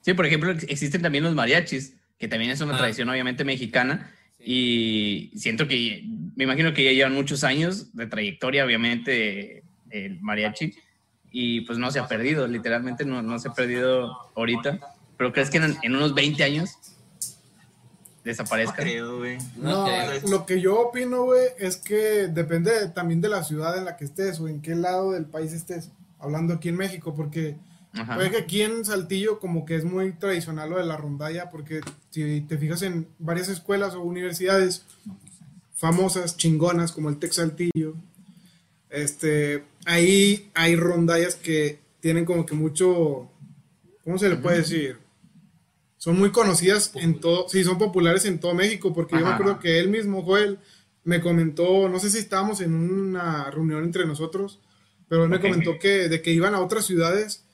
Sí, 0.00 0.14
por 0.14 0.24
ejemplo, 0.24 0.50
existen 0.50 1.02
también 1.02 1.24
los 1.24 1.34
mariachis, 1.34 1.94
que 2.18 2.26
también 2.26 2.52
es 2.52 2.62
una 2.62 2.74
ah. 2.74 2.78
tradición 2.78 3.10
obviamente 3.10 3.44
mexicana. 3.44 4.10
Y 4.42 5.30
siento 5.36 5.68
que, 5.68 6.06
me 6.36 6.44
imagino 6.44 6.72
que 6.72 6.84
ya 6.84 6.92
llevan 6.92 7.12
muchos 7.12 7.44
años 7.44 7.94
de 7.94 8.06
trayectoria, 8.06 8.64
obviamente, 8.64 9.62
el 9.90 10.22
mariachi. 10.22 10.72
Y 11.32 11.60
pues 11.66 11.78
no 11.78 11.90
se 11.90 11.98
ha 11.98 12.08
perdido, 12.08 12.46
literalmente 12.48 13.04
no, 13.04 13.20
no 13.20 13.38
se 13.38 13.48
ha 13.48 13.52
perdido 13.52 14.16
ahorita. 14.34 14.96
Pero 15.18 15.32
crees 15.32 15.50
que 15.50 15.58
en, 15.58 15.76
en 15.82 15.96
unos 15.96 16.14
20 16.14 16.42
años 16.42 16.78
desaparezca. 18.28 18.84
No, 19.56 19.86
lo 20.28 20.46
que 20.46 20.60
yo 20.60 20.80
opino, 20.80 21.24
güey, 21.24 21.46
es 21.58 21.76
que 21.76 22.28
depende 22.28 22.88
también 22.88 23.20
de 23.20 23.28
la 23.28 23.42
ciudad 23.42 23.76
en 23.76 23.84
la 23.84 23.96
que 23.96 24.04
estés 24.04 24.38
o 24.40 24.48
en 24.48 24.60
qué 24.60 24.74
lado 24.74 25.12
del 25.12 25.26
país 25.26 25.52
estés. 25.52 25.90
Hablando 26.18 26.54
aquí 26.54 26.68
en 26.68 26.76
México, 26.76 27.14
porque 27.14 27.56
puede 27.92 28.30
que 28.30 28.38
aquí 28.38 28.62
en 28.62 28.84
Saltillo 28.84 29.38
como 29.38 29.64
que 29.64 29.76
es 29.76 29.84
muy 29.84 30.12
tradicional 30.12 30.70
lo 30.70 30.78
de 30.78 30.84
la 30.84 30.96
rondalla, 30.96 31.50
porque 31.50 31.80
si 32.10 32.42
te 32.42 32.58
fijas 32.58 32.82
en 32.82 33.08
varias 33.18 33.48
escuelas 33.48 33.94
o 33.94 34.02
universidades 34.02 34.84
famosas, 35.74 36.36
chingonas, 36.36 36.92
como 36.92 37.08
el 37.08 37.18
Tec 37.18 37.32
Saltillo, 37.32 37.94
este, 38.90 39.64
ahí 39.86 40.50
hay 40.54 40.76
rondallas 40.76 41.36
que 41.36 41.78
tienen 42.00 42.24
como 42.24 42.44
que 42.46 42.54
mucho, 42.54 43.30
¿cómo 44.02 44.18
se 44.18 44.28
le 44.28 44.36
puede 44.36 44.58
decir? 44.58 45.07
Son 45.98 46.18
muy 46.18 46.30
conocidas 46.30 46.92
en 46.94 47.20
todo, 47.20 47.48
sí, 47.48 47.64
son 47.64 47.76
populares 47.76 48.24
en 48.24 48.38
todo 48.38 48.54
México, 48.54 48.94
porque 48.94 49.18
yo 49.18 49.26
me 49.26 49.32
acuerdo 49.32 49.58
que 49.58 49.78
él 49.78 49.88
mismo, 49.88 50.22
Joel, 50.22 50.58
me 51.04 51.20
comentó, 51.20 51.88
no 51.88 51.98
sé 51.98 52.10
si 52.10 52.18
estábamos 52.18 52.60
en 52.60 52.72
una 52.72 53.50
reunión 53.50 53.84
entre 53.84 54.06
nosotros, 54.06 54.60
pero 55.08 55.24
él 55.24 55.30
me 55.30 55.40
comentó 55.40 55.78
que 55.78 56.08
de 56.08 56.22
que 56.22 56.32
iban 56.32 56.54
a 56.54 56.60
otras 56.60 56.86
ciudades 56.86 57.44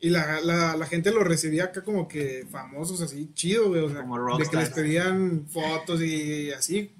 y 0.00 0.10
la, 0.10 0.40
la, 0.40 0.86
gente 0.86 1.10
lo 1.10 1.24
recibía 1.24 1.64
acá 1.64 1.82
como 1.82 2.06
que 2.06 2.46
famosos, 2.48 3.00
así, 3.00 3.32
chido, 3.34 3.68
güey, 3.68 3.80
o 3.80 3.90
sea, 3.90 4.02
de 4.02 4.48
que 4.48 4.56
les 4.56 4.70
pedían 4.70 5.46
fotos 5.48 6.00
y, 6.00 6.52
así. 6.52 6.94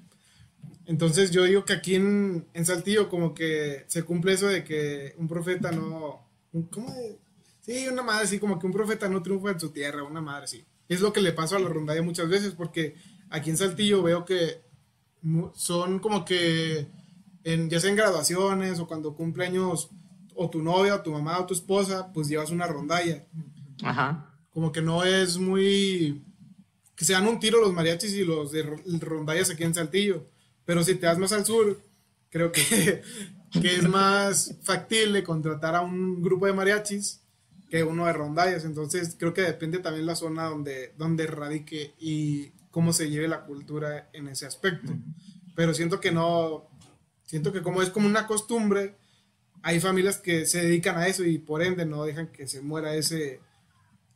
Entonces 0.86 1.30
yo 1.30 1.44
digo 1.44 1.64
que 1.64 1.74
aquí 1.74 1.94
en, 1.94 2.46
en, 2.54 2.66
Saltillo 2.66 3.08
como 3.08 3.34
que 3.34 3.84
se 3.86 4.02
cumple 4.02 4.32
eso 4.32 4.48
de 4.48 4.64
que 4.64 5.14
un 5.18 5.28
profeta 5.28 5.70
no, 5.70 6.26
¿cómo? 6.70 6.92
Sí, 7.60 7.86
una 7.86 8.02
madre 8.02 8.24
así, 8.24 8.38
como 8.38 8.58
que 8.58 8.66
un 8.66 8.72
profeta 8.72 9.08
no 9.08 9.22
triunfa 9.22 9.50
en 9.50 9.60
su 9.60 9.70
tierra, 9.70 10.02
una 10.02 10.22
madre 10.22 10.44
así. 10.44 10.64
Es 10.88 11.00
lo 11.00 11.12
que 11.12 11.20
le 11.20 11.32
pasa 11.32 11.56
a 11.56 11.60
la 11.60 11.68
rondalla 11.68 12.02
muchas 12.02 12.28
veces, 12.28 12.54
porque 12.54 12.94
aquí 13.30 13.50
en 13.50 13.56
Saltillo 13.56 14.02
veo 14.02 14.24
que 14.24 14.62
son 15.54 15.98
como 15.98 16.24
que, 16.24 16.88
en, 17.44 17.68
ya 17.68 17.80
sea 17.80 17.90
en 17.90 17.96
graduaciones 17.96 18.78
o 18.78 18.86
cuando 18.86 19.14
cumpleaños 19.14 19.90
o 20.34 20.48
tu 20.48 20.62
novia 20.62 20.94
o 20.94 21.02
tu 21.02 21.12
mamá 21.12 21.38
o 21.40 21.46
tu 21.46 21.54
esposa, 21.54 22.10
pues 22.12 22.28
llevas 22.28 22.50
una 22.50 22.66
rondalla. 22.66 23.26
Ajá. 23.82 24.34
Como 24.50 24.72
que 24.72 24.80
no 24.80 25.04
es 25.04 25.36
muy... 25.38 26.24
que 26.94 27.04
se 27.04 27.12
dan 27.12 27.26
un 27.26 27.38
tiro 27.38 27.60
los 27.60 27.72
mariachis 27.72 28.14
y 28.14 28.24
los 28.24 28.52
de 28.52 28.62
rondallas 29.00 29.50
aquí 29.50 29.64
en 29.64 29.74
Saltillo. 29.74 30.26
Pero 30.64 30.82
si 30.84 30.94
te 30.94 31.06
das 31.06 31.18
más 31.18 31.32
al 31.32 31.44
sur, 31.44 31.80
creo 32.30 32.50
que, 32.52 33.02
que 33.60 33.74
es 33.76 33.88
más 33.88 34.56
factible 34.62 35.22
contratar 35.22 35.74
a 35.74 35.80
un 35.80 36.22
grupo 36.22 36.46
de 36.46 36.52
mariachis 36.52 37.20
que 37.68 37.84
uno 37.84 38.06
de 38.06 38.12
rondallas. 38.12 38.64
Entonces 38.64 39.16
creo 39.18 39.34
que 39.34 39.42
depende 39.42 39.78
también 39.78 40.06
la 40.06 40.16
zona 40.16 40.44
donde, 40.44 40.94
donde 40.96 41.26
radique 41.26 41.94
y 41.98 42.52
cómo 42.70 42.92
se 42.92 43.10
lleve 43.10 43.28
la 43.28 43.44
cultura 43.44 44.08
en 44.12 44.28
ese 44.28 44.46
aspecto. 44.46 44.92
Pero 45.54 45.74
siento 45.74 46.00
que 46.00 46.12
no, 46.12 46.68
siento 47.24 47.52
que 47.52 47.62
como 47.62 47.82
es 47.82 47.90
como 47.90 48.06
una 48.06 48.26
costumbre, 48.26 48.96
hay 49.62 49.80
familias 49.80 50.18
que 50.18 50.46
se 50.46 50.62
dedican 50.62 50.96
a 50.96 51.08
eso 51.08 51.24
y 51.24 51.38
por 51.38 51.62
ende 51.62 51.84
no 51.84 52.04
dejan 52.04 52.28
que 52.28 52.46
se 52.46 52.60
muera 52.60 52.94
ese, 52.94 53.40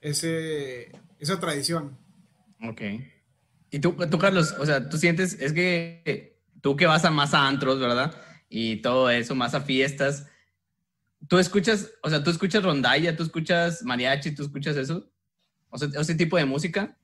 ese, 0.00 0.92
esa 1.18 1.40
tradición. 1.40 1.98
Ok. 2.62 2.80
Y 3.70 3.78
tú, 3.80 3.96
tú, 4.10 4.18
Carlos, 4.18 4.54
o 4.58 4.66
sea, 4.66 4.88
tú 4.88 4.98
sientes, 4.98 5.34
es 5.40 5.52
que 5.52 6.38
tú 6.60 6.76
que 6.76 6.86
vas 6.86 7.04
a 7.04 7.10
más 7.10 7.34
a 7.34 7.48
antros, 7.48 7.80
¿verdad? 7.80 8.14
Y 8.48 8.76
todo 8.76 9.10
eso, 9.10 9.34
más 9.34 9.54
a 9.54 9.62
fiestas, 9.62 10.26
¿Tú 11.28 11.38
escuchas, 11.38 11.92
o 12.02 12.10
sea, 12.10 12.22
tú 12.22 12.30
escuchas 12.30 12.62
rondalla, 12.62 13.16
tú 13.16 13.22
escuchas 13.22 13.82
mariachi, 13.84 14.34
tú 14.34 14.42
escuchas 14.42 14.76
eso? 14.76 15.08
O 15.70 15.78
sea, 15.78 15.88
ese 16.00 16.14
tipo 16.14 16.36
de 16.36 16.44
música. 16.44 16.96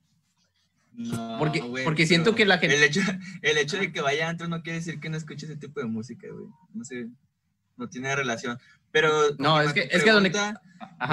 No, 0.93 1.37
porque, 1.39 1.63
porque 1.85 2.07
siento 2.07 2.35
que 2.35 2.45
la 2.45 2.59
gente... 2.59 2.77
El 2.77 2.83
hecho, 2.83 3.01
el 3.43 3.59
hecho 3.59 3.77
de 3.77 3.93
que 3.93 4.01
vaya 4.01 4.29
antro 4.29 4.49
no 4.49 4.63
quiere 4.63 4.81
decir 4.81 4.99
que 4.99 5.09
no 5.09 5.17
escuche 5.17 5.47
ese 5.47 5.57
tipo 5.57 5.81
de 5.81 5.87
música, 5.87 6.27
güey. 6.31 6.47
No 6.75 6.85
sé, 6.85 7.09
no 7.77 7.89
tiene 7.89 8.15
relación. 8.17 8.59
Pero... 8.91 9.11
No, 9.39 9.61
es 9.61 9.73
que, 9.73 9.89
es 9.91 10.03
que 10.03 10.11
donde... 10.11 10.33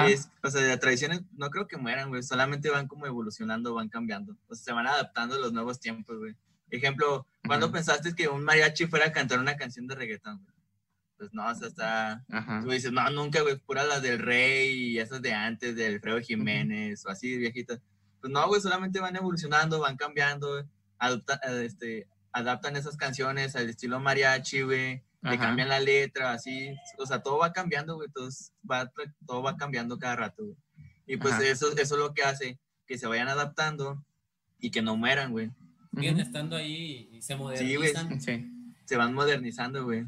Es, 0.08 0.28
o 0.42 0.50
sea, 0.50 0.60
las 0.62 0.80
tradiciones 0.80 1.22
no 1.32 1.50
creo 1.50 1.68
que 1.68 1.76
mueran, 1.76 2.08
güey. 2.08 2.22
Solamente 2.22 2.68
van 2.68 2.88
como 2.88 3.06
evolucionando, 3.06 3.74
van 3.74 3.88
cambiando. 3.88 4.36
O 4.48 4.54
sea, 4.54 4.64
se 4.64 4.72
van 4.72 4.88
adaptando 4.88 5.36
a 5.36 5.38
los 5.38 5.52
nuevos 5.52 5.78
tiempos, 5.78 6.18
güey. 6.18 6.34
Ejemplo, 6.70 7.26
¿cuándo 7.46 7.70
pensaste 7.70 8.14
que 8.14 8.26
un 8.26 8.42
mariachi 8.42 8.86
fuera 8.86 9.06
a 9.06 9.12
cantar 9.12 9.38
una 9.38 9.56
canción 9.56 9.86
de 9.86 9.94
reggaetón, 9.94 10.42
güey? 10.42 10.55
Pues 11.16 11.30
no, 11.32 11.48
o 11.48 11.54
sea, 11.54 11.68
está, 11.68 12.24
tú 12.62 12.70
dices, 12.70 12.92
no, 12.92 13.08
nunca, 13.10 13.40
güey, 13.42 13.56
pura 13.58 13.84
las 13.84 14.02
del 14.02 14.18
Rey 14.18 14.92
y 14.92 14.98
esas 14.98 15.22
de 15.22 15.32
antes, 15.32 15.74
del 15.74 16.00
Fredo 16.00 16.20
Jiménez, 16.20 17.04
o 17.06 17.10
así, 17.10 17.36
viejitas. 17.36 17.80
Pues 18.20 18.32
no, 18.32 18.46
güey, 18.48 18.60
solamente 18.60 19.00
van 19.00 19.16
evolucionando, 19.16 19.80
van 19.80 19.96
cambiando, 19.96 20.66
adoptan, 20.98 21.38
este, 21.62 22.08
adaptan 22.32 22.76
esas 22.76 22.96
canciones 22.96 23.56
al 23.56 23.68
estilo 23.70 24.00
mariachi, 24.00 24.62
güey, 24.62 25.02
le 25.22 25.38
cambian 25.38 25.68
la 25.68 25.80
letra, 25.80 26.32
así, 26.32 26.74
o 26.98 27.06
sea, 27.06 27.22
todo 27.22 27.38
va 27.38 27.52
cambiando, 27.52 27.96
güey, 27.96 28.08
todo 28.10 28.28
va, 28.70 28.92
todo 29.26 29.42
va 29.42 29.56
cambiando 29.56 29.98
cada 29.98 30.16
rato, 30.16 30.44
güey. 30.44 30.56
Y 31.06 31.16
pues 31.16 31.38
eso, 31.40 31.72
eso 31.72 31.94
es 31.94 32.00
lo 32.00 32.14
que 32.14 32.22
hace 32.22 32.58
que 32.86 32.98
se 32.98 33.06
vayan 33.06 33.28
adaptando 33.28 34.04
y 34.58 34.70
que 34.70 34.82
no 34.82 34.96
mueran, 34.96 35.32
güey. 35.32 35.50
Siguen 35.94 36.20
estando 36.20 36.56
ahí 36.56 37.08
y 37.12 37.22
se 37.22 37.36
modernizan. 37.36 38.20
Sí, 38.20 38.46
Se 38.84 38.96
van 38.96 39.14
modernizando, 39.14 39.84
güey. 39.84 40.06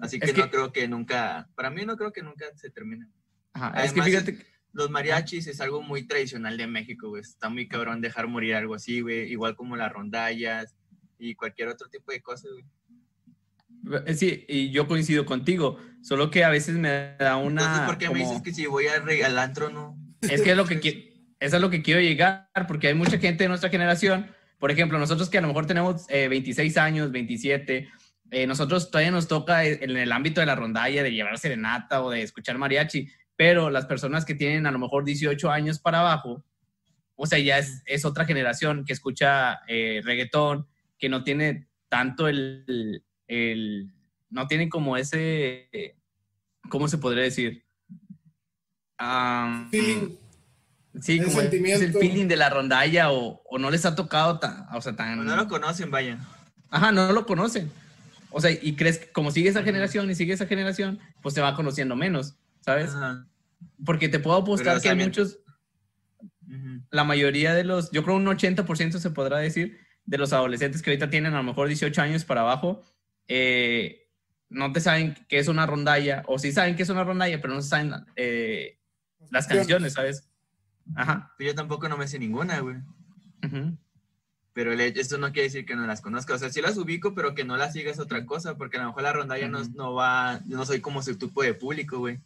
Así 0.00 0.18
que, 0.18 0.32
no 0.32 0.50
creo 0.50 0.72
que 0.72 0.88
nunca, 0.88 1.48
para 1.54 1.70
mí 1.70 1.84
no 1.84 1.96
creo 1.96 2.12
que 2.12 2.22
nunca 2.22 2.46
se 2.56 2.70
termine. 2.70 3.06
Ajá, 3.52 3.84
es 3.84 3.92
que 3.92 4.02
fíjate. 4.02 4.46
Los 4.72 4.88
mariachis 4.88 5.48
es 5.48 5.60
algo 5.60 5.82
muy 5.82 6.06
tradicional 6.06 6.56
de 6.56 6.68
México, 6.68 7.08
güey. 7.08 7.22
Está 7.22 7.48
muy 7.48 7.66
cabrón 7.66 8.00
dejar 8.00 8.28
morir 8.28 8.54
algo 8.54 8.76
así, 8.76 9.00
güey. 9.00 9.30
Igual 9.30 9.56
como 9.56 9.76
las 9.76 9.92
rondallas 9.92 10.76
y 11.18 11.34
cualquier 11.34 11.68
otro 11.68 11.88
tipo 11.88 12.12
de 12.12 12.20
cosas, 12.20 12.52
güey. 12.52 12.64
Eh, 14.06 14.14
sí, 14.14 14.44
y 14.48 14.70
yo 14.70 14.86
coincido 14.86 15.24
contigo, 15.24 15.78
solo 16.02 16.30
que 16.30 16.44
a 16.44 16.50
veces 16.50 16.76
me 16.76 17.16
da 17.18 17.36
una... 17.36 17.62
Entonces, 17.62 17.86
¿por 17.86 17.98
qué 17.98 18.10
me 18.10 18.20
dices 18.20 18.42
que 18.42 18.52
si 18.52 18.66
voy 18.66 18.86
al 18.86 19.38
antro 19.38 19.70
no? 19.70 19.98
Es 20.20 20.42
que 20.42 20.50
es 20.50 20.56
lo 20.56 20.66
que 20.66 21.10
eso 21.40 21.56
es 21.56 21.62
lo 21.62 21.70
que 21.70 21.82
quiero 21.82 22.00
llegar, 22.00 22.50
porque 22.68 22.88
hay 22.88 22.94
mucha 22.94 23.18
gente 23.18 23.44
de 23.44 23.48
nuestra 23.48 23.70
generación, 23.70 24.30
por 24.58 24.70
ejemplo, 24.70 24.98
nosotros 24.98 25.30
que 25.30 25.38
a 25.38 25.40
lo 25.40 25.48
mejor 25.48 25.66
tenemos 25.66 26.06
26 26.06 26.76
eh, 26.76 26.80
años, 26.80 27.10
27, 27.10 27.88
eh, 28.30 28.46
nosotros 28.46 28.90
todavía 28.90 29.10
nos 29.10 29.26
toca 29.26 29.64
en 29.64 29.96
el 29.96 30.12
ámbito 30.12 30.40
de 30.40 30.46
la 30.46 30.54
rondalla, 30.54 31.02
de 31.02 31.12
llevar 31.12 31.38
serenata 31.38 32.02
o 32.02 32.10
de 32.10 32.22
escuchar 32.22 32.58
mariachi, 32.58 33.08
pero 33.36 33.70
las 33.70 33.86
personas 33.86 34.24
que 34.24 34.34
tienen 34.34 34.66
a 34.66 34.70
lo 34.70 34.78
mejor 34.78 35.04
18 35.04 35.50
años 35.50 35.78
para 35.78 36.00
abajo, 36.00 36.44
o 37.16 37.26
sea, 37.26 37.38
ya 37.38 37.58
es, 37.58 38.04
otra 38.04 38.24
generación 38.24 38.84
que 38.84 38.92
escucha 38.92 39.60
eh, 39.66 40.00
reggaetón, 40.04 40.66
que 40.98 41.08
no 41.08 41.24
tiene 41.24 41.68
tanto 41.88 42.28
el, 42.28 43.02
el, 43.26 43.92
no 44.30 44.46
tiene 44.46 44.68
como 44.68 44.96
ese, 44.96 45.96
¿cómo 46.68 46.86
se 46.86 46.98
podría 46.98 47.24
decir? 47.24 47.64
Sí, 51.00 51.20
como 51.20 51.40
es 51.40 51.80
el 51.82 51.92
feeling 51.94 52.26
de 52.26 52.36
la 52.36 52.50
rondalla 52.50 53.10
o, 53.10 53.42
no 53.58 53.70
les 53.70 53.84
ha 53.86 53.94
tocado 53.94 54.38
tan, 54.38 54.66
o 54.72 54.80
sea, 54.80 54.94
tan... 54.94 55.24
no 55.24 55.36
lo 55.36 55.48
conocen, 55.48 55.90
vaya. 55.90 56.18
Ajá, 56.68 56.92
no 56.92 57.12
lo 57.12 57.26
conocen. 57.26 57.72
O 58.30 58.40
sea, 58.40 58.50
y 58.50 58.76
crees 58.76 58.98
que 58.98 59.12
como 59.12 59.30
sigue 59.30 59.48
esa 59.48 59.62
generación 59.62 60.10
y 60.10 60.14
sigue 60.14 60.32
esa 60.32 60.46
generación, 60.46 61.00
pues 61.22 61.34
se 61.34 61.40
va 61.40 61.54
conociendo 61.54 61.96
menos, 61.96 62.36
¿sabes? 62.60 62.92
Porque 63.84 64.08
te 64.08 64.18
puedo 64.20 64.36
apostar 64.36 64.80
que 64.80 64.88
hay 64.88 64.96
muchos, 64.96 65.40
la 66.90 67.04
mayoría 67.04 67.54
de 67.54 67.64
los, 67.64 67.90
yo 67.90 68.02
creo 68.02 68.16
un 68.16 68.26
80% 68.26 68.98
se 68.98 69.10
podrá 69.10 69.38
decir, 69.38 69.78
de 70.04 70.18
los 70.18 70.32
adolescentes 70.32 70.82
que 70.82 70.90
ahorita 70.90 71.10
tienen 71.10 71.34
a 71.34 71.38
lo 71.38 71.44
mejor 71.44 71.68
18 71.68 72.02
años 72.02 72.24
para 72.24 72.40
abajo, 72.40 72.82
eh, 73.28 74.08
no 74.48 74.72
te 74.72 74.80
saben 74.80 75.14
qué 75.28 75.38
es 75.38 75.48
una 75.48 75.66
rondalla, 75.66 76.24
o 76.26 76.38
sí 76.38 76.52
saben 76.52 76.74
qué 76.74 76.82
es 76.82 76.88
una 76.88 77.04
rondalla, 77.04 77.40
pero 77.40 77.54
no 77.54 77.62
saben 77.62 77.92
eh, 78.16 78.78
las 79.30 79.46
canciones, 79.46 79.92
¿sabes? 79.92 80.28
Ajá. 80.96 81.32
Yo 81.38 81.54
tampoco 81.54 81.88
no 81.88 81.96
me 81.96 82.08
sé 82.08 82.18
ninguna, 82.18 82.58
güey. 82.60 82.76
Pero 84.52 84.72
esto 84.72 85.16
no 85.18 85.32
quiere 85.32 85.48
decir 85.48 85.64
que 85.64 85.76
no 85.76 85.86
las 85.86 86.00
conozca. 86.00 86.34
O 86.34 86.38
sea, 86.38 86.50
sí 86.50 86.60
las 86.60 86.76
ubico, 86.76 87.14
pero 87.14 87.34
que 87.34 87.44
no 87.44 87.56
las 87.56 87.72
sigas 87.72 87.98
otra 88.00 88.26
cosa, 88.26 88.56
porque 88.56 88.78
a 88.78 88.80
lo 88.80 88.88
mejor 88.88 89.02
la 89.02 89.12
rondalla 89.12 89.48
no, 89.48 89.62
no 89.74 89.94
va, 89.94 90.40
yo 90.46 90.56
no 90.56 90.66
soy 90.66 90.80
como 90.80 91.02
su 91.02 91.16
tipo 91.16 91.42
de 91.42 91.54
público, 91.54 91.98
güey. 91.98 92.20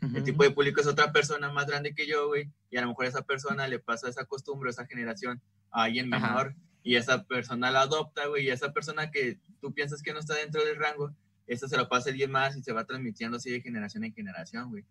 El 0.00 0.22
tipo 0.22 0.44
de 0.44 0.50
público 0.50 0.80
es 0.80 0.86
otra 0.86 1.12
persona 1.12 1.50
más 1.50 1.66
grande 1.66 1.92
que 1.92 2.06
yo, 2.06 2.28
güey, 2.28 2.48
y 2.70 2.76
a 2.76 2.82
lo 2.82 2.88
mejor 2.88 3.06
esa 3.06 3.22
persona 3.22 3.66
le 3.66 3.80
pasa 3.80 4.08
esa 4.08 4.24
costumbre, 4.24 4.70
esa 4.70 4.86
generación 4.86 5.40
a 5.72 5.84
alguien 5.84 6.08
menor, 6.08 6.54
y 6.84 6.94
esa 6.96 7.24
persona 7.24 7.70
la 7.70 7.82
adopta, 7.82 8.26
güey, 8.26 8.46
y 8.46 8.50
esa 8.50 8.72
persona 8.72 9.10
que 9.10 9.38
tú 9.60 9.72
piensas 9.74 10.02
que 10.02 10.12
no 10.12 10.20
está 10.20 10.34
dentro 10.34 10.64
del 10.64 10.76
rango, 10.76 11.12
eso 11.46 11.66
se 11.66 11.76
lo 11.76 11.88
pasa 11.88 12.08
a 12.08 12.12
alguien 12.12 12.30
más 12.30 12.56
y 12.56 12.62
se 12.62 12.72
va 12.72 12.84
transmitiendo 12.84 13.38
así 13.38 13.50
de 13.50 13.60
generación 13.60 14.04
en 14.04 14.14
generación, 14.14 14.70
güey. 14.70 14.84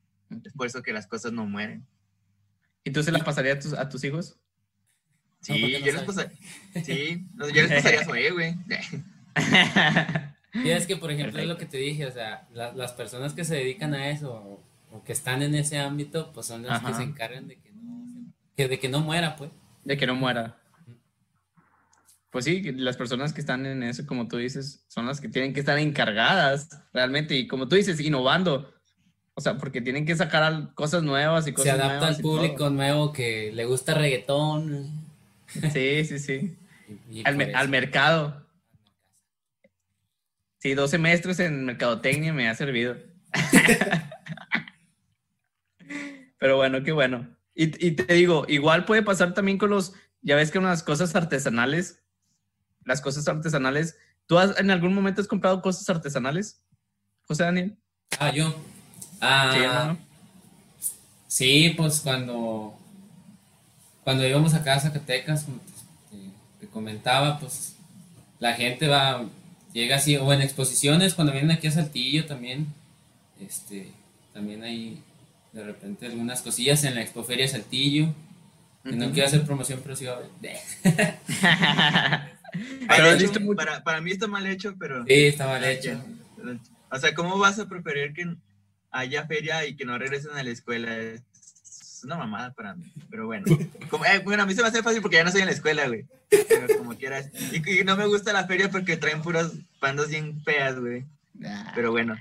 Es 0.44 0.54
por 0.54 0.68
eso 0.68 0.82
que 0.82 0.92
las 0.92 1.08
cosas 1.08 1.32
no 1.32 1.46
mueren. 1.46 1.86
¿Y 2.84 2.92
tú 2.92 3.02
se 3.02 3.12
las 3.12 3.24
pasarías 3.24 3.58
a 3.58 3.60
tus, 3.60 3.74
a 3.74 3.90
tus 3.90 4.04
hijos? 4.04 4.38
Sí, 5.42 5.60
yo, 5.60 5.80
les 5.80 6.02
pasaría, 6.02 6.38
sí 6.84 7.26
yo 7.38 7.48
les 7.48 7.72
pasaría 7.72 8.04
su 8.04 8.10
güey. 8.34 8.56
Y 10.54 10.70
es 10.72 10.88
que, 10.88 10.98
por 10.98 11.12
ejemplo, 11.12 11.40
es 11.40 11.48
lo 11.48 11.58
que 11.58 11.66
te 11.66 11.78
dije, 11.78 12.06
o 12.06 12.12
sea, 12.12 12.48
las 12.54 12.94
personas 12.94 13.34
que 13.34 13.46
se 13.46 13.56
dedican 13.56 13.94
a 13.94 14.10
eso 14.10 14.64
o, 14.92 15.04
que 15.04 15.14
están 15.14 15.44
en 15.44 15.54
ese 15.54 15.78
ámbito, 15.78 16.32
pues 16.34 16.48
son 16.48 16.64
las 16.64 16.82
que 16.82 16.94
se 16.94 17.04
encargan 17.04 17.48
de 17.48 17.58
que 17.58 17.72
no, 17.72 18.34
que, 18.56 18.68
de 18.68 18.80
que 18.80 18.90
no 18.90 19.02
muera, 19.02 19.36
pues. 19.36 19.52
De 19.84 19.96
que 19.96 20.08
no 20.08 20.16
muera. 20.16 20.58
Pues 22.32 22.46
sí, 22.46 22.62
las 22.74 22.98
personas 22.98 23.32
que 23.32 23.42
están 23.42 23.66
en 23.66 23.84
eso, 23.84 24.06
como 24.06 24.28
tú 24.28 24.38
dices, 24.38 24.86
son 24.88 25.06
las 25.06 25.22
que 25.22 25.30
tienen 25.30 25.54
que 25.54 25.60
estar 25.60 25.78
encargadas 25.78 26.70
realmente 26.94 27.36
y 27.36 27.48
como 27.48 27.68
tú 27.68 27.76
dices, 27.76 28.00
innovando. 28.00 28.74
O 29.36 29.42
sea, 29.42 29.58
porque 29.58 29.82
tienen 29.82 30.06
que 30.06 30.16
sacar 30.16 30.74
cosas 30.74 31.04
nuevas 31.04 31.48
y 31.48 31.54
cosas 31.54 31.76
Se 31.76 31.82
adapta 31.82 32.08
al 32.08 32.18
público 32.18 32.70
nuevo 32.72 33.14
que 33.14 33.52
le 33.54 33.66
gusta 33.66 33.94
reggaetón. 33.94 35.07
Sí, 35.48 36.06
sí, 36.06 36.20
sí. 36.20 36.58
al, 37.24 37.70
mercado. 37.70 38.46
Sí, 40.60 40.74
dos 40.74 40.92
semestres 40.92 41.40
en 41.40 41.66
mercadotecnia 41.66 42.34
me 42.34 42.50
ha 42.50 42.56
servido. 42.56 42.98
Pero 46.40 46.58
bueno, 46.58 46.84
qué 46.84 46.92
bueno. 46.92 47.28
Y, 47.56 47.86
y, 47.86 47.92
te 47.92 48.14
digo, 48.14 48.46
igual 48.48 48.86
puede 48.86 49.02
pasar 49.02 49.34
también 49.34 49.58
con 49.58 49.72
los, 49.72 49.94
ya 50.22 50.36
ves 50.36 50.52
que 50.52 50.60
unas 50.60 50.84
cosas 50.84 51.16
artesanales, 51.16 52.04
las 52.86 53.02
cosas 53.02 53.28
artesanales, 53.28 53.98
¿tú 54.28 54.38
has, 54.38 54.60
en 54.60 54.70
algún 54.70 54.94
momento 54.94 55.22
has 55.22 55.28
comprado 55.28 55.62
cosas 55.62 55.90
artesanales, 55.90 56.62
José 57.24 57.44
Daniel? 57.44 57.78
Ah, 58.20 58.32
yo. 58.32 58.56
Ah, 59.20 59.98
sí, 61.28 61.74
pues 61.76 62.02
cuando, 62.02 62.78
cuando 64.08 64.24
íbamos 64.26 64.54
acá 64.54 64.76
a 64.76 64.80
Zacatecas, 64.80 65.44
como 65.44 65.60
te, 66.62 66.68
comentaba, 66.68 67.42
pues 67.42 67.76
la 68.40 68.54
gente 68.54 68.88
va, 68.88 69.26
llega 69.74 69.98
así, 69.98 70.16
o 70.16 70.32
en 70.32 70.42
exposiciones, 70.42 71.14
cuando 71.14 71.34
vienen 71.34 71.52
aquí 71.52 71.68
a 71.68 71.72
Saltillo 71.72 72.26
también, 72.26 72.68
este, 73.42 73.92
también 74.34 74.64
hay 74.64 75.04
de 75.52 75.62
repente 75.62 76.06
algunas 76.06 76.42
cosillas 76.42 76.86
en 76.86 76.96
la 76.96 77.02
Expoferia 77.02 77.50
Saltillo. 77.50 78.14
Que 78.86 78.94
no 78.94 79.12
quiero 79.12 79.28
hacer 79.28 79.44
promoción, 79.44 79.82
pero 79.84 79.98
sí 79.98 80.06
va 80.06 80.14
a 80.14 80.22
ver. 80.40 80.58
para, 83.58 83.84
para, 83.84 84.00
mí 84.00 84.12
está 84.12 84.28
mal 84.28 84.48
hecho, 84.48 84.74
pero. 84.80 85.04
Sí, 85.06 85.26
está 85.26 85.48
mal 85.48 85.66
hecho. 85.66 86.02
O 86.90 86.98
sea, 86.98 87.14
¿cómo 87.14 87.38
vas 87.38 87.60
a 87.60 87.68
preferir 87.68 88.14
que 88.14 88.38
haya 88.92 89.26
feria 89.26 89.66
y 89.66 89.76
que 89.76 89.86
no 89.86 89.98
regresen 89.98 90.32
a 90.32 90.44
la 90.44 90.50
escuela. 90.50 90.96
Una 92.08 92.16
mamada 92.16 92.54
para 92.54 92.74
mí, 92.74 92.90
pero 93.10 93.26
bueno. 93.26 93.44
Como, 93.90 94.06
eh, 94.06 94.20
bueno, 94.24 94.44
a 94.44 94.46
mí 94.46 94.56
se 94.56 94.62
me 94.62 94.70
hace 94.70 94.82
fácil 94.82 95.02
porque 95.02 95.18
ya 95.18 95.24
no 95.24 95.28
estoy 95.28 95.42
en 95.42 95.48
la 95.48 95.54
escuela, 95.54 95.88
güey. 95.88 96.06
Pero 96.30 96.78
como 96.78 96.96
quieras. 96.96 97.30
Y, 97.52 97.84
no 97.84 97.98
me 97.98 98.06
gusta 98.08 98.32
la 98.32 98.48
feria 98.48 98.72
porque 98.72 98.96
traen 98.96 99.22
puras 99.22 99.52
pandas 99.82 100.08
bien 100.08 100.42
feas, 100.46 100.80
güey. 100.80 101.04
Pero 101.76 101.92
bueno. 101.92 102.16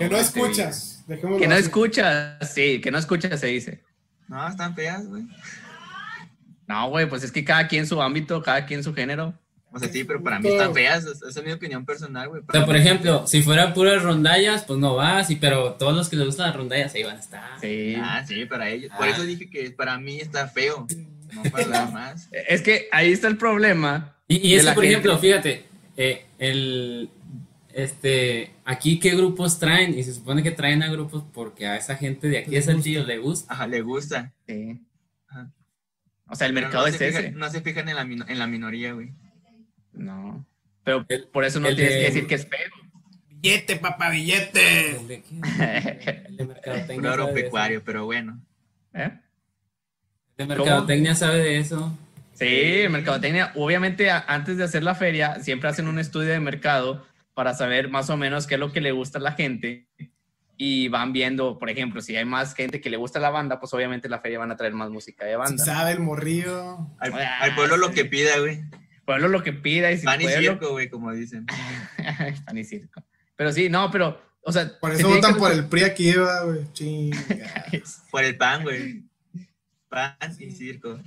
que 0.00 0.08
no 0.08 0.16
escuchas. 0.16 1.04
Que 1.06 1.46
no 1.46 1.54
escuchas, 1.54 2.52
sí, 2.52 2.80
que 2.80 2.90
no 2.90 2.98
escuchas 2.98 3.38
se 3.38 3.46
dice. 3.46 3.80
No, 4.26 4.48
están 4.48 4.74
feas, 4.74 5.06
güey. 5.06 5.22
No, 6.66 6.88
güey, 6.90 7.08
pues 7.08 7.22
es 7.22 7.30
que 7.30 7.44
cada 7.44 7.68
quien 7.68 7.86
su 7.86 8.02
ámbito, 8.02 8.42
cada 8.42 8.66
quien 8.66 8.82
su 8.82 8.92
género. 8.92 9.32
O 9.72 9.78
sea, 9.78 9.88
sí, 9.88 10.02
pero 10.02 10.22
para 10.22 10.40
mí 10.40 10.48
están 10.48 10.74
feas, 10.74 11.04
esa 11.04 11.28
es 11.28 11.44
mi 11.44 11.52
opinión 11.52 11.84
personal, 11.84 12.28
güey. 12.28 12.42
O 12.46 12.52
sea, 12.52 12.66
por 12.66 12.76
ejemplo, 12.76 13.26
si 13.26 13.42
fueran 13.42 13.72
puras 13.72 14.02
rondallas, 14.02 14.64
pues 14.64 14.80
no 14.80 14.96
vas, 14.96 15.30
y, 15.30 15.36
pero 15.36 15.74
todos 15.74 15.94
los 15.94 16.08
que 16.08 16.16
les 16.16 16.26
gustan 16.26 16.48
las 16.48 16.56
rondallas 16.56 16.94
ahí 16.94 17.04
van 17.04 17.16
a 17.16 17.20
estar. 17.20 17.60
Sí. 17.60 17.94
Ah, 17.96 18.24
sí, 18.26 18.46
para 18.46 18.68
ellos. 18.68 18.90
Por 18.96 19.06
eso 19.06 19.22
ah. 19.22 19.24
dije 19.24 19.48
que 19.48 19.70
para 19.70 19.96
mí 19.98 20.18
está 20.18 20.48
feo, 20.48 20.86
no 21.32 21.42
para 21.50 21.66
nada 21.66 21.86
más. 21.92 22.28
Es 22.32 22.62
que 22.62 22.88
ahí 22.90 23.12
está 23.12 23.28
el 23.28 23.36
problema. 23.36 24.16
Y, 24.26 24.48
y 24.48 24.54
es 24.54 24.66
que, 24.66 24.72
por 24.72 24.84
ejemplo, 24.84 25.16
fíjate, 25.18 25.64
eh, 25.96 26.24
el, 26.38 27.08
este, 27.72 28.50
aquí 28.64 28.98
qué 28.98 29.14
grupos 29.14 29.60
traen, 29.60 29.96
y 29.96 30.02
se 30.02 30.14
supone 30.14 30.42
que 30.42 30.50
traen 30.50 30.82
a 30.82 30.90
grupos 30.90 31.24
porque 31.32 31.68
a 31.68 31.76
esa 31.76 31.94
gente 31.94 32.28
de 32.28 32.38
aquí 32.38 32.56
es 32.56 32.68
tío 32.82 33.04
le 33.04 33.18
gusta. 33.18 33.54
Ajá, 33.54 33.68
le 33.68 33.82
gusta. 33.82 34.32
Sí. 34.48 34.80
Ajá. 35.28 35.52
O 36.26 36.34
sea, 36.34 36.48
el 36.48 36.54
mercado 36.54 36.88
es 36.88 37.00
ese. 37.00 37.30
No 37.30 37.48
se 37.50 37.60
fijan 37.60 37.88
en 37.88 37.96
la, 37.96 38.02
en 38.02 38.38
la 38.38 38.46
minoría, 38.48 38.94
güey. 38.94 39.12
No. 39.92 40.46
Pero 40.84 41.06
por 41.32 41.44
eso 41.44 41.60
no 41.60 41.68
tienes 41.68 41.94
que 41.94 42.04
decir 42.04 42.26
que 42.26 42.34
es 42.36 42.46
feo. 42.46 42.70
Billete, 43.28 43.76
papá, 43.76 44.10
billete. 44.10 44.96
El 44.96 45.08
de, 45.08 46.44
mercadotecnia. 46.44 47.10
agropecuario, 47.12 47.82
pero 47.84 48.04
bueno. 48.04 48.40
¿Eh? 48.92 49.10
El 50.36 50.48
de 50.48 50.56
mercadotecnia 50.56 51.14
sabe 51.14 51.38
de 51.38 51.58
eso. 51.58 51.96
Sí, 52.34 52.84
mercadotecnia. 52.90 53.52
Obviamente, 53.54 54.10
antes 54.10 54.56
de 54.56 54.64
hacer 54.64 54.82
la 54.82 54.94
feria, 54.94 55.40
siempre 55.40 55.68
hacen 55.68 55.88
un 55.88 55.98
estudio 55.98 56.30
de 56.30 56.40
mercado 56.40 57.06
para 57.34 57.54
saber 57.54 57.88
más 57.88 58.10
o 58.10 58.16
menos 58.16 58.46
qué 58.46 58.54
es 58.54 58.60
lo 58.60 58.72
que 58.72 58.80
le 58.80 58.92
gusta 58.92 59.18
a 59.18 59.22
la 59.22 59.32
gente. 59.32 59.86
Y 60.56 60.88
van 60.88 61.14
viendo, 61.14 61.58
por 61.58 61.70
ejemplo, 61.70 62.02
si 62.02 62.16
hay 62.16 62.26
más 62.26 62.54
gente 62.54 62.82
que 62.82 62.90
le 62.90 62.98
gusta 62.98 63.18
la 63.18 63.30
banda, 63.30 63.58
pues 63.58 63.72
obviamente 63.72 64.10
la 64.10 64.20
feria 64.20 64.38
van 64.38 64.50
a 64.50 64.56
traer 64.56 64.74
más 64.74 64.90
música 64.90 65.24
de 65.24 65.36
banda. 65.36 65.64
sabe 65.64 65.92
el 65.92 66.00
morrillo. 66.00 66.78
Al, 66.98 67.14
al 67.14 67.54
pueblo 67.54 67.78
lo 67.78 67.92
que 67.92 68.04
pida, 68.04 68.38
güey 68.38 68.60
pueblo 69.10 69.28
lo 69.28 69.42
que 69.42 69.52
pida 69.52 69.90
y 69.90 69.98
si 69.98 70.04
Pan 70.04 70.20
y 70.20 70.28
circo, 70.28 70.70
güey, 70.70 70.88
como 70.88 71.12
dicen. 71.12 71.44
Pan 72.46 72.56
y 72.56 72.64
circo. 72.64 73.02
Pero 73.34 73.52
sí, 73.52 73.68
no, 73.68 73.90
pero, 73.90 74.20
o 74.42 74.52
sea. 74.52 74.78
Por 74.78 74.92
eso 74.94 75.08
votan 75.08 75.36
por 75.36 75.50
el 75.50 75.64
PRI 75.64 75.82
aquí, 75.82 76.12
güey. 76.12 77.10
por 78.10 78.22
el 78.22 78.36
PAN, 78.36 78.62
güey. 78.62 79.02
PAN 79.88 80.14
y 80.38 80.50
circo. 80.52 81.00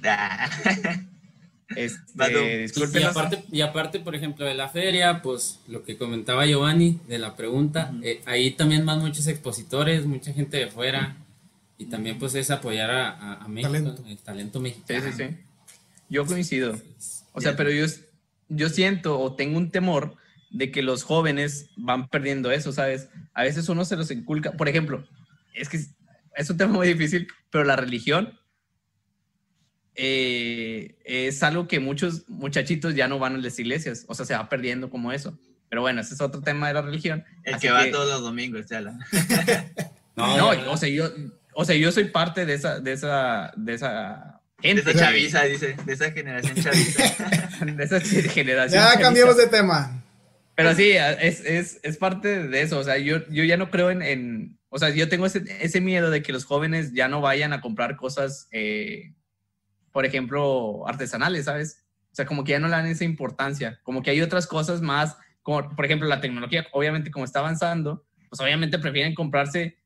Este, 1.76 3.00
y, 3.00 3.04
aparte, 3.04 3.44
y 3.50 3.62
aparte, 3.62 4.00
por 4.02 4.16
ejemplo, 4.16 4.46
de 4.46 4.54
la 4.54 4.68
feria, 4.68 5.22
pues 5.22 5.62
lo 5.70 5.84
que 5.84 5.98
comentaba 5.98 6.46
Giovanni 6.46 7.00
de 7.08 7.20
la 7.20 7.38
pregunta, 7.38 7.94
eh, 8.04 8.22
ahí 8.26 8.52
también 8.52 8.86
van 8.86 9.00
muchos 9.00 9.28
expositores, 9.28 10.06
mucha 10.06 10.34
gente 10.34 10.58
de 10.58 10.68
fuera, 10.68 11.16
y 11.78 11.86
también 11.86 12.20
pues 12.20 12.36
es 12.36 12.52
apoyar 12.52 12.92
a, 12.92 13.48
México, 13.48 13.96
el 14.06 14.18
talento 14.18 14.60
mexicano. 14.60 15.06
Sí, 15.06 15.12
sí, 15.18 15.24
sí. 15.30 15.38
Yo 16.10 16.26
coincido. 16.26 16.78
O 17.34 17.42
sea, 17.42 17.56
pero 17.56 17.70
yo, 17.70 17.86
yo 18.48 18.70
siento 18.70 19.20
o 19.20 19.36
tengo 19.36 19.58
un 19.58 19.72
temor 19.72 20.16
de 20.52 20.72
que 20.72 20.84
los 20.84 21.04
jóvenes 21.04 21.70
van 21.76 22.08
perdiendo 22.08 22.52
eso, 22.52 22.72
¿sabes? 22.72 23.10
A 23.34 23.44
veces 23.44 23.68
uno 23.70 23.84
se 23.86 23.98
los 23.98 24.12
inculca. 24.12 24.52
Por 24.52 24.70
ejemplo, 24.70 25.06
es 25.54 25.68
que 25.68 25.80
es 26.36 26.50
un 26.50 26.58
tema 26.58 26.74
muy 26.74 26.88
difícil, 26.88 27.28
pero 27.50 27.64
la 27.64 27.76
religión 27.76 28.40
eh, 29.96 30.96
es 31.04 31.42
algo 31.44 31.68
que 31.68 31.80
muchos 31.80 32.28
muchachitos 32.30 32.96
ya 32.96 33.08
no 33.08 33.20
van 33.20 33.36
a 33.36 33.40
las 33.40 33.60
iglesias, 33.60 34.06
o 34.08 34.16
sea, 34.16 34.26
se 34.26 34.36
va 34.36 34.50
perdiendo 34.50 34.90
como 34.90 35.12
eso. 35.12 35.38
Pero 35.70 35.82
bueno, 35.82 36.02
ese 36.02 36.14
es 36.14 36.22
otro 36.22 36.42
tema 36.42 36.68
de 36.68 36.76
la 36.76 36.82
religión. 36.84 37.24
El 37.44 37.58
que 37.58 37.72
va 37.72 37.90
todos 37.90 38.08
los 38.08 38.22
domingos, 38.22 38.68
chala. 38.68 38.96
no, 40.16 40.38
no, 40.38 40.72
o 40.72 40.78
sea, 40.78 40.88
yo, 40.88 41.10
o 41.56 41.66
sea, 41.66 41.76
yo 41.76 41.92
soy 41.92 42.06
parte 42.06 42.46
de 42.46 42.54
esa, 42.54 42.80
de 42.80 42.94
esa, 42.94 43.52
de 43.58 43.74
esa 43.74 44.33
gente. 44.64 44.82
De 44.82 44.92
esa 44.92 45.00
chaviza, 45.06 45.44
dice, 45.44 45.76
de 45.86 45.94
esa 45.94 46.12
generación 46.12 46.56
chaviza. 46.64 47.66
de 47.66 47.84
esa 47.84 48.00
generación. 48.00 48.84
Ya 48.84 49.00
cambiamos 49.00 49.38
de 49.38 49.48
tema. 49.48 50.04
Pero 50.56 50.74
sí, 50.74 50.92
es, 50.92 51.42
es, 51.42 51.80
es, 51.84 51.98
parte 51.98 52.48
de 52.48 52.62
eso, 52.62 52.80
o 52.80 52.84
sea, 52.84 52.98
yo, 52.98 53.28
yo 53.30 53.44
ya 53.44 53.58
no 53.58 53.72
creo 53.72 53.90
en, 53.90 54.04
en 54.04 54.60
o 54.70 54.78
sea, 54.78 54.90
yo 54.90 55.10
tengo 55.10 55.26
ese, 55.26 55.44
ese, 55.62 55.82
miedo 55.82 56.12
de 56.12 56.22
que 56.22 56.32
los 56.32 56.46
jóvenes 56.46 56.94
ya 56.94 57.08
no 57.08 57.22
vayan 57.22 57.54
a 57.54 57.62
comprar 57.62 57.96
cosas 57.96 58.48
eh, 58.52 59.14
por 59.94 60.06
ejemplo, 60.06 60.86
artesanales, 60.88 61.46
¿sabes? 61.46 61.86
O 62.12 62.16
sea, 62.16 62.26
como 62.26 62.44
que 62.44 62.52
ya 62.52 62.60
no 62.60 62.68
le 62.68 62.74
dan 62.74 62.88
esa 62.88 63.06
importancia, 63.06 63.80
como 63.84 64.02
que 64.02 64.10
hay 64.10 64.22
otras 64.22 64.48
cosas 64.48 64.82
más, 64.82 65.18
como 65.44 65.76
por 65.76 65.86
ejemplo 65.86 66.08
la 66.08 66.20
tecnología, 66.20 66.68
obviamente 66.74 67.12
como 67.12 67.24
está 67.24 67.40
avanzando, 67.40 68.04
pues 68.30 68.42
obviamente 68.42 68.80
prefieren 68.80 69.14
comprarse 69.14 69.78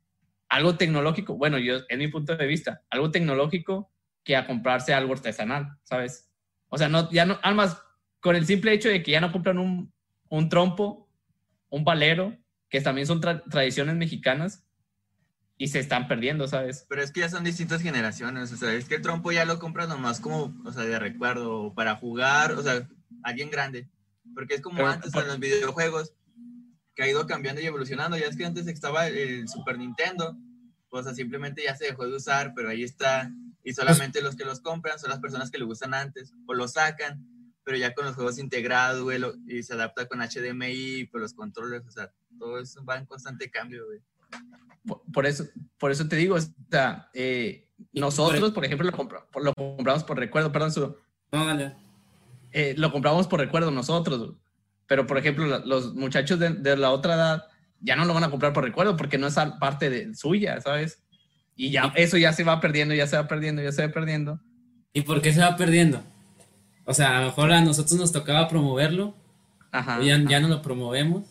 algo 0.50 0.78
tecnológico, 0.78 1.36
bueno, 1.36 1.60
yo, 1.60 1.80
en 1.90 2.00
mi 2.00 2.08
punto 2.08 2.36
de 2.36 2.48
vista, 2.48 2.82
algo 2.90 3.12
tecnológico 3.12 3.92
que 4.28 4.36
a 4.36 4.46
comprarse 4.46 4.94
algo 4.94 5.14
artesanal, 5.14 5.78
¿sabes? 5.84 6.30
O 6.68 6.78
sea, 6.78 6.90
no, 6.90 7.10
ya 7.12 7.26
no, 7.26 7.40
además, 7.42 7.82
con 8.20 8.36
el 8.36 8.46
simple 8.46 8.74
hecho 8.74 8.90
de 8.90 9.02
que 9.02 9.12
ya 9.12 9.22
no 9.22 9.32
compran 9.32 9.58
un, 9.58 9.94
un 10.28 10.50
trompo, 10.50 11.10
un 11.70 11.86
valero, 11.86 12.38
que 12.68 12.82
también 12.82 13.08
son 13.08 13.22
tradiciones 13.22 13.96
mexicanas, 13.96 14.66
y 15.58 15.70
se 15.70 15.80
están 15.80 16.10
perdiendo, 16.10 16.46
¿sabes? 16.46 16.86
Pero 16.90 17.02
es 17.02 17.14
que 17.14 17.22
ya 17.22 17.30
son 17.30 17.46
distintas 17.46 17.82
generaciones, 17.82 18.52
o 18.52 18.58
sea, 18.58 18.74
es 18.74 18.90
que 18.90 18.96
el 18.96 19.02
trompo 19.02 19.32
ya 19.32 19.46
lo 19.46 19.60
compras 19.60 19.88
nomás 19.88 20.20
como, 20.20 20.54
o 20.66 20.72
sea, 20.74 20.84
de 20.84 21.00
recuerdo, 21.00 21.74
para 21.74 21.96
jugar, 21.96 22.52
o 22.52 22.62
sea, 22.62 22.86
alguien 23.24 23.50
grande, 23.50 23.90
porque 24.36 24.56
es 24.56 24.62
como 24.62 24.86
antes 24.86 25.16
en 25.16 25.26
los 25.26 25.40
videojuegos, 25.40 26.14
que 26.96 27.04
ha 27.04 27.10
ido 27.10 27.26
cambiando 27.28 27.62
y 27.62 27.66
evolucionando, 27.66 28.18
ya 28.18 28.26
es 28.26 28.36
que 28.36 28.46
antes 28.46 28.68
estaba 28.68 29.08
el 29.08 29.48
Super 29.48 29.78
Nintendo, 29.78 30.36
o 30.90 31.02
sea, 31.02 31.14
simplemente 31.14 31.64
ya 31.64 31.78
se 31.78 31.86
dejó 31.86 32.06
de 32.06 32.18
usar, 32.18 32.52
pero 32.54 32.68
ahí 32.68 32.84
está, 32.84 33.32
y 33.68 33.74
solamente 33.74 34.22
los 34.22 34.36
que 34.36 34.46
los 34.46 34.62
compran 34.62 35.00
son 35.00 35.10
las 35.10 35.20
personas 35.20 35.52
que 35.52 35.58
le 35.58 35.66
gustan 35.66 35.94
antes, 35.94 36.34
o 36.46 36.54
lo 36.54 36.68
sacan, 36.68 37.26
pero 37.64 37.78
ya 37.78 37.94
con 37.94 38.06
los 38.06 38.16
juegos 38.16 38.40
integrados, 38.40 39.02
güey, 39.02 39.22
y 39.48 39.64
se 39.64 39.74
adapta 39.74 40.08
con 40.08 40.20
HDMI, 40.20 41.06
por 41.06 41.22
los 41.22 41.34
controles, 41.34 41.86
o 41.86 41.92
sea, 41.92 42.12
todo 42.40 42.60
eso 42.60 42.84
va 42.86 42.98
en 42.98 43.06
constante 43.06 43.50
cambio, 43.52 43.86
güey 43.86 44.02
por 45.12 45.26
eso, 45.26 45.46
por 45.78 45.92
eso 45.92 46.08
te 46.08 46.16
digo, 46.16 46.36
o 46.36 46.40
sea, 46.72 47.10
eh, 47.14 47.68
nosotros, 47.94 48.52
por 48.52 48.66
ejemplo, 48.66 48.90
lo, 48.90 49.42
lo, 49.42 49.54
compramos 49.54 50.04
por 50.04 50.18
recuerdo, 50.18 50.52
perdón, 50.52 50.72
su, 50.72 50.96
eh, 52.52 52.74
lo 52.78 52.92
compramos 52.92 53.28
por 53.28 53.40
recuerdo 53.40 53.72
nosotros, 53.72 54.34
pero 54.88 55.06
por 55.06 55.18
ejemplo, 55.18 55.60
los 55.66 55.94
muchachos 55.94 56.40
de, 56.40 56.78
la 56.78 56.92
otra 56.92 57.16
edad 57.16 57.44
ya 57.82 57.96
no 57.96 58.06
lo 58.06 58.14
van 58.14 58.24
a 58.24 58.32
comprar 58.32 58.54
por 58.54 58.64
recuerdo 58.64 58.96
porque 58.96 59.18
no 59.18 59.28
es 59.28 59.36
parte 59.60 59.90
de 59.90 60.16
suya, 60.16 60.60
¿sabes? 60.62 61.04
Y 61.58 61.72
ya 61.72 61.92
eso 61.96 62.18
ya 62.18 62.32
se 62.32 62.46
va 62.46 62.62
perdiendo, 62.62 62.96
ya 62.96 63.08
se 63.08 63.18
va 63.18 63.28
perdiendo, 63.28 63.62
ya 63.62 63.74
se 63.74 63.86
va 63.86 63.92
perdiendo. 63.92 64.40
¿Y 64.94 65.02
por 65.02 65.22
qué 65.22 65.34
se 65.34 65.42
va 65.42 65.58
perdiendo? 65.58 66.02
O 66.86 66.94
sea, 66.94 67.18
a 67.18 67.20
lo 67.22 67.26
mejor 67.28 67.52
a 67.52 67.62
nosotros 67.62 68.00
nos 68.00 68.14
tocaba 68.14 68.48
promoverlo, 68.48 69.14
Ajá, 69.72 70.00
ya, 70.02 70.18
ya 70.24 70.40
no 70.40 70.48
lo 70.48 70.62
promovemos 70.62 71.26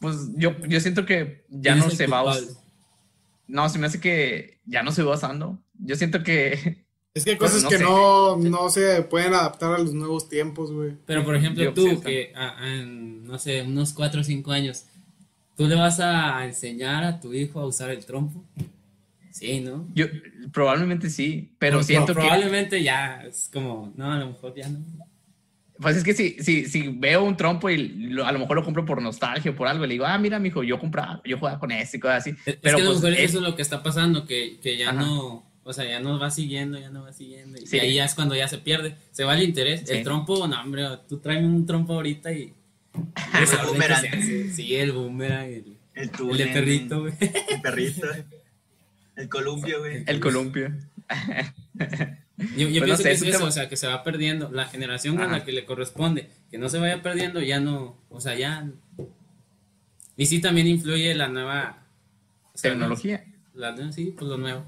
pues 0.00 0.30
yo, 0.34 0.56
yo 0.66 0.80
siento 0.80 1.04
que 1.04 1.44
ya 1.50 1.74
no 1.76 1.90
se 1.90 2.06
va 2.06 2.24
No, 3.46 3.68
se 3.68 3.78
me 3.78 3.86
hace 3.86 4.00
que 4.00 4.60
ya 4.64 4.82
no 4.82 4.92
se 4.92 5.02
va 5.02 5.14
usando. 5.14 5.58
Yo 5.78 5.94
siento 5.94 6.22
que. 6.22 6.84
Es 7.12 7.24
que 7.24 7.30
hay 7.30 7.36
pues, 7.36 7.50
cosas 7.50 7.68
que 7.68 7.80
no, 7.80 8.36
no 8.36 8.70
se 8.70 9.02
pueden 9.02 9.34
adaptar 9.34 9.74
a 9.74 9.78
los 9.78 9.92
nuevos 9.92 10.28
tiempos, 10.28 10.70
güey. 10.70 10.92
Pero 11.06 11.24
por 11.24 11.34
ejemplo, 11.34 11.74
tú, 11.74 12.00
que 12.00 12.32
en, 12.62 13.24
no 13.24 13.36
sé, 13.36 13.62
unos 13.62 13.92
4 13.94 14.20
o 14.20 14.22
5 14.22 14.52
años, 14.52 14.84
¿tú 15.60 15.66
le 15.66 15.74
vas 15.74 16.00
a 16.00 16.42
enseñar 16.46 17.04
a 17.04 17.20
tu 17.20 17.34
hijo 17.34 17.60
a 17.60 17.66
usar 17.66 17.90
el 17.90 18.02
trompo? 18.06 18.42
Sí, 19.30 19.60
¿no? 19.60 19.86
Yo, 19.92 20.06
probablemente 20.54 21.10
sí, 21.10 21.52
pero 21.58 21.76
pues, 21.76 21.86
siento 21.86 22.14
que. 22.14 22.20
Probablemente 22.20 22.82
ya 22.82 23.24
es 23.28 23.50
como, 23.52 23.92
no, 23.94 24.10
a 24.10 24.16
lo 24.16 24.28
mejor 24.28 24.54
ya 24.54 24.70
no. 24.70 24.78
Pues 25.78 25.98
es 25.98 26.04
que 26.04 26.14
si, 26.14 26.38
si, 26.42 26.64
si 26.64 26.88
veo 26.88 27.22
un 27.24 27.36
trompo 27.36 27.68
y 27.68 28.10
a 28.24 28.32
lo 28.32 28.38
mejor 28.38 28.56
lo 28.56 28.64
compro 28.64 28.86
por 28.86 29.02
nostalgia 29.02 29.50
o 29.50 29.54
por 29.54 29.68
algo, 29.68 29.84
le 29.84 29.92
digo, 29.92 30.06
ah, 30.06 30.16
mira, 30.16 30.38
mijo, 30.38 30.62
yo 30.62 30.78
compraba, 30.78 31.20
yo 31.26 31.36
jugaba 31.36 31.58
con 31.58 31.72
ese 31.72 31.98
y 31.98 32.00
cosas 32.00 32.26
así. 32.26 32.34
Pero 32.62 32.78
pues, 32.78 33.18
eso 33.18 33.36
es 33.38 33.44
lo 33.44 33.54
que 33.54 33.60
está 33.60 33.82
pasando, 33.82 34.24
que, 34.24 34.60
que 34.62 34.78
ya 34.78 34.92
no, 34.92 35.44
o 35.62 35.72
sea, 35.74 35.84
ya 35.84 36.00
no 36.00 36.18
va 36.18 36.30
siguiendo, 36.30 36.78
ya 36.78 36.88
no 36.88 37.02
va 37.02 37.12
siguiendo. 37.12 37.58
Y 37.70 37.78
ahí 37.78 37.96
ya 37.96 38.06
es 38.06 38.14
cuando 38.14 38.34
ya 38.34 38.48
se 38.48 38.56
pierde, 38.56 38.96
se 39.10 39.24
va 39.24 39.34
el 39.34 39.42
interés. 39.42 39.90
El 39.90 40.04
trompo, 40.04 40.48
no, 40.48 40.58
hombre, 40.58 40.86
tú 41.06 41.18
tráeme 41.18 41.48
un 41.48 41.66
trompo 41.66 41.92
ahorita 41.92 42.32
y. 42.32 42.54
el 42.94 43.66
boomerang. 43.66 44.52
Sí, 44.52 44.74
el 44.76 44.92
boomerang. 44.92 45.48
El, 45.48 45.78
el, 45.94 46.10
el 46.30 46.36
de 46.38 46.46
perrito, 46.46 47.00
güey. 47.00 47.14
El 47.20 47.60
perrito. 47.60 48.06
El 49.16 49.28
columpio, 49.28 49.80
güey. 49.80 50.04
El 50.06 50.20
columpio. 50.20 50.72
Yo, 52.56 52.68
yo 52.68 52.80
pues 52.80 53.02
pienso 53.02 53.02
que 53.02 53.10
es 53.12 53.22
eso, 53.22 53.44
o 53.44 53.50
sea, 53.50 53.68
que 53.68 53.76
se 53.76 53.86
va 53.86 54.02
perdiendo. 54.02 54.50
La 54.50 54.64
generación 54.66 55.20
a 55.20 55.26
la 55.26 55.44
que 55.44 55.52
le 55.52 55.66
corresponde, 55.66 56.30
que 56.50 56.58
no 56.58 56.68
se 56.68 56.78
vaya 56.78 57.02
perdiendo, 57.02 57.40
ya 57.42 57.60
no, 57.60 57.98
o 58.08 58.20
sea, 58.20 58.34
ya. 58.34 58.70
Y 60.16 60.26
sí 60.26 60.40
también 60.40 60.66
influye 60.66 61.14
la 61.14 61.28
nueva 61.28 61.84
tecnología. 62.60 63.24
La, 63.54 63.76
sí, 63.92 64.14
pues 64.16 64.28
lo 64.28 64.38
nuevo. 64.38 64.64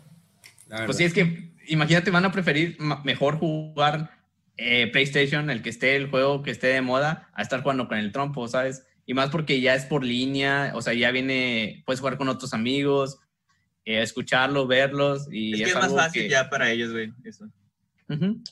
Pues 0.86 0.98
sí, 0.98 1.04
es 1.04 1.14
que 1.14 1.50
imagínate, 1.66 2.10
van 2.10 2.24
a 2.24 2.32
preferir 2.32 2.76
mejor 3.04 3.38
jugar 3.38 4.21
eh, 4.56 4.90
PlayStation, 4.92 5.50
el 5.50 5.62
que 5.62 5.70
esté 5.70 5.96
el 5.96 6.10
juego 6.10 6.42
que 6.42 6.50
esté 6.50 6.68
de 6.68 6.82
moda, 6.82 7.30
a 7.32 7.42
estar 7.42 7.62
jugando 7.62 7.88
con 7.88 7.98
el 7.98 8.12
trompo, 8.12 8.46
¿sabes? 8.48 8.84
Y 9.06 9.14
más 9.14 9.30
porque 9.30 9.60
ya 9.60 9.74
es 9.74 9.84
por 9.84 10.04
línea, 10.04 10.72
o 10.74 10.82
sea, 10.82 10.94
ya 10.94 11.10
viene, 11.10 11.82
puedes 11.86 12.00
jugar 12.00 12.18
con 12.18 12.28
otros 12.28 12.54
amigos, 12.54 13.18
eh, 13.84 14.02
escucharlos, 14.02 14.68
verlos. 14.68 15.26
Y 15.30 15.54
es, 15.54 15.72
que 15.72 15.78
es, 15.78 15.82
más 15.82 15.92
fácil 15.92 16.28
ya 16.28 16.48
para 16.48 16.70
ellos, 16.70 16.92
güey, 16.92 17.12
eso. 17.24 17.50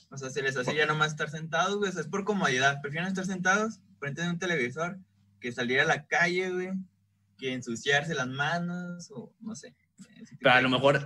O 0.09 0.17
sea, 0.17 0.31
se 0.31 0.41
les 0.41 0.57
hace 0.57 0.75
ya 0.75 0.87
nomás 0.87 1.11
estar 1.11 1.29
sentados, 1.29 1.77
güey. 1.77 1.89
O 1.89 1.93
sea, 1.93 2.01
es 2.01 2.07
por 2.07 2.23
comodidad. 2.23 2.81
Prefieren 2.81 3.07
estar 3.07 3.25
sentados 3.25 3.79
frente 3.99 4.23
a 4.23 4.29
un 4.29 4.39
televisor 4.39 4.97
que 5.39 5.51
salir 5.51 5.79
a 5.79 5.85
la 5.85 6.07
calle, 6.07 6.49
güey. 6.49 6.71
Que 7.37 7.53
ensuciarse 7.53 8.15
las 8.15 8.27
manos 8.27 9.11
o 9.11 9.31
no 9.39 9.55
sé. 9.55 9.75
Pero 10.39 10.51
a 10.51 10.61
lo 10.61 10.69
mejor 10.69 11.05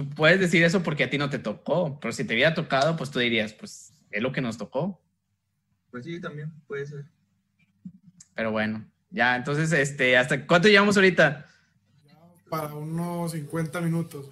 tú 0.00 0.08
puedes 0.08 0.40
decir 0.40 0.62
eso 0.64 0.82
porque 0.82 1.04
a 1.04 1.10
ti 1.10 1.18
no 1.18 1.28
te 1.28 1.38
tocó. 1.38 1.98
Pero 2.00 2.12
si 2.12 2.24
te 2.24 2.34
hubiera 2.34 2.54
tocado, 2.54 2.96
pues 2.96 3.10
tú 3.10 3.18
dirías, 3.18 3.52
pues 3.52 3.92
es 4.10 4.22
lo 4.22 4.32
que 4.32 4.40
nos 4.40 4.56
tocó. 4.56 5.00
Pues 5.90 6.04
sí, 6.04 6.20
también 6.20 6.50
puede 6.66 6.86
ser. 6.86 7.04
Pero 8.34 8.50
bueno, 8.50 8.86
ya, 9.10 9.36
entonces, 9.36 9.72
este, 9.72 10.16
¿hasta 10.16 10.46
cuánto 10.46 10.68
llevamos 10.68 10.96
ahorita? 10.96 11.46
Para 12.48 12.74
unos 12.74 13.32
50 13.32 13.80
minutos. 13.82 14.30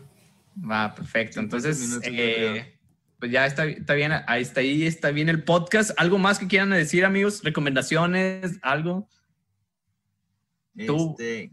Va, 0.58 0.94
perfecto. 0.94 1.40
Entonces, 1.40 2.00
eh, 2.02 2.78
pues 3.18 3.30
ya 3.30 3.44
está, 3.44 3.66
está 3.66 3.94
bien, 3.94 4.12
ahí 4.26 4.42
está, 4.42 4.60
ahí 4.60 4.86
está 4.86 5.10
bien 5.10 5.28
el 5.28 5.44
podcast. 5.44 5.90
¿Algo 5.98 6.18
más 6.18 6.38
que 6.38 6.46
quieran 6.46 6.70
decir, 6.70 7.04
amigos? 7.04 7.42
¿Recomendaciones? 7.44 8.58
¿Algo? 8.62 9.08
¿Tú? 10.86 11.10
Este, 11.10 11.52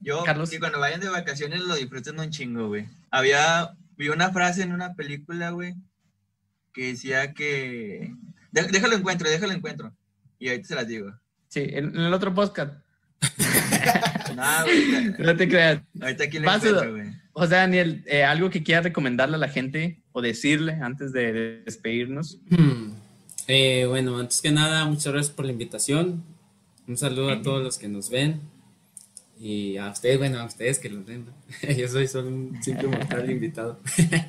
yo, 0.00 0.24
Carlos? 0.24 0.50
que 0.50 0.58
cuando 0.58 0.80
vayan 0.80 1.00
de 1.00 1.08
vacaciones 1.08 1.60
lo 1.60 1.76
disfruten 1.76 2.18
un 2.18 2.30
chingo, 2.30 2.66
güey. 2.66 2.88
Había, 3.12 3.76
vi 3.96 4.08
una 4.08 4.32
frase 4.32 4.62
en 4.62 4.72
una 4.72 4.94
película, 4.94 5.50
güey, 5.50 5.74
que 6.72 6.86
decía 6.86 7.34
que... 7.34 8.12
Déjalo 8.50 8.96
encuentro, 8.96 9.30
déjalo 9.30 9.52
encuentro. 9.52 9.94
Y 10.38 10.48
ahorita 10.48 10.68
se 10.68 10.74
las 10.74 10.88
digo. 10.88 11.12
Sí, 11.48 11.60
en, 11.68 11.94
el 11.94 12.12
otro 12.12 12.34
podcast. 12.34 12.74
no, 14.34 14.64
güey. 14.64 15.14
No 15.18 15.36
te 15.36 15.46
creas. 15.46 15.82
Ahorita 16.00 16.24
aquí 16.24 16.38
lo 16.38 16.52
encuentro, 16.52 16.90
güey. 16.92 17.22
O 17.34 17.46
sea, 17.46 17.58
Daniel, 17.58 18.02
eh, 18.06 18.24
algo 18.24 18.50
que 18.50 18.62
quieras 18.62 18.84
recomendarle 18.84 19.36
a 19.36 19.38
la 19.38 19.48
gente 19.48 20.02
o 20.12 20.22
decirle 20.22 20.72
antes 20.82 21.12
de, 21.12 21.62
despedirnos. 21.64 22.40
Hmm. 22.48 22.92
Eh, 23.46 23.84
bueno, 23.88 24.18
antes 24.18 24.40
que 24.40 24.50
nada, 24.50 24.84
muchas 24.86 25.12
gracias 25.12 25.34
por 25.34 25.44
la 25.44 25.52
invitación. 25.52 26.24
Un 26.88 26.96
saludo 26.96 27.30
a 27.30 27.42
todos 27.42 27.62
los 27.62 27.78
que 27.78 27.88
nos 27.88 28.10
ven. 28.10 28.40
Y 29.42 29.76
a 29.76 29.90
ustedes, 29.90 30.18
bueno, 30.18 30.38
a 30.38 30.44
ustedes 30.44 30.78
que 30.78 30.88
los 30.88 31.04
ven. 31.06 31.26
Yo 31.76 31.88
soy 31.88 32.06
solo 32.06 32.28
un 32.28 32.62
simple 32.62 32.86
mortal 32.86 33.28
invitado. 33.28 33.80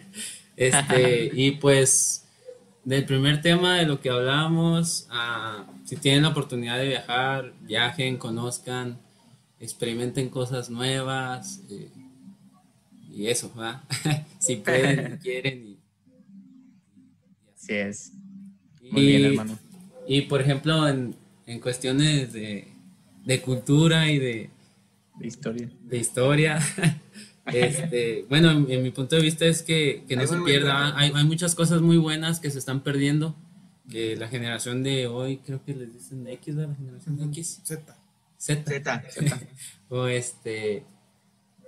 este, 0.57 1.29
y 1.33 1.51
pues, 1.51 2.25
del 2.83 3.05
primer 3.05 3.39
tema 3.39 3.77
de 3.77 3.85
lo 3.85 4.01
que 4.01 4.09
hablábamos, 4.09 5.07
si 5.85 5.97
tienen 5.97 6.23
la 6.23 6.29
oportunidad 6.29 6.79
de 6.79 6.87
viajar, 6.87 7.53
viajen, 7.61 8.17
conozcan, 8.17 8.97
experimenten 9.59 10.29
cosas 10.29 10.71
nuevas. 10.71 11.61
Eh, 11.69 11.91
y 13.11 13.27
eso, 13.27 13.53
¿verdad? 13.55 13.83
si 14.39 14.55
pueden, 14.55 15.19
quieren. 15.21 15.63
Y, 15.63 15.79
así 17.55 17.73
es. 17.75 18.13
Muy 18.89 19.05
bien, 19.05 19.25
hermano. 19.25 19.59
Y 20.07 20.21
por 20.21 20.41
ejemplo, 20.41 20.87
en, 20.87 21.15
en 21.45 21.59
cuestiones 21.59 22.33
de, 22.33 22.67
de, 23.25 23.41
cultura 23.41 24.09
y 24.09 24.17
de, 24.17 24.49
de 25.15 25.27
historia. 25.27 25.69
De 25.81 25.97
historia. 25.97 26.59
este, 27.47 28.25
bueno, 28.29 28.51
en, 28.51 28.83
mi 28.83 28.91
punto 28.91 29.15
de 29.15 29.21
vista 29.21 29.45
es 29.45 29.61
que, 29.61 30.05
que 30.07 30.15
no 30.15 30.25
se 30.27 30.37
pierda. 30.39 30.97
Hay, 30.97 31.11
hay, 31.13 31.25
muchas 31.25 31.55
cosas 31.55 31.81
muy 31.81 31.97
buenas 31.97 32.39
que 32.39 32.49
se 32.51 32.59
están 32.59 32.81
perdiendo. 32.81 33.35
Que 33.89 34.15
la 34.15 34.27
generación 34.27 34.81
de 34.81 35.07
hoy, 35.07 35.37
creo 35.37 35.63
que 35.63 35.75
les 35.75 35.93
dicen 35.93 36.27
X, 36.27 36.55
¿verdad? 36.55 36.71
La 36.71 36.77
generación 36.77 37.17
de 37.17 37.25
X. 37.25 37.61
Z. 37.63 37.97
Z. 38.37 38.81
Z. 38.81 39.03
o 39.89 40.07
este. 40.07 40.85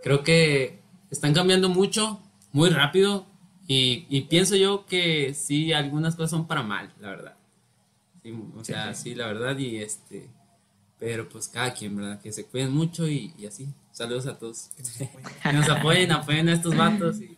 Creo 0.01 0.23
que 0.23 0.79
están 1.11 1.33
cambiando 1.33 1.69
mucho, 1.69 2.21
muy 2.51 2.69
rápido. 2.69 3.25
Y, 3.67 4.05
y 4.09 4.21
pienso 4.21 4.55
yo 4.55 4.85
que 4.85 5.33
sí, 5.33 5.73
algunas 5.73 6.15
cosas 6.15 6.31
son 6.31 6.47
para 6.47 6.61
mal, 6.61 6.93
la 6.99 7.09
verdad 7.09 7.35
o 8.57 8.63
sea, 8.63 8.93
sí, 8.93 9.15
la 9.15 9.27
verdad, 9.27 9.57
y 9.57 9.77
este, 9.77 10.29
pero 10.99 11.27
pues 11.27 11.47
cada 11.47 11.73
quien, 11.73 11.95
¿verdad? 11.95 12.21
Que 12.21 12.31
se 12.31 12.45
cuiden 12.45 12.71
mucho 12.71 13.07
y, 13.07 13.33
así. 13.47 13.67
Saludos 13.91 14.27
a 14.27 14.37
todos. 14.37 14.69
Que 15.43 15.53
nos 15.53 15.69
apoyen, 15.69 16.11
apoyen 16.11 16.49
a 16.49 16.53
estos 16.53 16.75
vatos 16.75 17.21
y 17.21 17.37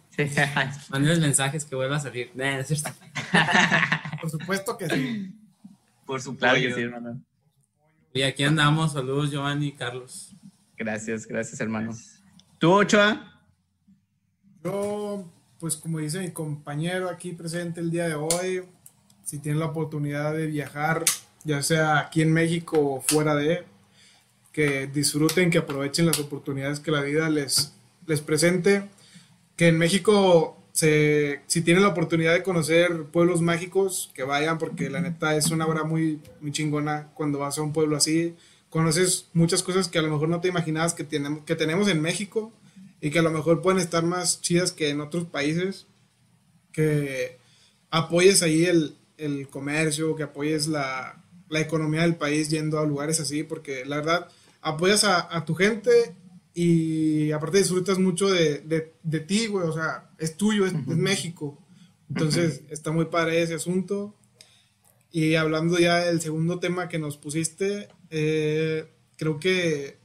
manden 0.90 1.22
mensajes 1.22 1.66
que 1.66 1.76
vuelva 1.76 1.98
a 1.98 2.00
salir. 2.00 2.32
Por 4.22 4.30
supuesto 4.30 4.78
que 4.78 4.90
sí. 4.90 5.36
Por 6.06 6.22
supuesto 6.22 6.56
que 6.56 6.74
sí, 6.74 6.82
hermano. 6.82 7.22
Y 8.14 8.24
aquí 8.24 8.44
andamos. 8.44 8.94
Saludos, 8.94 9.30
Giovanni 9.30 9.68
y 9.68 9.72
Carlos. 9.74 10.32
Gracias, 10.76 11.28
gracias, 11.28 11.60
hermano. 11.60 11.92
¿Tú, 12.58 12.72
Ochoa? 12.72 13.42
Yo, 14.64 15.32
pues 15.60 15.76
como 15.76 16.00
dice 16.00 16.20
mi 16.20 16.32
compañero 16.32 17.10
aquí 17.10 17.34
presente 17.34 17.82
el 17.82 17.92
día 17.92 18.08
de 18.08 18.16
hoy, 18.16 18.64
si 19.24 19.40
tienen 19.40 19.60
la 19.60 19.68
oportunidad 19.68 20.34
de 20.34 20.48
viajar, 20.48 21.04
ya 21.44 21.62
sea 21.64 22.00
aquí 22.00 22.22
en 22.22 22.34
México 22.34 22.78
o 22.80 23.02
fuera 23.02 23.36
de, 23.36 23.64
que 24.58 24.88
disfruten, 24.88 25.52
que 25.52 25.60
aprovechen 25.60 26.08
las 26.08 26.20
oportunidades 26.20 26.80
que 26.80 26.90
la 26.90 27.02
vida 27.02 27.30
les, 27.30 27.74
les 28.08 28.22
presente. 28.22 28.90
Que 29.56 29.68
en 29.68 29.78
México, 29.78 30.58
se, 30.72 31.42
si 31.46 31.62
tienen 31.62 31.84
la 31.84 31.90
oportunidad 31.90 32.34
de 32.34 32.42
conocer 32.42 33.04
pueblos 33.12 33.42
mágicos, 33.42 34.10
que 34.16 34.24
vayan, 34.24 34.58
porque 34.58 34.90
la 34.90 35.00
neta 35.00 35.36
es 35.36 35.52
una 35.52 35.68
hora 35.68 35.84
muy, 35.84 36.20
muy 36.42 36.52
chingona 36.52 37.12
cuando 37.14 37.38
vas 37.38 37.60
a 37.60 37.62
un 37.62 37.72
pueblo 37.72 37.96
así. 37.98 38.36
Conoces 38.72 39.28
muchas 39.34 39.62
cosas 39.62 39.90
que 39.90 40.00
a 40.00 40.02
lo 40.02 40.10
mejor 40.10 40.28
no 40.28 40.42
te 40.42 40.48
imaginabas 40.48 40.96
que 40.96 41.04
tenemos, 41.04 41.44
que 41.44 41.56
tenemos 41.56 41.88
en 41.88 42.02
México 42.02 42.52
y 43.00 43.12
que 43.12 43.20
a 43.20 43.24
lo 43.24 43.30
mejor 43.30 43.62
pueden 43.62 43.80
estar 43.80 44.04
más 44.04 44.42
chidas 44.42 44.72
que 44.72 44.90
en 44.90 45.02
otros 45.02 45.26
países. 45.26 45.86
Que 46.72 47.38
apoyes 47.92 48.42
ahí 48.42 48.66
el, 48.66 48.96
el 49.18 49.48
comercio, 49.50 50.16
que 50.16 50.24
apoyes 50.24 50.68
la, 50.68 51.24
economía 51.52 52.02
del 52.02 52.16
país 52.16 52.50
yendo 52.50 52.80
a 52.80 52.86
lugares 52.86 53.20
así, 53.20 53.44
porque 53.44 53.86
la 53.86 53.98
verdad 53.98 54.28
apoyas 54.62 55.04
a, 55.04 55.46
tu 55.46 55.56
gente 55.56 56.16
y 56.54 57.32
aparte 57.32 57.60
disfrutas 57.60 58.00
mucho 58.00 58.28
de, 58.28 58.94
ti, 59.28 59.48
güey, 59.48 59.68
o 59.68 59.74
sea, 59.74 60.10
es 60.18 60.36
tuyo, 60.36 60.66
es, 60.66 60.74
México. 60.88 61.58
Entonces 62.10 62.64
está 62.70 62.92
muy 62.92 63.06
padre 63.06 63.42
ese 63.42 63.56
asunto. 63.56 64.16
Y 65.12 65.36
hablando 65.36 65.80
ya 65.80 65.98
del 65.98 66.22
segundo 66.22 66.60
tema 66.60 66.90
que 66.90 67.00
nos 67.00 67.18
pusiste, 67.18 67.88
eh, 68.10 68.92
creo 69.18 69.40
que 69.40 69.98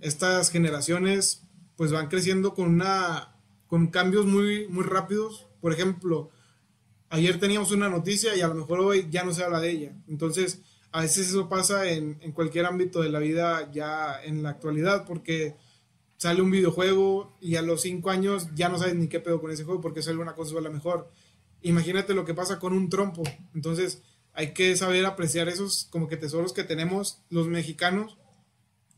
estas 0.00 0.50
generaciones 0.50 1.42
pues 1.76 1.92
van 1.92 2.08
creciendo 2.08 2.54
con 2.54 2.68
una 2.68 3.36
con 3.66 3.88
cambios 3.88 4.26
muy 4.26 4.68
muy 4.68 4.84
rápidos. 4.84 5.46
Por 5.60 5.72
ejemplo, 5.72 6.30
ayer 7.10 7.38
teníamos 7.38 7.72
una 7.72 7.88
noticia 7.88 8.34
y 8.36 8.40
a 8.40 8.48
lo 8.48 8.54
mejor 8.54 8.80
hoy 8.80 9.08
ya 9.10 9.24
no 9.24 9.32
se 9.32 9.44
habla 9.44 9.60
de 9.60 9.70
ella. 9.70 9.92
Entonces, 10.08 10.60
a 10.92 11.02
veces 11.02 11.28
eso 11.28 11.48
pasa 11.48 11.90
en, 11.90 12.14
cualquier 12.32 12.66
ámbito 12.66 13.02
de 13.02 13.10
la 13.10 13.18
vida 13.18 13.70
ya 13.72 14.22
en 14.22 14.42
la 14.42 14.50
actualidad, 14.50 15.04
porque 15.04 15.56
sale 16.16 16.40
un 16.40 16.50
videojuego 16.50 17.36
y 17.40 17.56
a 17.56 17.62
los 17.62 17.82
cinco 17.82 18.10
años 18.10 18.48
ya 18.54 18.68
no 18.68 18.78
sabes 18.78 18.94
ni 18.94 19.08
qué 19.08 19.20
pedo 19.20 19.40
con 19.40 19.50
ese 19.50 19.64
juego 19.64 19.80
porque 19.80 20.02
sale 20.02 20.18
una 20.18 20.34
cosa 20.34 20.58
la 20.60 20.70
mejor. 20.70 21.10
Imagínate 21.62 22.14
lo 22.14 22.24
que 22.24 22.34
pasa 22.34 22.58
con 22.58 22.72
un 22.72 22.88
trompo. 22.88 23.22
Entonces, 23.54 24.02
hay 24.32 24.52
que 24.52 24.76
saber 24.76 25.04
apreciar 25.06 25.48
esos 25.48 25.86
como 25.90 26.08
que 26.08 26.16
tesoros 26.16 26.52
que 26.52 26.64
tenemos 26.64 27.22
los 27.30 27.48
mexicanos 27.48 28.18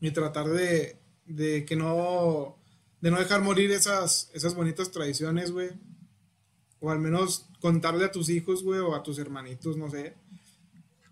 y 0.01 0.11
tratar 0.11 0.47
de, 0.47 0.97
de 1.25 1.65
que 1.65 1.75
no 1.75 2.57
de 3.01 3.11
no 3.11 3.19
dejar 3.19 3.41
morir 3.41 3.71
esas, 3.71 4.29
esas 4.33 4.55
bonitas 4.55 4.91
tradiciones, 4.91 5.51
güey. 5.51 5.69
O 6.79 6.91
al 6.91 6.99
menos 6.99 7.45
contarle 7.59 8.05
a 8.05 8.11
tus 8.11 8.29
hijos, 8.29 8.63
güey, 8.63 8.79
o 8.79 8.95
a 8.95 9.03
tus 9.03 9.19
hermanitos, 9.19 9.77
no 9.77 9.89
sé, 9.89 10.13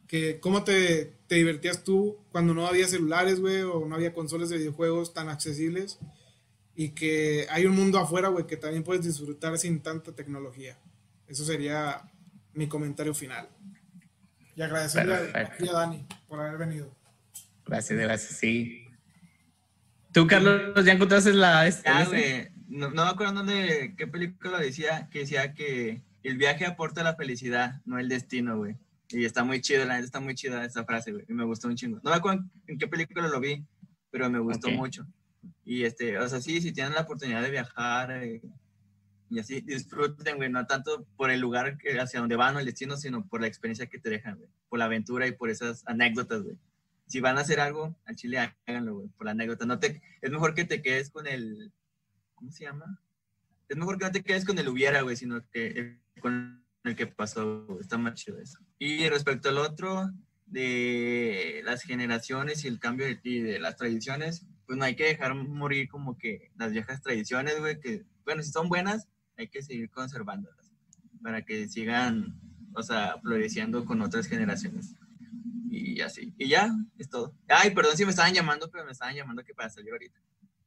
que 0.07 0.39
cómo 0.39 0.63
te, 0.63 1.13
te 1.27 1.35
divertías 1.35 1.83
tú 1.83 2.17
cuando 2.31 2.53
no 2.53 2.65
había 2.65 2.87
celulares, 2.87 3.39
güey, 3.39 3.61
o 3.61 3.85
no 3.85 3.95
había 3.95 4.13
consolas 4.13 4.49
de 4.49 4.57
videojuegos 4.57 5.13
tan 5.13 5.29
accesibles, 5.29 5.99
y 6.75 6.89
que 6.89 7.47
hay 7.49 7.65
un 7.65 7.75
mundo 7.75 7.99
afuera, 7.99 8.29
güey, 8.29 8.45
que 8.45 8.55
también 8.55 8.83
puedes 8.83 9.03
disfrutar 9.03 9.57
sin 9.57 9.81
tanta 9.81 10.13
tecnología. 10.13 10.77
Eso 11.27 11.43
sería 11.43 12.03
mi 12.53 12.67
comentario 12.67 13.13
final. 13.13 13.49
Y 14.55 14.61
agradecerle 14.61 15.15
a, 15.15 15.73
Dani 15.73 16.05
por 16.27 16.39
haber 16.39 16.57
venido. 16.57 16.95
Gracias, 17.65 17.99
gracias, 17.99 18.39
sí. 18.39 18.85
¿Tú, 20.13 20.25
Carlos, 20.25 20.83
ya 20.85 20.93
encontraste 20.93 21.33
la... 21.33 21.67
Este, 21.67 21.89
este? 22.01 22.51
No, 22.67 22.89
no 22.89 23.05
me 23.05 23.09
acuerdo 23.09 23.33
dónde, 23.33 23.95
qué 23.97 24.07
película 24.07 24.59
decía, 24.59 25.09
que 25.09 25.19
decía 25.19 25.53
que 25.53 26.03
el 26.23 26.37
viaje 26.37 26.65
aporta 26.65 27.03
la 27.03 27.15
felicidad, 27.15 27.81
no 27.85 27.99
el 27.99 28.09
destino, 28.09 28.57
güey. 28.57 28.75
Y 29.09 29.23
está 29.23 29.43
muy 29.43 29.61
chido, 29.61 29.85
la 29.85 29.99
está 29.99 30.19
muy 30.19 30.35
chida 30.35 30.65
esa 30.65 30.83
frase, 30.83 31.13
güey. 31.13 31.25
Y 31.29 31.33
me 31.33 31.45
gustó 31.45 31.67
un 31.69 31.75
chingo. 31.75 31.99
No 32.03 32.11
me 32.11 32.17
acuerdo 32.17 32.43
en 32.67 32.77
qué 32.77 32.87
película 32.87 33.27
lo 33.27 33.39
vi, 33.39 33.65
pero 34.11 34.29
me 34.29 34.39
gustó 34.39 34.69
mucho. 34.69 35.07
Y 35.63 35.83
este, 35.83 36.17
o 36.17 36.27
sea, 36.27 36.41
sí, 36.41 36.61
si 36.61 36.73
tienen 36.73 36.93
la 36.93 37.01
oportunidad 37.01 37.41
de 37.41 37.51
viajar 37.51 38.11
eh, 38.11 38.41
y 39.29 39.39
así, 39.39 39.61
disfruten, 39.61 40.37
güey, 40.37 40.49
no 40.49 40.65
tanto 40.65 41.05
por 41.15 41.31
el 41.31 41.39
lugar 41.39 41.77
hacia 42.01 42.19
donde 42.19 42.35
van 42.35 42.55
o 42.55 42.59
el 42.59 42.65
destino, 42.65 42.97
sino 42.97 43.25
por 43.25 43.41
la 43.41 43.47
experiencia 43.47 43.87
que 43.87 43.99
te 43.99 44.09
dejan, 44.09 44.37
güey. 44.37 44.49
Por 44.69 44.79
la 44.79 44.85
aventura 44.85 45.27
y 45.27 45.31
por 45.31 45.49
esas 45.49 45.83
anécdotas, 45.87 46.43
güey. 46.43 46.57
Si 47.07 47.21
van 47.21 47.37
a 47.37 47.41
hacer 47.41 47.61
algo, 47.61 47.95
al 48.05 48.15
chile 48.15 48.53
háganlo, 48.65 48.95
güey, 48.95 49.07
por 49.09 49.25
la 49.25 49.31
anécdota. 49.31 49.65
No 49.65 49.79
te, 49.79 50.01
es 50.21 50.31
mejor 50.31 50.53
que 50.53 50.65
te 50.65 50.81
quedes 50.81 51.09
con 51.09 51.27
el, 51.27 51.71
¿cómo 52.37 52.51
se 52.51 52.63
llama? 52.63 53.01
Es 53.67 53.75
mejor 53.75 53.97
que 53.97 54.05
no 54.05 54.11
te 54.11 54.23
quedes 54.23 54.45
con 54.45 54.57
el 54.57 54.69
hubiera, 54.69 55.01
güey, 55.01 55.17
sino 55.17 55.41
que 55.49 55.99
con 56.21 56.63
el 56.85 56.95
que 56.95 57.07
pasó. 57.07 57.77
Está 57.81 57.97
más 57.97 58.13
chido 58.13 58.39
eso. 58.39 58.59
Y 58.79 59.09
respecto 59.09 59.49
al 59.49 59.57
otro, 59.57 60.09
de 60.45 61.61
las 61.65 61.83
generaciones 61.83 62.63
y 62.63 62.67
el 62.69 62.79
cambio 62.79 63.05
de, 63.05 63.15
de 63.15 63.59
las 63.59 63.75
tradiciones, 63.75 64.45
pues 64.65 64.77
no 64.77 64.85
hay 64.85 64.95
que 64.95 65.05
dejar 65.05 65.35
morir 65.35 65.89
como 65.89 66.17
que 66.17 66.51
las 66.57 66.71
viejas 66.71 67.01
tradiciones, 67.01 67.59
güey, 67.59 67.79
que, 67.79 68.05
bueno, 68.25 68.41
si 68.41 68.51
son 68.51 68.69
buenas, 68.69 69.07
hay 69.37 69.49
que 69.49 69.61
seguir 69.61 69.89
conservándolas 69.89 70.71
para 71.21 71.43
que 71.43 71.67
sigan, 71.67 72.39
o 72.73 72.81
sea, 72.81 73.17
floreciendo 73.21 73.85
con 73.85 74.01
otras 74.01 74.27
generaciones. 74.27 74.95
Y 75.69 75.99
así. 76.01 76.33
Y 76.37 76.47
ya, 76.47 76.73
es 76.97 77.09
todo. 77.09 77.35
Ay, 77.47 77.71
perdón 77.71 77.97
si 77.97 78.05
me 78.05 78.11
estaban 78.11 78.33
llamando, 78.33 78.69
pero 78.71 78.85
me 78.85 78.91
estaban 78.91 79.15
llamando 79.15 79.43
que 79.43 79.53
para 79.53 79.69
salir 79.69 79.91
ahorita. 79.91 80.19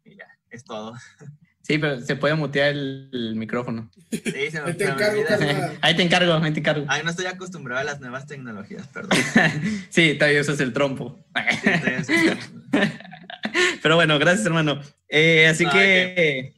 Y 0.04 0.16
ya, 0.16 0.26
es 0.50 0.64
todo. 0.64 0.94
Sí, 1.62 1.78
pero 1.78 2.00
se 2.00 2.16
puede 2.16 2.34
mutear 2.34 2.70
el, 2.70 3.34
micrófono. 3.36 3.90
Sí, 4.10 4.50
se 4.50 4.60
me, 4.62 4.74
te 4.74 4.84
encargo, 4.84 5.22
Ahí 5.82 5.94
te 5.94 6.02
encargo, 6.02 6.34
ahí 6.34 6.52
te 6.52 6.60
encargo. 6.60 6.86
Ay, 6.88 7.02
no 7.04 7.10
estoy 7.10 7.26
acostumbrado 7.26 7.80
a 7.80 7.84
las 7.84 8.00
nuevas 8.00 8.26
tecnologías, 8.26 8.86
perdón. 8.88 9.18
sí, 9.90 10.14
todavía 10.14 10.40
usas 10.40 10.58
el 10.60 10.72
trompo. 10.72 11.18
pero 13.82 13.94
bueno, 13.94 14.18
gracias, 14.18 14.46
hermano. 14.46 14.80
Eh, 15.08 15.46
así 15.48 15.66
que... 15.66 16.54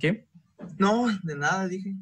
¿Qué? 0.00 0.26
No, 0.78 1.08
de 1.24 1.36
nada, 1.36 1.66
dije. 1.66 1.94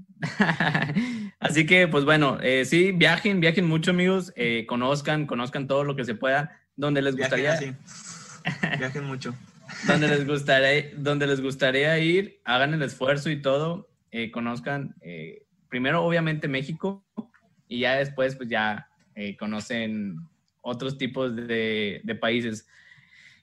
así 1.41 1.67
que, 1.67 1.89
pues 1.89 2.05
bueno, 2.05 2.39
eh, 2.43 2.67
sí, 2.67 2.93
viajen, 2.93 3.41
viajen 3.41 3.67
mucho, 3.67 3.91
amigos. 3.91 4.35
Eh, 4.37 4.67
conozcan, 4.69 5.27
conozcan 5.27 5.67
todo 5.67 5.83
lo 5.83 5.97
que 5.97 6.05
se 6.05 6.15
pueda, 6.15 6.61
donde 6.77 7.01
les 7.01 7.17
gustaría. 7.17 7.59
Viajen, 7.59 7.79
viajen 8.79 9.05
mucho 9.05 9.35
donde 9.87 10.09
les 10.09 10.27
gustaría, 10.27 10.91
donde 10.97 11.27
les 11.27 11.41
gustaría 11.41 11.99
ir, 11.99 12.41
hagan 12.45 12.75
el 12.75 12.83
esfuerzo 12.83 13.31
y 13.31 13.41
todo, 13.41 13.89
eh, 14.11 14.31
conozcan 14.31 14.95
eh, 15.01 15.45
primero 15.69 16.05
obviamente 16.05 16.49
México 16.49 17.05
y 17.69 17.81
ya 17.81 17.97
después 17.97 18.37
pues 18.37 18.49
ya 18.49 18.89
eh, 19.15 19.37
conocen 19.37 20.17
otros 20.61 20.99
tipos 20.99 21.35
de, 21.35 22.01
de 22.03 22.15
países. 22.15 22.67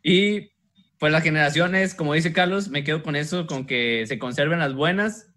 Y 0.01 0.51
pues 0.99 1.11
las 1.11 1.23
generaciones, 1.23 1.95
como 1.95 2.13
dice 2.13 2.33
Carlos, 2.33 2.69
me 2.69 2.83
quedo 2.83 3.03
con 3.03 3.15
eso, 3.15 3.47
con 3.47 3.65
que 3.65 4.05
se 4.07 4.19
conserven 4.19 4.59
las 4.59 4.73
buenas 4.73 5.27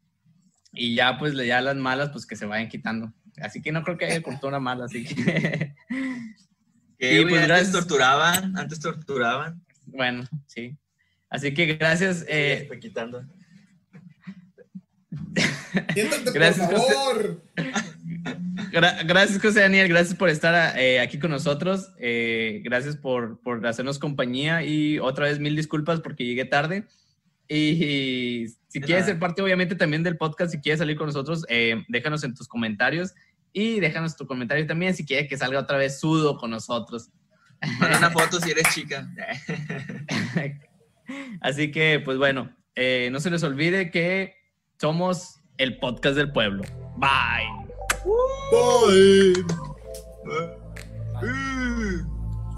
y 0.73 0.95
ya 0.95 1.19
pues 1.19 1.35
ya 1.35 1.61
las 1.61 1.77
malas 1.77 2.11
pues 2.11 2.27
que 2.27 2.37
se 2.37 2.47
vayan 2.47 2.69
quitando. 2.69 3.13
Así 3.41 3.61
que 3.61 3.73
no 3.73 3.83
creo 3.83 3.97
que 3.99 4.07
haya 4.07 4.23
cultura 4.23 4.61
mala, 4.61 4.87
así 4.87 5.05
que... 5.05 5.75
pues, 6.99 7.51
antes 7.51 7.73
torturaban, 7.73 8.57
antes 8.57 8.81
torturaban. 8.81 9.66
Bueno, 9.87 10.25
sí. 10.47 10.77
Así 11.29 11.53
que 11.55 11.67
gracias. 11.75 12.25
Eh... 12.29 12.69
quitando. 12.81 13.25
gracias, 16.35 16.69
por 16.69 16.81
favor. 16.81 17.43
gracias, 19.07 19.41
José 19.41 19.61
Daniel. 19.61 19.89
Gracias 19.89 20.15
por 20.15 20.29
estar 20.29 20.79
eh, 20.79 21.01
aquí 21.01 21.19
con 21.19 21.31
nosotros. 21.31 21.93
Eh, 21.99 22.61
gracias 22.65 22.97
por, 22.97 23.41
por, 23.41 23.67
hacernos 23.67 23.99
compañía 23.99 24.63
y 24.63 24.99
otra 24.99 25.27
vez 25.27 25.39
mil 25.39 25.57
disculpas 25.57 26.01
porque 26.01 26.25
llegué 26.25 26.45
tarde. 26.45 26.87
Y, 27.49 28.47
si 28.69 28.81
quieres 28.81 29.07
ser 29.07 29.19
parte, 29.19 29.41
obviamente, 29.41 29.77
también 29.77 30.03
del 30.03 30.17
podcast, 30.17 30.53
si 30.53 30.61
quieres 30.61 30.81
salir 30.81 30.97
con 30.97 31.07
nosotros, 31.07 31.45
eh, 31.49 31.85
déjanos 31.89 32.25
en 32.25 32.35
tus 32.35 32.49
comentarios 32.49 33.15
y 33.53 33.81
déjanos 33.81 34.17
tu 34.17 34.27
comentario 34.27 34.67
también 34.67 34.95
si 34.95 35.07
quieres 35.07 35.29
que 35.29 35.37
salga 35.37 35.61
otra 35.61 35.79
vez 35.79 36.01
Sudo 36.01 36.37
con 36.37 36.51
nosotros. 36.51 37.11
Manda 37.81 37.99
una 37.99 38.11
foto 38.11 38.41
si 38.41 38.51
eres 38.51 38.69
chica. 38.75 39.09
Así 41.41 41.71
que, 41.71 42.01
pues 42.05 42.19
bueno, 42.19 42.55
no 43.11 43.21
se 43.21 43.31
les 43.31 43.43
olvide 43.43 43.91
que 43.91 44.35
somos 44.81 45.41
el 45.59 45.79
podcast 45.79 46.17
del 46.17 46.33
pueblo. 46.33 46.63
Bye. 46.97 47.49
Bye. 48.51 49.45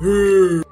Bye. 0.00 0.62